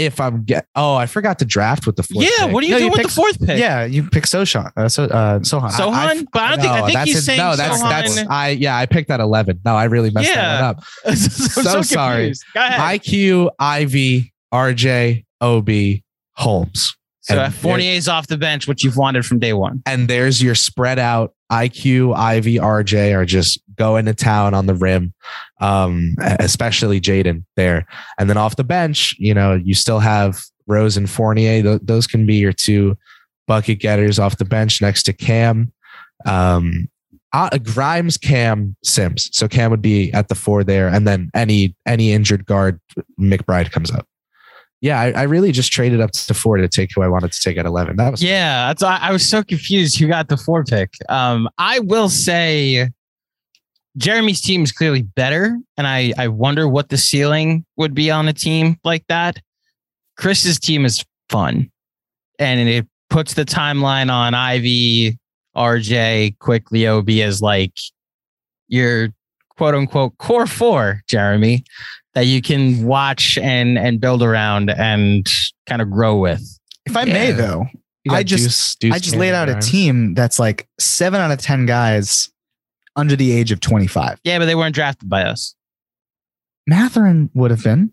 If 0.00 0.20
I'm 0.20 0.44
get 0.44 0.66
oh 0.74 0.94
I 0.94 1.06
forgot 1.06 1.38
to 1.40 1.44
draft 1.44 1.86
with 1.86 1.96
the 1.96 2.02
fourth. 2.02 2.24
yeah. 2.24 2.46
pick. 2.46 2.54
What 2.54 2.64
are 2.64 2.66
you 2.66 2.72
No, 2.72 2.78
you 2.78 2.86
with 2.86 2.94
pick- 2.96 3.06
the 3.06 3.12
fourth 3.12 3.38
pick? 3.46 3.58
Yeah, 3.58 3.84
you 3.84 4.08
pick 4.08 4.24
Sochan. 4.24 4.70
Uh, 4.76 4.88
so, 4.88 5.04
uh, 5.04 5.38
Sochan. 5.40 5.70
Sochan, 5.70 5.92
I- 5.92 6.24
but 6.32 6.42
I 6.42 6.48
don't 6.56 6.60
think 6.60 6.72
I 6.72 6.86
think 6.86 6.98
he's 7.00 7.16
a- 7.18 7.22
saying 7.22 7.38
no. 7.38 7.56
That's 7.56 7.82
Sochan. 7.82 7.88
that's 7.90 8.18
I 8.30 8.48
yeah 8.50 8.76
I 8.76 8.86
picked 8.86 9.08
that 9.08 9.20
eleven. 9.20 9.60
No, 9.64 9.76
I 9.76 9.84
really 9.84 10.10
messed 10.10 10.28
Yeah. 10.28 10.34
that 10.36 10.62
up. 10.64 10.84
So 11.16 11.82
sorry. 11.82 12.32
Go 12.54 12.60
ahead. 12.60 13.00
IQ, 13.02 13.50
Ivey, 13.58 14.32
RJ, 14.52 15.24
OB, 15.40 15.70
Holmes. 16.36 16.96
So 17.22 17.50
Fournier's 17.50 18.08
off 18.08 18.28
the 18.28 18.38
bench, 18.38 18.66
which 18.66 18.82
you've 18.82 18.96
wanted 18.96 19.26
from 19.26 19.38
day 19.38 19.52
one. 19.52 19.82
and 19.86 20.08
there's 20.08 20.42
your 20.42 20.54
spread 20.54 20.98
out 20.98 21.34
IQ, 21.52 22.16
Ivey, 22.16 22.56
RJ 22.56 23.14
are 23.14 23.24
just 23.24 23.60
going 23.76 24.06
to 24.06 24.14
town 24.14 24.54
on 24.54 24.66
the 24.66 24.74
rim, 24.74 25.12
um, 25.60 26.14
especially 26.20 27.00
Jaden 27.00 27.44
there. 27.56 27.86
And 28.18 28.30
then 28.30 28.36
off 28.36 28.56
the 28.56 28.64
bench, 28.64 29.14
you 29.18 29.34
know, 29.34 29.54
you 29.54 29.74
still 29.74 29.98
have 29.98 30.40
Rose 30.66 30.96
and 30.96 31.10
Fournier. 31.10 31.62
Th- 31.62 31.80
those 31.82 32.06
can 32.06 32.24
be 32.24 32.36
your 32.36 32.52
two 32.52 32.96
bucket 33.46 33.80
getters 33.80 34.18
off 34.18 34.38
the 34.38 34.44
bench 34.44 34.80
next 34.80 35.02
to 35.04 35.12
Cam. 35.12 35.72
Um, 36.24 36.88
uh, 37.32 37.58
Grimes, 37.58 38.16
Cam, 38.16 38.76
Sims. 38.84 39.28
So 39.32 39.48
Cam 39.48 39.70
would 39.70 39.82
be 39.82 40.12
at 40.12 40.28
the 40.28 40.34
four 40.34 40.64
there, 40.64 40.88
and 40.88 41.06
then 41.06 41.30
any 41.34 41.76
any 41.86 42.12
injured 42.12 42.44
guard, 42.46 42.80
McBride 43.20 43.70
comes 43.70 43.90
up. 43.90 44.06
Yeah, 44.80 44.98
I, 44.98 45.10
I 45.10 45.22
really 45.24 45.52
just 45.52 45.72
traded 45.72 46.00
up 46.00 46.12
to 46.12 46.34
four 46.34 46.56
to 46.56 46.66
take 46.66 46.90
who 46.94 47.02
I 47.02 47.08
wanted 47.08 47.32
to 47.32 47.40
take 47.40 47.58
at 47.58 47.66
eleven. 47.66 47.96
That 47.96 48.10
was 48.10 48.22
Yeah, 48.22 48.72
I 48.80 49.12
was 49.12 49.28
so 49.28 49.42
confused 49.42 49.98
who 49.98 50.08
got 50.08 50.28
the 50.28 50.38
four 50.38 50.64
pick. 50.64 50.94
Um, 51.08 51.48
I 51.58 51.80
will 51.80 52.08
say 52.08 52.88
Jeremy's 53.98 54.40
team 54.40 54.62
is 54.62 54.72
clearly 54.72 55.02
better, 55.02 55.58
and 55.76 55.86
I 55.86 56.14
I 56.16 56.28
wonder 56.28 56.66
what 56.66 56.88
the 56.88 56.96
ceiling 56.96 57.66
would 57.76 57.94
be 57.94 58.10
on 58.10 58.26
a 58.28 58.32
team 58.32 58.78
like 58.82 59.04
that. 59.08 59.38
Chris's 60.16 60.58
team 60.58 60.86
is 60.86 61.04
fun, 61.28 61.70
and 62.38 62.68
it 62.68 62.86
puts 63.10 63.34
the 63.34 63.44
timeline 63.44 64.10
on 64.10 64.34
Ivey, 64.34 65.18
RJ, 65.54 66.38
Quickley 66.38 66.86
OB 66.86 67.10
as 67.10 67.42
like 67.42 67.74
your 68.68 69.08
quote 69.60 69.74
unquote 69.74 70.16
core 70.16 70.46
four, 70.46 71.02
Jeremy, 71.06 71.64
that 72.14 72.24
you 72.24 72.40
can 72.40 72.82
watch 72.86 73.36
and 73.36 73.76
and 73.76 74.00
build 74.00 74.22
around 74.22 74.70
and 74.70 75.30
kind 75.66 75.82
of 75.82 75.90
grow 75.90 76.16
with. 76.16 76.40
If 76.86 76.96
I 76.96 77.04
may, 77.04 77.32
though, 77.32 77.66
I 78.08 78.22
just- 78.22 78.44
Deuce- 78.44 78.76
Deuce 78.76 78.94
I 78.94 78.98
just 78.98 79.16
laid 79.16 79.34
out 79.34 79.50
a 79.50 79.60
team 79.60 80.14
that's 80.14 80.38
like 80.38 80.66
seven 80.78 81.20
out 81.20 81.30
of 81.30 81.36
10 81.40 81.66
guys 81.66 82.30
under 82.96 83.16
the 83.16 83.32
age 83.32 83.52
of 83.52 83.60
25. 83.60 84.18
Yeah, 84.24 84.38
but 84.38 84.46
they 84.46 84.54
weren't 84.54 84.74
drafted 84.74 85.10
by 85.10 85.24
us. 85.24 85.54
Mathurin 86.66 87.28
would 87.34 87.50
have 87.50 87.62
been. 87.62 87.92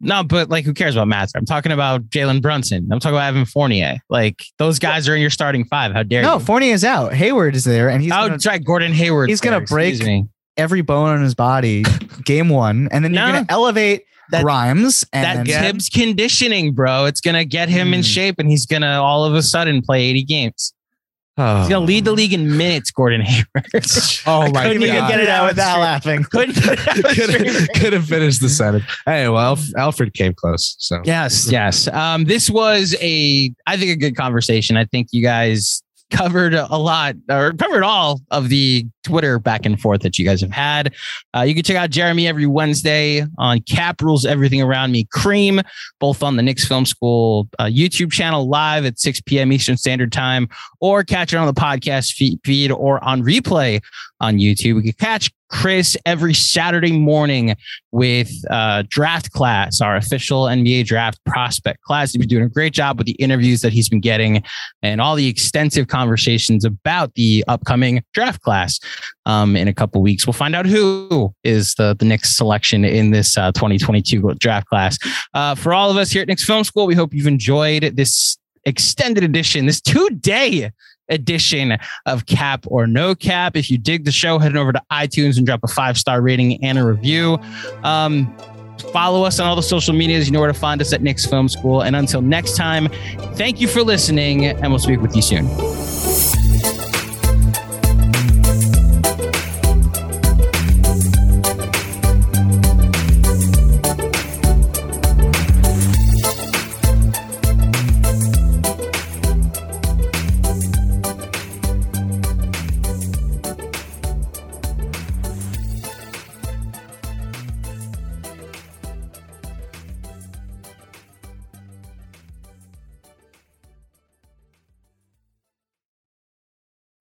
No, 0.00 0.24
but 0.24 0.48
like, 0.48 0.64
who 0.64 0.72
cares 0.72 0.96
about 0.96 1.08
Mather? 1.08 1.32
I'm 1.36 1.44
talking 1.44 1.70
about 1.70 2.08
Jalen 2.08 2.40
Brunson. 2.40 2.88
I'm 2.90 2.98
talking 2.98 3.14
about 3.16 3.28
Evan 3.28 3.44
Fournier. 3.44 3.98
Like, 4.08 4.42
those 4.58 4.78
guys 4.78 5.06
are 5.06 5.14
in 5.14 5.20
your 5.20 5.30
starting 5.30 5.66
five. 5.66 5.92
How 5.92 6.02
dare 6.02 6.22
you 6.22 6.26
No, 6.26 6.34
you? 6.38 6.40
Fournier 6.44 6.72
is 6.72 6.82
out. 6.82 7.12
Hayward 7.12 7.54
is 7.54 7.64
there, 7.64 7.90
and 7.90 8.02
he's 8.02 8.10
oh, 8.10 8.16
gonna, 8.16 8.30
that's 8.30 8.46
right. 8.46 8.64
Gordon 8.64 8.92
Hayward. 8.94 9.28
he's 9.28 9.42
gonna 9.42 9.60
break- 9.60 10.00
every 10.56 10.82
bone 10.82 11.08
on 11.10 11.22
his 11.22 11.34
body 11.34 11.84
game 12.24 12.48
one, 12.48 12.88
and 12.92 13.04
then 13.04 13.12
you're 13.14 13.26
going 13.26 13.46
to 13.46 13.52
elevate 13.52 14.04
That- 14.30 14.42
Grimes 14.42 15.04
that 15.12 15.36
and 15.36 15.48
Thibs 15.48 15.88
conditioning, 15.88 16.72
bro. 16.72 17.04
It's 17.06 17.20
gonna 17.20 17.44
get 17.44 17.68
him 17.68 17.92
in 17.94 18.00
Hmm. 18.00 18.04
shape, 18.04 18.36
and 18.38 18.48
he's 18.50 18.64
gonna 18.66 19.00
all 19.02 19.24
of 19.24 19.34
a 19.34 19.42
sudden 19.42 19.82
play 19.82 20.04
80 20.04 20.24
games. 20.24 20.72
Oh, 21.36 21.58
He's 21.60 21.68
gonna 21.68 21.84
lead 21.84 22.04
the 22.04 22.12
league 22.12 22.32
in 22.32 22.56
minutes. 22.56 22.90
Gordon 22.92 23.20
Hayward. 23.20 23.66
Oh 24.26 24.42
my 24.42 24.50
god. 24.50 24.62
couldn't 24.62 24.82
even 24.84 25.08
get 25.08 25.20
it 25.20 25.28
out 25.28 25.48
without 25.48 25.70
straight. 25.72 25.80
laughing. 25.82 26.24
Couldn't 26.30 26.54
get 26.54 26.78
it 26.78 26.88
out 26.88 27.68
could 27.68 27.74
could 27.80 27.92
have 27.92 28.06
finished 28.06 28.40
the 28.40 28.48
sentence. 28.48 28.84
Hey, 29.04 29.28
well, 29.28 29.38
Alf- 29.40 29.74
Alfred 29.76 30.14
came 30.14 30.32
close. 30.32 30.76
So 30.78 31.02
Yes, 31.04 31.50
yes. 31.50 31.88
Um, 31.88 32.24
this 32.24 32.48
was 32.48 32.94
a, 33.02 33.52
I 33.66 33.76
think, 33.76 33.90
a 33.90 33.96
good 33.96 34.16
conversation. 34.16 34.76
I 34.78 34.84
think 34.86 35.08
you 35.12 35.22
guys 35.22 35.82
covered 36.10 36.54
a 36.54 36.76
lot 36.76 37.16
or 37.28 37.52
covered 37.52 37.82
all 37.82 38.20
of 38.30 38.48
the 38.48 38.86
Twitter 39.04 39.38
back 39.38 39.66
and 39.66 39.80
forth 39.80 40.02
that 40.02 40.18
you 40.18 40.24
guys 40.24 40.40
have 40.40 40.50
had. 40.50 40.94
Uh, 41.36 41.42
you 41.42 41.54
can 41.54 41.62
check 41.62 41.76
out 41.76 41.90
Jeremy 41.90 42.26
every 42.26 42.46
Wednesday 42.46 43.24
on 43.38 43.60
Cap 43.62 44.00
Rules 44.00 44.24
Everything 44.24 44.62
Around 44.62 44.92
Me 44.92 45.06
Cream, 45.12 45.60
both 46.00 46.22
on 46.22 46.36
the 46.36 46.42
Knicks 46.42 46.66
Film 46.66 46.86
School 46.86 47.48
uh, 47.58 47.64
YouTube 47.64 48.12
channel 48.12 48.48
live 48.48 48.84
at 48.84 48.98
6 48.98 49.20
p.m. 49.22 49.52
Eastern 49.52 49.76
Standard 49.76 50.12
Time, 50.12 50.48
or 50.80 51.04
catch 51.04 51.32
it 51.32 51.36
on 51.36 51.46
the 51.46 51.54
podcast 51.54 52.12
feed, 52.44 52.70
or 52.70 53.02
on 53.04 53.22
replay 53.22 53.80
on 54.20 54.38
YouTube. 54.38 54.76
We 54.76 54.82
can 54.82 54.92
catch 54.92 55.32
Chris 55.54 55.96
every 56.04 56.34
Saturday 56.34 56.90
morning 56.90 57.54
with 57.92 58.30
uh, 58.50 58.82
Draft 58.88 59.30
Class, 59.30 59.80
our 59.80 59.94
official 59.96 60.42
NBA 60.42 60.84
draft 60.84 61.24
prospect 61.26 61.80
class. 61.82 62.12
He's 62.12 62.18
been 62.18 62.28
doing 62.28 62.42
a 62.42 62.48
great 62.48 62.72
job 62.72 62.98
with 62.98 63.06
the 63.06 63.12
interviews 63.12 63.60
that 63.60 63.72
he's 63.72 63.88
been 63.88 64.00
getting 64.00 64.42
and 64.82 65.00
all 65.00 65.14
the 65.14 65.28
extensive 65.28 65.86
conversations 65.86 66.64
about 66.64 67.14
the 67.14 67.44
upcoming 67.46 68.02
draft 68.12 68.42
class. 68.42 68.80
Um, 69.26 69.54
in 69.56 69.68
a 69.68 69.72
couple 69.72 70.02
weeks, 70.02 70.26
we'll 70.26 70.34
find 70.34 70.56
out 70.56 70.66
who 70.66 71.32
is 71.44 71.74
the, 71.76 71.94
the 71.96 72.04
next 72.04 72.36
selection 72.36 72.84
in 72.84 73.12
this 73.12 73.38
uh, 73.38 73.52
2022 73.52 74.34
draft 74.40 74.66
class. 74.66 74.98
Uh, 75.34 75.54
for 75.54 75.72
all 75.72 75.88
of 75.88 75.96
us 75.96 76.10
here 76.10 76.22
at 76.22 76.28
Knicks 76.28 76.44
Film 76.44 76.64
School, 76.64 76.86
we 76.86 76.96
hope 76.96 77.14
you've 77.14 77.28
enjoyed 77.28 77.96
this 77.96 78.36
extended 78.66 79.22
edition, 79.22 79.66
this 79.66 79.80
two 79.80 80.10
day 80.10 80.72
edition 81.08 81.76
of 82.06 82.26
Cap 82.26 82.64
or 82.68 82.86
No 82.86 83.14
Cap. 83.14 83.56
If 83.56 83.70
you 83.70 83.78
dig 83.78 84.04
the 84.04 84.12
show, 84.12 84.38
head 84.38 84.56
over 84.56 84.72
to 84.72 84.82
iTunes 84.90 85.36
and 85.36 85.46
drop 85.46 85.60
a 85.64 85.68
five 85.68 85.98
star 85.98 86.20
rating 86.20 86.62
and 86.64 86.78
a 86.78 86.84
review. 86.84 87.38
Um, 87.82 88.34
follow 88.92 89.24
us 89.24 89.40
on 89.40 89.46
all 89.46 89.56
the 89.56 89.62
social 89.62 89.94
medias. 89.94 90.26
You 90.26 90.32
know 90.32 90.40
where 90.40 90.52
to 90.52 90.58
find 90.58 90.80
us 90.80 90.92
at 90.92 91.02
Knicks 91.02 91.26
Film 91.26 91.48
School. 91.48 91.82
And 91.82 91.96
until 91.96 92.22
next 92.22 92.56
time, 92.56 92.88
thank 93.34 93.60
you 93.60 93.68
for 93.68 93.82
listening, 93.82 94.46
and 94.46 94.70
we'll 94.70 94.78
speak 94.78 95.00
with 95.00 95.14
you 95.16 95.22
soon. 95.22 95.46